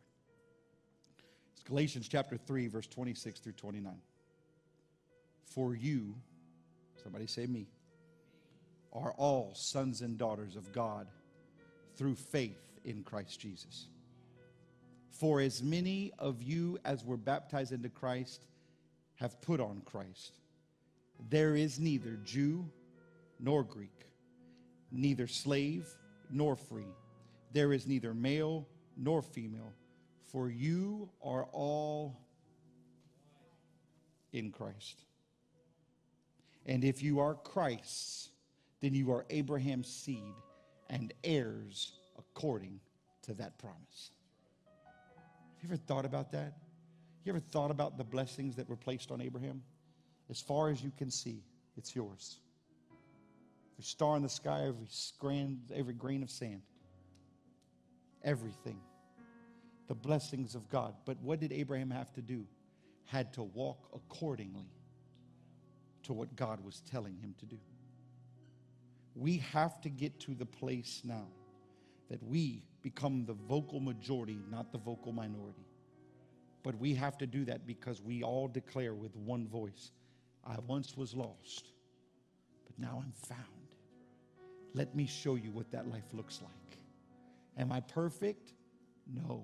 it's 1.52 1.64
Galatians 1.64 2.08
chapter 2.08 2.38
3, 2.38 2.68
verse 2.68 2.88
26 2.88 3.42
through 3.42 3.52
29. 3.52 3.94
For 5.44 5.76
you, 5.76 6.16
somebody 7.04 7.28
say 7.28 7.46
me, 7.46 7.68
are 8.98 9.14
all 9.18 9.52
sons 9.54 10.02
and 10.02 10.18
daughters 10.18 10.56
of 10.56 10.72
God 10.74 11.08
through 11.96 12.16
faith 12.16 12.62
in 12.84 13.04
Christ 13.04 13.40
Jesus. 13.40 13.88
For 15.12 15.40
as 15.42 15.64
many 15.64 16.12
of 16.20 16.42
you 16.42 16.78
as 16.86 17.04
were 17.04 17.18
baptized 17.18 17.72
into 17.72 17.90
Christ 17.90 18.46
have 19.16 19.42
put 19.42 19.60
on 19.60 19.82
Christ. 19.86 20.40
There 21.30 21.56
is 21.56 21.80
neither 21.80 22.18
Jew 22.24 22.70
nor 23.40 23.64
Greek, 23.64 24.06
neither 24.92 25.28
slave 25.28 25.88
nor 26.30 26.56
free. 26.56 26.94
There 27.52 27.74
is 27.74 27.88
neither 27.88 28.14
male 28.14 28.68
nor 28.96 29.22
female, 29.22 29.74
for 30.32 30.50
you 30.50 31.10
are 31.24 31.46
all 31.52 32.20
in 34.34 34.52
Christ. 34.52 35.02
And 36.66 36.84
if 36.84 37.02
you 37.02 37.20
are 37.20 37.34
Christ's, 37.34 38.30
then 38.82 38.94
you 38.94 39.12
are 39.12 39.26
Abraham's 39.30 39.88
seed 39.88 40.34
and 40.90 41.14
heirs 41.24 41.94
according 42.18 42.80
to 43.24 43.34
that 43.36 43.58
promise. 43.58 44.12
Have 45.62 45.70
you 45.70 45.76
ever 45.76 45.78
thought 45.78 46.06
about 46.06 46.32
that? 46.32 46.54
You 47.24 47.32
ever 47.32 47.40
thought 47.40 47.72
about 47.72 47.98
the 47.98 48.04
blessings 48.04 48.56
that 48.56 48.70
were 48.70 48.76
placed 48.76 49.12
on 49.12 49.22
Abraham? 49.22 49.62
As 50.30 50.40
far 50.40 50.70
as 50.70 50.84
you 50.84 50.92
can 50.98 51.10
see, 51.10 51.44
it's 51.76 51.96
yours. 51.96 52.40
Every 53.74 53.84
star 53.84 54.16
in 54.16 54.24
the 54.24 54.30
sky, 54.30 54.66
every 54.68 54.88
grain, 55.20 55.60
every 55.74 55.94
grain 55.94 56.24
of 56.24 56.30
sand, 56.30 56.62
everything. 58.24 58.80
The 59.88 59.96
blessings 59.96 60.56
of 60.56 60.70
God. 60.70 60.96
But 61.06 61.18
what 61.22 61.40
did 61.40 61.52
Abraham 61.52 61.90
have 61.92 62.12
to 62.14 62.22
do? 62.22 62.46
Had 63.06 63.34
to 63.34 63.44
walk 63.44 63.90
accordingly 63.94 64.70
to 66.04 66.14
what 66.14 66.36
God 66.36 66.64
was 66.64 66.82
telling 66.90 67.16
him 67.18 67.36
to 67.40 67.46
do. 67.46 67.58
We 69.18 69.38
have 69.52 69.82
to 69.82 69.90
get 69.90 70.20
to 70.22 70.36
the 70.36 70.46
place 70.46 71.02
now 71.04 71.28
that 72.10 72.22
we 72.24 72.64
become 72.84 73.26
the 73.26 73.34
vocal 73.34 73.80
majority, 73.80 74.40
not 74.50 74.72
the 74.72 74.78
vocal 74.78 75.12
minority. 75.12 75.66
But 76.64 76.78
we 76.78 76.94
have 76.96 77.18
to 77.18 77.28
do 77.28 77.44
that 77.46 77.66
because 77.66 78.02
we 78.02 78.24
all 78.24 78.48
declare 78.48 78.94
with 78.94 79.16
one 79.16 79.48
voice 79.48 79.92
I 80.46 80.58
once 80.68 80.96
was 80.96 81.14
lost, 81.14 81.72
but 82.66 82.78
now 82.80 83.04
I'm 83.04 83.12
found. 83.12 83.42
Let 84.74 84.96
me 84.96 85.06
show 85.06 85.36
you 85.36 85.52
what 85.52 85.72
that 85.72 85.90
life 85.90 86.14
looks 86.14 86.42
like. 86.42 86.80
Am 87.58 87.72
I 87.72 87.80
perfect? 87.82 88.54
No. 89.12 89.44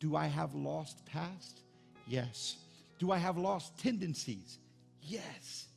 Do 0.00 0.16
I 0.16 0.26
have 0.26 0.54
lost 0.54 1.06
past? 1.06 1.60
Yes. 2.06 2.56
Do 2.98 3.12
I 3.12 3.18
have 3.18 3.38
lost 3.38 3.78
tendencies? 3.78 4.58
Yes. 5.00 5.68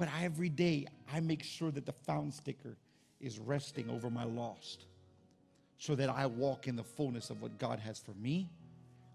But 0.00 0.08
every 0.22 0.48
day 0.48 0.86
I 1.12 1.20
make 1.20 1.42
sure 1.42 1.70
that 1.72 1.84
the 1.84 1.92
found 1.92 2.32
sticker 2.32 2.78
is 3.20 3.38
resting 3.38 3.90
over 3.90 4.08
my 4.08 4.24
lost 4.24 4.86
so 5.76 5.94
that 5.94 6.08
I 6.08 6.24
walk 6.24 6.66
in 6.66 6.74
the 6.74 6.82
fullness 6.82 7.28
of 7.28 7.42
what 7.42 7.58
God 7.58 7.78
has 7.80 7.98
for 7.98 8.14
me 8.14 8.48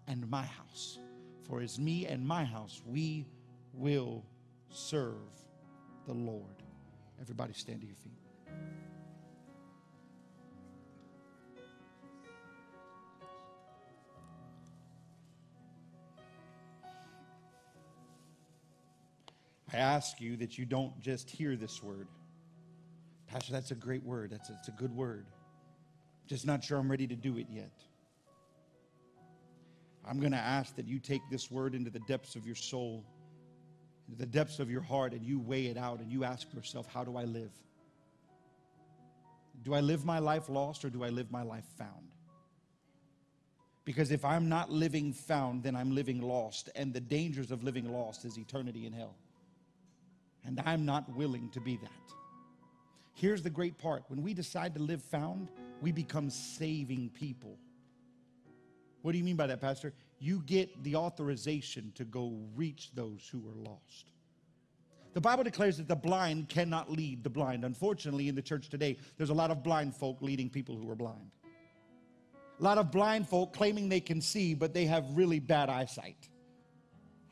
and 0.06 0.30
my 0.30 0.44
house. 0.44 1.00
For 1.42 1.60
as 1.60 1.80
me 1.80 2.06
and 2.06 2.24
my 2.24 2.44
house, 2.44 2.82
we 2.86 3.26
will 3.72 4.24
serve 4.70 5.16
the 6.06 6.14
Lord. 6.14 6.62
Everybody 7.20 7.52
stand 7.52 7.80
to 7.80 7.86
your 7.88 7.96
feet. 7.96 8.20
I 19.76 19.78
ask 19.78 20.22
you 20.22 20.38
that 20.38 20.56
you 20.56 20.64
don't 20.64 20.98
just 21.02 21.28
hear 21.28 21.54
this 21.54 21.82
word. 21.82 22.08
Pastor, 23.26 23.52
that's 23.52 23.72
a 23.72 23.74
great 23.74 24.02
word. 24.02 24.30
That's 24.30 24.48
a, 24.48 24.52
that's 24.52 24.68
a 24.68 24.72
good 24.72 24.94
word. 24.96 25.26
Just 26.26 26.46
not 26.46 26.64
sure 26.64 26.78
I'm 26.78 26.90
ready 26.90 27.06
to 27.06 27.14
do 27.14 27.36
it 27.36 27.46
yet. 27.50 27.72
I'm 30.08 30.18
going 30.18 30.32
to 30.32 30.38
ask 30.38 30.74
that 30.76 30.86
you 30.86 30.98
take 30.98 31.20
this 31.30 31.50
word 31.50 31.74
into 31.74 31.90
the 31.90 31.98
depths 32.00 32.36
of 32.36 32.46
your 32.46 32.54
soul, 32.54 33.04
into 34.08 34.18
the 34.18 34.24
depths 34.24 34.60
of 34.60 34.70
your 34.70 34.80
heart, 34.80 35.12
and 35.12 35.22
you 35.22 35.38
weigh 35.38 35.66
it 35.66 35.76
out 35.76 36.00
and 36.00 36.10
you 36.10 36.24
ask 36.24 36.46
yourself, 36.54 36.86
How 36.90 37.04
do 37.04 37.18
I 37.18 37.24
live? 37.24 37.52
Do 39.62 39.74
I 39.74 39.80
live 39.80 40.06
my 40.06 40.20
life 40.20 40.48
lost 40.48 40.86
or 40.86 40.90
do 40.90 41.04
I 41.04 41.10
live 41.10 41.30
my 41.30 41.42
life 41.42 41.66
found? 41.76 42.12
Because 43.84 44.10
if 44.10 44.24
I'm 44.24 44.48
not 44.48 44.70
living 44.70 45.12
found, 45.12 45.62
then 45.64 45.76
I'm 45.76 45.94
living 45.94 46.22
lost. 46.22 46.70
And 46.74 46.94
the 46.94 47.00
dangers 47.00 47.50
of 47.50 47.62
living 47.62 47.92
lost 47.92 48.24
is 48.24 48.38
eternity 48.38 48.86
in 48.86 48.94
hell. 48.94 49.16
And 50.46 50.62
I'm 50.64 50.84
not 50.84 51.14
willing 51.16 51.50
to 51.50 51.60
be 51.60 51.76
that. 51.78 51.90
Here's 53.14 53.42
the 53.42 53.50
great 53.50 53.78
part 53.78 54.04
when 54.08 54.22
we 54.22 54.34
decide 54.34 54.74
to 54.74 54.80
live 54.80 55.02
found, 55.02 55.50
we 55.80 55.90
become 55.90 56.30
saving 56.30 57.10
people. 57.10 57.58
What 59.02 59.12
do 59.12 59.18
you 59.18 59.24
mean 59.24 59.36
by 59.36 59.46
that, 59.46 59.60
Pastor? 59.60 59.92
You 60.18 60.42
get 60.46 60.82
the 60.82 60.96
authorization 60.96 61.92
to 61.94 62.04
go 62.04 62.38
reach 62.54 62.90
those 62.94 63.28
who 63.30 63.38
are 63.48 63.54
lost. 63.54 64.10
The 65.14 65.20
Bible 65.20 65.44
declares 65.44 65.78
that 65.78 65.88
the 65.88 65.96
blind 65.96 66.50
cannot 66.50 66.90
lead 66.90 67.24
the 67.24 67.30
blind. 67.30 67.64
Unfortunately, 67.64 68.28
in 68.28 68.34
the 68.34 68.42
church 68.42 68.68
today, 68.68 68.98
there's 69.16 69.30
a 69.30 69.34
lot 69.34 69.50
of 69.50 69.62
blind 69.62 69.94
folk 69.94 70.20
leading 70.20 70.50
people 70.50 70.76
who 70.76 70.90
are 70.90 70.94
blind. 70.94 71.30
A 72.60 72.62
lot 72.62 72.76
of 72.76 72.90
blind 72.90 73.28
folk 73.28 73.54
claiming 73.54 73.88
they 73.88 74.00
can 74.00 74.20
see, 74.20 74.54
but 74.54 74.74
they 74.74 74.84
have 74.84 75.04
really 75.12 75.40
bad 75.40 75.70
eyesight. 75.70 76.28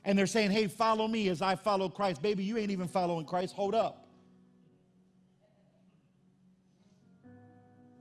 And 0.04 0.18
they're 0.18 0.26
saying, 0.26 0.50
hey, 0.50 0.66
follow 0.66 1.08
me 1.08 1.28
as 1.28 1.40
I 1.40 1.54
follow 1.56 1.88
Christ. 1.88 2.20
Baby, 2.20 2.44
you 2.44 2.58
ain't 2.58 2.70
even 2.70 2.88
following 2.88 3.24
Christ. 3.24 3.54
Hold 3.54 3.74
up. 3.74 4.03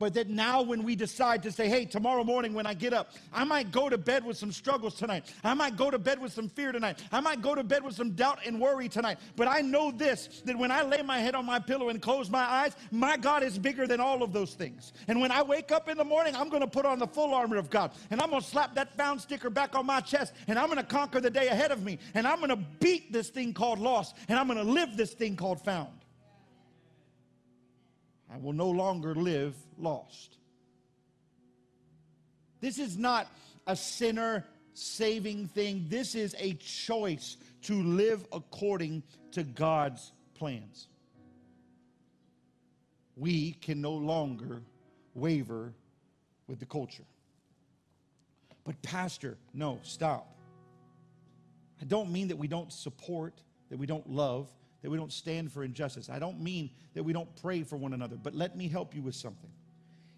But 0.04 0.16
that 0.16 0.28
now, 0.28 0.62
when 0.62 0.84
we 0.84 0.98
decide 0.98 1.42
to 1.44 1.52
say, 1.54 1.70
hey, 1.70 1.86
tomorrow 1.86 2.26
morning 2.26 2.54
when 2.54 2.66
I 2.66 2.74
get 2.74 2.92
up, 2.92 3.14
I 3.32 3.46
might 3.46 3.72
go 3.72 3.88
to 3.88 3.98
bed 3.98 4.26
with 4.26 4.36
some 4.36 4.52
struggles 4.52 4.96
tonight. 4.96 5.34
I 5.46 5.54
might 5.54 5.78
go 5.78 5.90
to 5.90 5.98
bed 5.98 6.20
with 6.20 6.34
some 6.34 6.50
fear 6.50 6.74
tonight. 6.74 7.02
I 7.10 7.22
might 7.22 7.42
go 7.42 7.56
to 7.56 7.64
bed 7.64 7.86
with 7.86 7.96
some 7.96 8.12
doubt 8.12 8.40
and 8.46 8.60
worry 8.60 8.90
tonight. 8.90 9.20
But 9.38 9.48
I 9.48 9.62
know 9.62 9.92
this 9.92 10.42
that 10.44 10.58
when 10.58 10.72
I 10.72 10.82
lay 10.82 11.02
my 11.04 11.20
head 11.20 11.36
on 11.36 11.46
my 11.46 11.58
pillow 11.58 11.88
and 11.88 12.02
close 12.02 12.30
my 12.30 12.44
eyes, 12.44 12.76
my 12.92 13.16
God 13.16 13.44
is 13.44 13.58
bigger 13.58 13.88
than 13.88 14.02
all 14.02 14.24
of 14.24 14.34
those 14.34 14.56
things. 14.56 14.92
And 15.08 15.22
when 15.22 15.32
I 15.32 15.42
wake 15.42 15.72
up 15.72 15.88
in 15.88 15.98
the 15.98 16.04
morning, 16.04 16.36
I'm 16.36 16.50
going 16.50 16.64
to 16.64 16.68
put 16.68 16.86
on 16.86 17.00
the 17.00 17.08
full 17.08 17.34
armor 17.34 17.56
of 17.56 17.70
God. 17.70 17.94
And 18.12 18.22
I'm 18.22 18.30
going 18.30 18.42
to 18.42 18.48
slap 18.50 18.76
that 18.76 18.98
found 18.98 19.22
sticker 19.22 19.50
back 19.50 19.74
on 19.74 19.86
my 19.86 20.02
chest. 20.02 20.34
And 20.50 20.60
I'm 20.60 20.66
going 20.66 20.80
to 20.80 20.84
conquer 20.84 21.22
the 21.22 21.30
day 21.30 21.48
ahead 21.48 21.72
of 21.72 21.82
me. 21.82 21.98
And 22.14 22.28
I'm 22.28 22.40
going 22.40 22.50
to 22.50 22.58
beat 22.58 23.14
this 23.14 23.30
thing 23.30 23.54
called 23.54 23.80
loss. 23.80 24.14
And 24.28 24.38
I'm 24.38 24.48
going 24.48 24.60
to 24.60 24.70
live 24.70 24.98
this 24.98 25.14
thing 25.14 25.38
called 25.38 25.64
found. 25.64 26.03
I 28.34 28.38
will 28.38 28.54
no 28.54 28.70
longer 28.70 29.14
live 29.14 29.56
lost. 29.78 30.38
This 32.62 32.80
is 32.80 32.98
not 32.98 33.28
a 33.68 33.76
sinner 33.76 34.46
saving 34.74 35.50
thing. 35.50 35.86
This 35.88 36.16
is 36.16 36.36
a 36.40 36.54
choice 36.54 37.38
to 37.64 37.84
live 37.84 38.26
according 38.32 39.04
to 39.34 39.44
God's 39.44 40.12
plans. 40.34 40.88
We 43.16 43.52
can 43.52 43.82
no 43.82 43.94
longer 43.94 44.64
waver 45.14 45.74
with 46.48 46.60
the 46.60 46.66
culture. 46.66 47.04
But, 48.66 48.82
Pastor, 48.82 49.38
no, 49.54 49.80
stop. 49.84 50.36
I 51.80 51.86
don't 51.86 52.12
mean 52.12 52.30
that 52.30 52.38
we 52.38 52.48
don't 52.48 52.72
support, 52.74 53.34
that 53.70 53.78
we 53.78 53.86
don't 53.86 54.10
love, 54.10 54.48
that 54.84 54.90
we 54.90 54.98
don't 54.98 55.14
stand 55.14 55.52
for 55.52 55.64
injustice. 55.64 56.10
I 56.10 56.20
don't 56.20 56.42
mean 56.42 56.70
that 56.94 57.04
we 57.04 57.14
don't 57.14 57.34
pray 57.42 57.64
for 57.64 57.78
one 57.78 57.94
another. 57.94 58.18
But 58.22 58.36
let 58.36 58.56
me 58.56 58.68
help 58.68 58.94
you 58.94 59.02
with 59.02 59.16
something. 59.16 59.50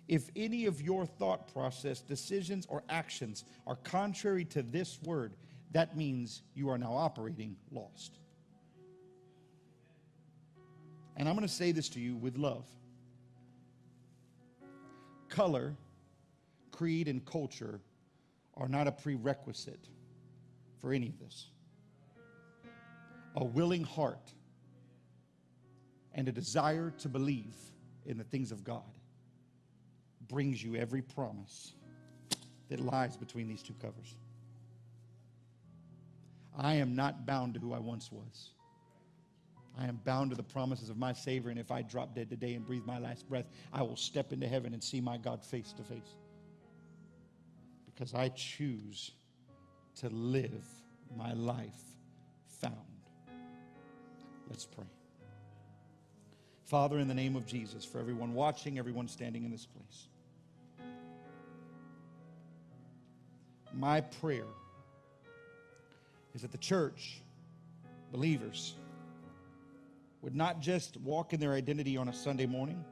If 0.07 0.29
any 0.35 0.65
of 0.65 0.81
your 0.81 1.05
thought 1.05 1.53
process, 1.53 2.01
decisions, 2.01 2.65
or 2.67 2.83
actions 2.89 3.45
are 3.65 3.75
contrary 3.77 4.43
to 4.45 4.63
this 4.63 4.99
word, 5.03 5.35
that 5.71 5.95
means 5.95 6.41
you 6.55 6.69
are 6.69 6.77
now 6.79 6.93
operating 6.93 7.55
lost. 7.71 8.17
And 11.15 11.29
I'm 11.29 11.35
going 11.35 11.47
to 11.47 11.53
say 11.53 11.71
this 11.71 11.87
to 11.89 11.99
you 11.99 12.15
with 12.17 12.37
love 12.37 12.65
color, 15.29 15.75
creed, 16.71 17.07
and 17.07 17.23
culture 17.25 17.81
are 18.55 18.67
not 18.67 18.87
a 18.87 18.91
prerequisite 18.91 19.89
for 20.79 20.93
any 20.93 21.09
of 21.09 21.19
this. 21.19 21.47
A 23.35 23.43
willing 23.43 23.83
heart 23.83 24.31
and 26.15 26.27
a 26.27 26.31
desire 26.31 26.91
to 26.97 27.09
believe 27.09 27.55
in 28.05 28.17
the 28.17 28.23
things 28.23 28.51
of 28.51 28.63
God 28.63 28.81
brings 30.27 30.63
you 30.63 30.75
every 30.75 31.01
promise 31.01 31.73
that 32.69 32.79
lies 32.79 33.15
between 33.15 33.47
these 33.47 33.61
two 33.61 33.75
covers. 33.81 34.15
I 36.57 36.75
am 36.75 36.95
not 36.95 37.25
bound 37.25 37.53
to 37.55 37.59
who 37.59 37.73
I 37.73 37.79
once 37.79 38.11
was. 38.11 38.51
I 39.77 39.87
am 39.87 39.99
bound 40.05 40.31
to 40.31 40.37
the 40.37 40.43
promises 40.43 40.89
of 40.89 40.97
my 40.97 41.11
Savior, 41.11 41.49
and 41.49 41.59
if 41.59 41.69
I 41.69 41.81
drop 41.81 42.15
dead 42.15 42.29
today 42.29 42.53
and 42.53 42.65
breathe 42.65 42.85
my 42.85 42.97
last 42.97 43.27
breath, 43.27 43.45
I 43.73 43.81
will 43.81 43.97
step 43.97 44.31
into 44.31 44.47
heaven 44.47 44.73
and 44.73 44.81
see 44.81 45.01
my 45.01 45.17
God 45.17 45.43
face 45.43 45.73
to 45.73 45.83
face. 45.83 46.15
Because 47.85 48.13
I 48.13 48.29
choose 48.29 49.11
to 49.97 50.09
live 50.09 50.65
my 51.15 51.33
life 51.33 51.81
found. 52.47 52.73
Let's 54.49 54.65
pray. 54.65 54.85
Father, 56.65 56.97
in 56.97 57.07
the 57.07 57.13
name 57.13 57.35
of 57.35 57.45
Jesus, 57.45 57.85
for 57.85 57.99
everyone 57.99 58.33
watching, 58.33 58.79
everyone 58.79 59.07
standing 59.07 59.43
in 59.43 59.51
this 59.51 59.67
place, 59.67 60.07
my 63.71 64.01
prayer 64.01 64.47
is 66.33 66.41
that 66.41 66.51
the 66.51 66.57
church, 66.57 67.21
believers, 68.11 68.73
would 70.23 70.35
not 70.35 70.59
just 70.59 70.97
walk 70.97 71.33
in 71.33 71.39
their 71.39 71.53
identity 71.53 71.97
on 71.97 72.07
a 72.07 72.13
Sunday 72.13 72.47
morning, 72.47 72.83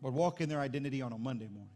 but 0.00 0.12
walk 0.12 0.40
in 0.40 0.48
their 0.48 0.60
identity 0.60 1.02
on 1.02 1.12
a 1.12 1.18
Monday 1.18 1.48
morning. 1.48 1.68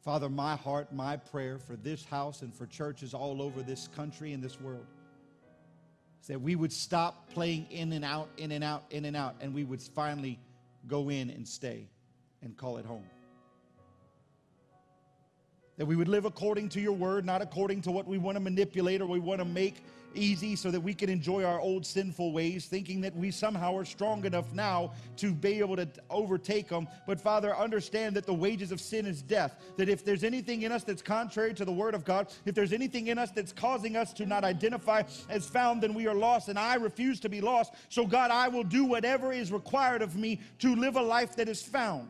Father, 0.00 0.30
my 0.30 0.56
heart, 0.56 0.90
my 0.90 1.18
prayer 1.18 1.58
for 1.58 1.76
this 1.76 2.02
house 2.06 2.40
and 2.40 2.54
for 2.54 2.64
churches 2.64 3.12
all 3.12 3.42
over 3.42 3.62
this 3.62 3.88
country 3.88 4.32
and 4.32 4.42
this 4.42 4.58
world 4.58 4.86
that 6.26 6.40
we 6.40 6.56
would 6.56 6.72
stop 6.72 7.30
playing 7.30 7.66
in 7.70 7.92
and 7.92 8.04
out, 8.04 8.28
in 8.36 8.52
and 8.52 8.64
out, 8.64 8.84
in 8.90 9.04
and 9.04 9.16
out, 9.16 9.36
and 9.40 9.54
we 9.54 9.64
would 9.64 9.80
finally 9.80 10.38
go 10.86 11.08
in 11.10 11.30
and 11.30 11.46
stay 11.46 11.88
and 12.42 12.56
call 12.56 12.76
it 12.78 12.84
home. 12.84 13.04
That 15.78 15.86
we 15.86 15.96
would 15.96 16.08
live 16.08 16.24
according 16.24 16.68
to 16.70 16.80
your 16.80 16.92
word, 16.92 17.24
not 17.24 17.40
according 17.40 17.82
to 17.82 17.90
what 17.90 18.06
we 18.06 18.18
want 18.18 18.36
to 18.36 18.40
manipulate 18.40 19.00
or 19.00 19.06
we 19.06 19.20
want 19.20 19.40
to 19.40 19.44
make 19.44 19.82
easy 20.14 20.56
so 20.56 20.70
that 20.70 20.80
we 20.80 20.94
can 20.94 21.08
enjoy 21.08 21.44
our 21.44 21.60
old 21.60 21.84
sinful 21.86 22.32
ways, 22.32 22.66
thinking 22.66 23.00
that 23.00 23.14
we 23.16 23.30
somehow 23.30 23.76
are 23.76 23.84
strong 23.84 24.24
enough 24.24 24.52
now 24.52 24.92
to 25.16 25.32
be 25.32 25.58
able 25.58 25.76
to 25.76 25.88
overtake 26.10 26.68
them. 26.68 26.88
But 27.06 27.20
Father, 27.20 27.56
understand 27.56 28.16
that 28.16 28.26
the 28.26 28.34
wages 28.34 28.72
of 28.72 28.80
sin 28.80 29.06
is 29.06 29.22
death. 29.22 29.56
That 29.76 29.88
if 29.88 30.04
there's 30.04 30.24
anything 30.24 30.62
in 30.62 30.72
us 30.72 30.84
that's 30.84 31.02
contrary 31.02 31.54
to 31.54 31.64
the 31.64 31.72
word 31.72 31.94
of 31.94 32.04
God, 32.04 32.28
if 32.44 32.54
there's 32.54 32.72
anything 32.72 33.08
in 33.08 33.18
us 33.18 33.30
that's 33.30 33.52
causing 33.52 33.96
us 33.96 34.12
to 34.14 34.26
not 34.26 34.44
identify 34.44 35.02
as 35.28 35.46
found, 35.46 35.82
then 35.82 35.94
we 35.94 36.06
are 36.06 36.14
lost. 36.14 36.48
And 36.48 36.58
I 36.58 36.74
refuse 36.74 37.20
to 37.20 37.28
be 37.28 37.40
lost. 37.40 37.74
So, 37.88 38.06
God, 38.06 38.30
I 38.30 38.48
will 38.48 38.64
do 38.64 38.84
whatever 38.84 39.32
is 39.32 39.52
required 39.52 40.02
of 40.02 40.16
me 40.16 40.40
to 40.60 40.74
live 40.74 40.96
a 40.96 41.02
life 41.02 41.36
that 41.36 41.48
is 41.48 41.62
found. 41.62 42.08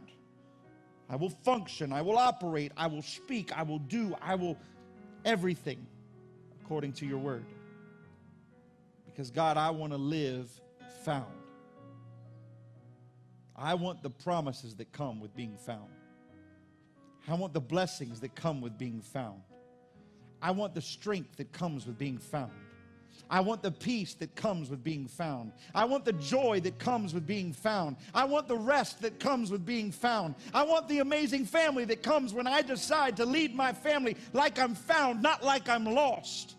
I 1.11 1.17
will 1.17 1.31
function, 1.31 1.93
I 1.93 2.03
will 2.03 2.19
operate, 2.19 2.73
I 2.77 2.87
will 2.87 3.03
speak, 3.03 3.57
I 3.57 3.63
will 3.63 3.79
do, 3.79 4.15
I 4.21 4.35
will 4.35 4.59
everything 5.25 5.87
according 6.63 6.93
to 6.95 7.07
your 7.07 7.19
word. 7.19 7.47
Because, 9.07 9.31
God, 9.31 9.57
I 9.57 9.71
want 9.71 9.93
to 9.93 9.99
live 9.99 10.51
found. 11.05 11.33
I 13.57 13.75
want 13.75 14.03
the 14.03 14.11
promises 14.11 14.77
that 14.77 14.93
come 14.93 15.19
with 15.19 15.35
being 15.35 15.57
found. 15.57 15.91
I 17.27 17.35
want 17.35 17.53
the 17.53 17.61
blessings 17.61 18.21
that 18.21 18.35
come 18.35 18.61
with 18.61 18.79
being 18.79 19.01
found. 19.01 19.43
I 20.41 20.53
want 20.53 20.75
the 20.75 20.83
strength 20.83 21.37
that 21.39 21.53
comes 21.53 21.87
with 21.87 21.99
being 21.99 22.19
found. 22.19 22.53
I 23.31 23.41
want 23.41 23.63
the 23.63 23.71
peace 23.71 24.15
that 24.15 24.35
comes 24.35 24.71
with 24.71 24.83
being 24.83 25.07
found. 25.07 25.53
I 25.75 25.85
want 25.85 26.05
the 26.05 26.13
joy 26.15 26.61
that 26.61 26.79
comes 26.79 27.13
with 27.13 27.27
being 27.27 27.53
found. 27.53 27.97
I 28.15 28.25
want 28.25 28.49
the 28.49 28.57
rest 28.57 29.03
that 29.03 29.21
comes 29.21 29.51
with 29.51 29.67
being 29.67 29.91
found. 29.93 30.35
I 30.55 30.63
want 30.63 30.89
the 30.89 31.01
amazing 31.01 31.45
family 31.45 31.85
that 31.87 32.03
comes 32.03 32.33
when 32.33 32.47
I 32.47 32.63
decide 32.63 33.17
to 33.19 33.27
lead 33.27 33.55
my 33.55 33.73
family 33.73 34.17
like 34.33 34.59
I'm 34.59 34.75
found, 34.75 35.23
not 35.23 35.45
like 35.45 35.69
I'm 35.69 35.85
lost. 35.85 36.57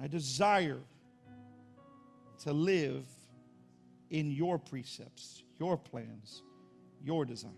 I 0.00 0.06
desire 0.06 0.80
to 2.44 2.52
live 2.52 3.06
in 4.10 4.30
your 4.30 4.58
precepts, 4.58 5.42
your 5.58 5.76
plans, 5.76 6.42
your 7.02 7.24
design. 7.24 7.52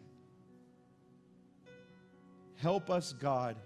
Help 2.57 2.89
us, 2.89 3.13
God, 3.13 3.57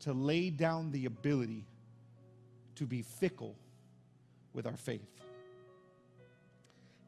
to 0.00 0.12
lay 0.12 0.50
down 0.50 0.90
the 0.92 1.06
ability 1.06 1.64
to 2.80 2.86
be 2.86 3.02
fickle 3.02 3.54
with 4.54 4.66
our 4.66 4.76
faith. 4.76 5.20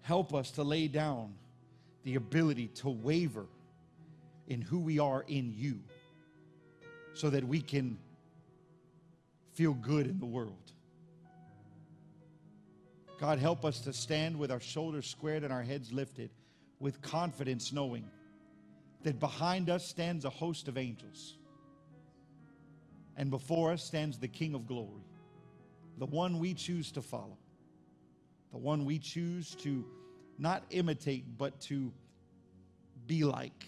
Help 0.03 0.35
us 0.35 0.51
to 0.51 0.63
lay 0.63 0.87
down 0.87 1.33
the 2.05 2.17
ability 2.17 2.67
to 2.67 2.91
waver 2.91 3.47
in 4.49 4.61
who 4.61 4.79
we 4.79 4.99
are 4.99 5.25
in 5.29 5.55
you 5.57 5.81
so 7.15 7.31
that 7.31 7.43
we 7.43 7.63
can 7.63 7.97
feel 9.55 9.73
good 9.73 10.07
in 10.07 10.21
the 10.21 10.27
world. 10.27 10.73
God, 13.19 13.39
help 13.39 13.65
us 13.65 13.81
to 13.81 13.95
stand 13.95 14.39
with 14.39 14.51
our 14.51 14.61
shoulders 14.61 15.07
squared 15.07 15.43
and 15.43 15.51
our 15.51 15.63
heads 15.63 15.91
lifted 15.91 16.29
with 16.81 17.01
confidence, 17.01 17.73
knowing 17.73 18.05
that 19.05 19.19
behind 19.19 19.71
us 19.71 19.89
stands 19.89 20.27
a 20.27 20.31
host 20.31 20.69
of 20.69 20.77
angels, 20.77 21.39
and 23.17 23.31
before 23.31 23.73
us 23.73 23.83
stands 23.83 24.19
the 24.19 24.29
King 24.29 24.55
of 24.55 24.67
glory 24.67 25.07
the 25.99 26.07
one 26.07 26.39
we 26.39 26.55
choose 26.55 26.93
to 26.93 27.03
follow, 27.03 27.39
the 28.51 28.59
one 28.59 28.85
we 28.85 28.99
choose 28.99 29.55
to 29.57 29.85
not 30.39 30.65
imitate, 30.71 31.25
but 31.39 31.61
to 31.63 31.93
be 33.07 33.25
like. 33.25 33.67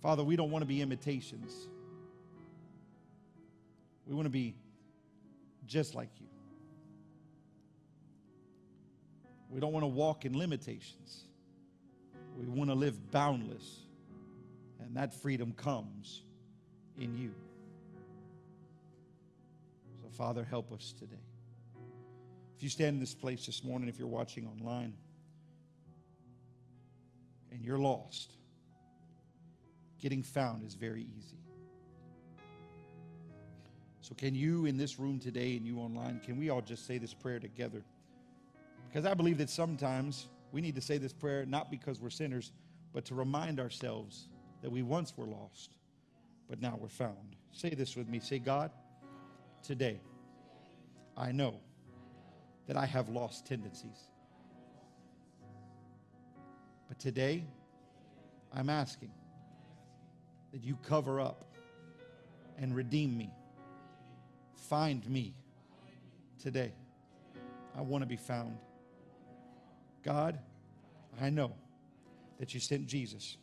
Father, 0.00 0.24
we 0.24 0.36
don't 0.36 0.50
want 0.50 0.62
to 0.62 0.66
be 0.66 0.80
imitations. 0.80 1.68
We 4.06 4.14
want 4.14 4.26
to 4.26 4.30
be 4.30 4.54
just 5.66 5.94
like 5.94 6.10
you. 6.20 6.26
We 9.48 9.60
don't 9.60 9.72
want 9.72 9.84
to 9.84 9.88
walk 9.88 10.24
in 10.24 10.36
limitations. 10.36 11.24
We 12.36 12.46
want 12.46 12.70
to 12.70 12.74
live 12.74 13.10
boundless. 13.10 13.80
And 14.80 14.96
that 14.96 15.14
freedom 15.14 15.52
comes 15.52 16.22
in 16.98 17.16
you. 17.16 17.34
Father, 20.12 20.44
help 20.44 20.72
us 20.72 20.94
today. 20.98 21.16
If 22.56 22.62
you 22.62 22.68
stand 22.68 22.94
in 22.94 23.00
this 23.00 23.14
place 23.14 23.46
this 23.46 23.64
morning, 23.64 23.88
if 23.88 23.98
you're 23.98 24.08
watching 24.08 24.46
online, 24.46 24.94
and 27.50 27.64
you're 27.64 27.78
lost, 27.78 28.32
getting 30.00 30.22
found 30.22 30.64
is 30.64 30.74
very 30.74 31.06
easy. 31.18 31.36
So, 34.00 34.14
can 34.14 34.34
you 34.34 34.66
in 34.66 34.76
this 34.76 34.98
room 34.98 35.18
today 35.18 35.56
and 35.56 35.66
you 35.66 35.78
online, 35.78 36.20
can 36.24 36.36
we 36.38 36.50
all 36.50 36.60
just 36.60 36.86
say 36.86 36.98
this 36.98 37.14
prayer 37.14 37.38
together? 37.38 37.82
Because 38.88 39.06
I 39.06 39.14
believe 39.14 39.38
that 39.38 39.48
sometimes 39.48 40.26
we 40.50 40.60
need 40.60 40.74
to 40.74 40.80
say 40.80 40.98
this 40.98 41.12
prayer 41.12 41.46
not 41.46 41.70
because 41.70 42.00
we're 42.00 42.10
sinners, 42.10 42.52
but 42.92 43.04
to 43.06 43.14
remind 43.14 43.60
ourselves 43.60 44.28
that 44.60 44.70
we 44.70 44.82
once 44.82 45.16
were 45.16 45.26
lost, 45.26 45.76
but 46.48 46.60
now 46.60 46.76
we're 46.80 46.88
found. 46.88 47.36
Say 47.52 47.70
this 47.70 47.96
with 47.96 48.08
me. 48.08 48.18
Say, 48.20 48.38
God, 48.38 48.70
today, 49.62 50.00
I 51.16 51.32
know 51.32 51.60
that 52.66 52.76
I 52.76 52.86
have 52.86 53.08
lost 53.08 53.46
tendencies. 53.46 54.08
But 56.88 56.98
today, 56.98 57.44
I'm 58.54 58.68
asking 58.68 59.10
that 60.52 60.62
you 60.62 60.76
cover 60.82 61.20
up 61.20 61.44
and 62.58 62.74
redeem 62.74 63.16
me. 63.16 63.30
Find 64.68 65.06
me 65.08 65.34
today. 66.42 66.72
I 67.76 67.80
want 67.80 68.02
to 68.02 68.08
be 68.08 68.16
found. 68.16 68.56
God, 70.02 70.38
I 71.20 71.30
know 71.30 71.52
that 72.38 72.52
you 72.54 72.60
sent 72.60 72.86
Jesus 72.86 73.36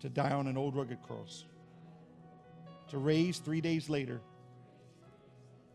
to 0.00 0.08
die 0.08 0.32
on 0.32 0.46
an 0.46 0.56
old 0.56 0.76
rugged 0.76 1.02
cross, 1.02 1.44
to 2.88 2.98
raise 2.98 3.38
three 3.38 3.60
days 3.60 3.88
later, 3.88 4.20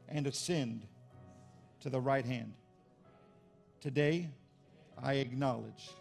and 0.10 0.28
ascend 0.28 0.86
to 1.82 1.90
the 1.90 2.00
right 2.00 2.26
hand. 2.26 2.54
Today, 3.80 4.30
I 5.02 5.14
acknowledge 5.14 5.92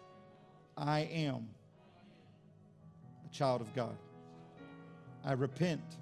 I 0.77 1.01
am 1.01 1.47
a 3.25 3.33
child 3.33 3.61
of 3.61 3.73
God. 3.73 3.95
I 5.23 5.33
repent 5.33 5.97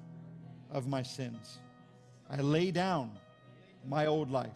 of 0.71 0.87
my 0.87 1.03
sins. 1.03 1.59
I 2.29 2.37
lay 2.37 2.71
down 2.71 3.11
my 3.87 4.05
old 4.05 4.31
life. 4.31 4.49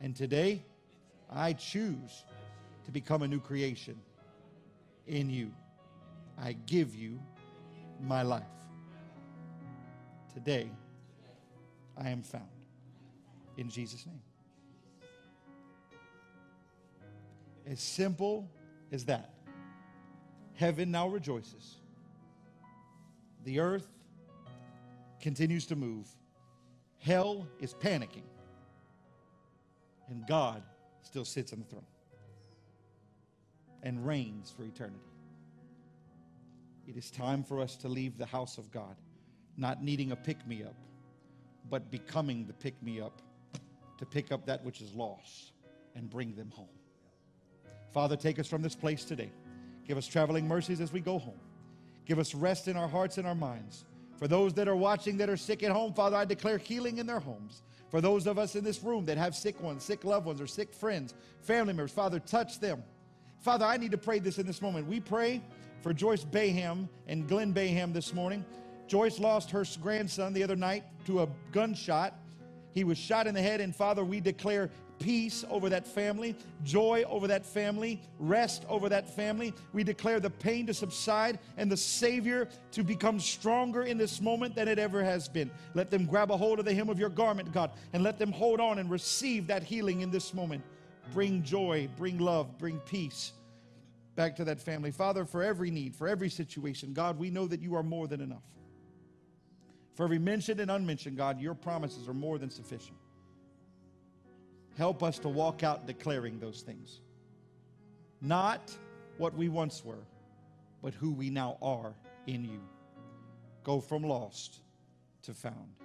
And 0.00 0.14
today, 0.14 0.62
I 1.30 1.52
choose 1.52 2.24
to 2.84 2.90
become 2.90 3.22
a 3.22 3.28
new 3.28 3.40
creation 3.40 3.96
in 5.06 5.30
you. 5.30 5.50
I 6.40 6.52
give 6.66 6.94
you 6.94 7.18
my 8.00 8.22
life. 8.22 8.42
Today, 10.32 10.70
I 11.96 12.10
am 12.10 12.22
found. 12.22 12.48
In 13.56 13.68
Jesus' 13.68 14.06
name. 14.06 14.22
As 17.66 17.80
simple 17.80 18.50
as 18.90 19.04
that. 19.06 19.34
Heaven 20.54 20.90
now 20.90 21.08
rejoices. 21.08 21.76
The 23.44 23.60
earth 23.60 23.88
continues 25.20 25.66
to 25.66 25.76
move. 25.76 26.08
Hell 26.98 27.46
is 27.60 27.74
panicking. 27.74 28.24
And 30.08 30.26
God 30.26 30.62
still 31.02 31.24
sits 31.24 31.52
on 31.52 31.60
the 31.60 31.64
throne 31.66 31.86
and 33.82 34.06
reigns 34.06 34.52
for 34.56 34.64
eternity. 34.64 34.98
It 36.86 36.96
is 36.96 37.10
time 37.10 37.42
for 37.42 37.60
us 37.60 37.76
to 37.76 37.88
leave 37.88 38.18
the 38.18 38.26
house 38.26 38.58
of 38.58 38.70
God, 38.70 38.96
not 39.56 39.82
needing 39.82 40.12
a 40.12 40.16
pick 40.16 40.46
me 40.46 40.62
up, 40.62 40.74
but 41.70 41.90
becoming 41.90 42.46
the 42.46 42.52
pick 42.52 42.80
me 42.82 43.00
up 43.00 43.22
to 43.98 44.06
pick 44.06 44.32
up 44.32 44.46
that 44.46 44.64
which 44.64 44.80
is 44.80 44.92
lost 44.94 45.52
and 45.94 46.10
bring 46.10 46.34
them 46.34 46.50
home. 46.50 46.68
Father, 47.92 48.16
take 48.16 48.38
us 48.38 48.48
from 48.48 48.62
this 48.62 48.74
place 48.74 49.04
today. 49.04 49.30
Give 49.86 49.98
us 49.98 50.06
traveling 50.06 50.48
mercies 50.48 50.80
as 50.80 50.92
we 50.92 51.00
go 51.00 51.18
home. 51.18 51.40
Give 52.06 52.18
us 52.18 52.34
rest 52.34 52.68
in 52.68 52.76
our 52.76 52.88
hearts 52.88 53.18
and 53.18 53.26
our 53.26 53.34
minds. 53.34 53.84
For 54.16 54.28
those 54.28 54.54
that 54.54 54.68
are 54.68 54.76
watching 54.76 55.16
that 55.18 55.28
are 55.28 55.36
sick 55.36 55.62
at 55.62 55.72
home, 55.72 55.92
Father, 55.92 56.16
I 56.16 56.24
declare 56.24 56.58
healing 56.58 56.98
in 56.98 57.06
their 57.06 57.20
homes. 57.20 57.62
For 57.90 58.00
those 58.00 58.26
of 58.26 58.38
us 58.38 58.56
in 58.56 58.64
this 58.64 58.82
room 58.82 59.04
that 59.06 59.18
have 59.18 59.34
sick 59.34 59.60
ones, 59.60 59.84
sick 59.84 60.04
loved 60.04 60.26
ones, 60.26 60.40
or 60.40 60.46
sick 60.46 60.72
friends, 60.72 61.14
family 61.42 61.72
members, 61.72 61.92
Father, 61.92 62.20
touch 62.20 62.58
them. 62.58 62.82
Father, 63.40 63.66
I 63.66 63.76
need 63.76 63.90
to 63.90 63.98
pray 63.98 64.18
this 64.18 64.38
in 64.38 64.46
this 64.46 64.62
moment. 64.62 64.86
We 64.86 65.00
pray 65.00 65.42
for 65.82 65.92
Joyce 65.92 66.24
Bayham 66.24 66.88
and 67.08 67.28
Glenn 67.28 67.52
Bayham 67.52 67.92
this 67.92 68.14
morning. 68.14 68.44
Joyce 68.86 69.18
lost 69.18 69.50
her 69.50 69.64
grandson 69.80 70.32
the 70.32 70.42
other 70.42 70.56
night 70.56 70.84
to 71.06 71.22
a 71.22 71.28
gunshot. 71.52 72.14
He 72.72 72.84
was 72.84 72.98
shot 72.98 73.26
in 73.26 73.34
the 73.34 73.42
head, 73.42 73.60
and 73.60 73.74
Father, 73.74 74.04
we 74.04 74.20
declare 74.20 74.70
peace 74.98 75.44
over 75.50 75.68
that 75.68 75.86
family, 75.86 76.36
joy 76.62 77.04
over 77.08 77.26
that 77.26 77.44
family, 77.44 78.00
rest 78.18 78.64
over 78.68 78.88
that 78.88 79.10
family. 79.14 79.52
We 79.72 79.82
declare 79.82 80.20
the 80.20 80.30
pain 80.30 80.66
to 80.66 80.74
subside 80.74 81.38
and 81.56 81.70
the 81.70 81.76
Savior 81.76 82.48
to 82.70 82.84
become 82.84 83.18
stronger 83.18 83.82
in 83.82 83.98
this 83.98 84.20
moment 84.20 84.54
than 84.54 84.68
it 84.68 84.78
ever 84.78 85.02
has 85.02 85.28
been. 85.28 85.50
Let 85.74 85.90
them 85.90 86.06
grab 86.06 86.30
a 86.30 86.36
hold 86.36 86.60
of 86.60 86.64
the 86.64 86.74
hem 86.74 86.88
of 86.88 86.98
your 86.98 87.08
garment, 87.08 87.52
God, 87.52 87.72
and 87.92 88.02
let 88.02 88.18
them 88.18 88.32
hold 88.32 88.60
on 88.60 88.78
and 88.78 88.88
receive 88.88 89.48
that 89.48 89.62
healing 89.62 90.00
in 90.00 90.10
this 90.10 90.32
moment. 90.32 90.62
Bring 91.12 91.42
joy, 91.42 91.88
bring 91.96 92.18
love, 92.18 92.56
bring 92.58 92.78
peace 92.80 93.32
back 94.14 94.36
to 94.36 94.44
that 94.44 94.60
family. 94.60 94.90
Father, 94.90 95.24
for 95.24 95.42
every 95.42 95.70
need, 95.70 95.96
for 95.96 96.06
every 96.06 96.30
situation, 96.30 96.92
God, 96.92 97.18
we 97.18 97.30
know 97.30 97.46
that 97.46 97.60
you 97.60 97.74
are 97.74 97.82
more 97.82 98.06
than 98.06 98.20
enough. 98.20 98.42
For 99.94 100.04
every 100.04 100.18
mentioned 100.18 100.60
and 100.60 100.70
unmentioned, 100.70 101.16
God, 101.16 101.40
your 101.40 101.54
promises 101.54 102.08
are 102.08 102.14
more 102.14 102.38
than 102.38 102.50
sufficient. 102.50 102.96
Help 104.78 105.02
us 105.02 105.18
to 105.20 105.28
walk 105.28 105.62
out 105.62 105.86
declaring 105.86 106.38
those 106.38 106.62
things. 106.62 107.00
Not 108.20 108.74
what 109.18 109.34
we 109.34 109.48
once 109.48 109.84
were, 109.84 110.06
but 110.82 110.94
who 110.94 111.12
we 111.12 111.28
now 111.28 111.58
are 111.60 111.94
in 112.26 112.44
you. 112.44 112.60
Go 113.64 113.80
from 113.80 114.02
lost 114.02 114.60
to 115.24 115.34
found. 115.34 115.81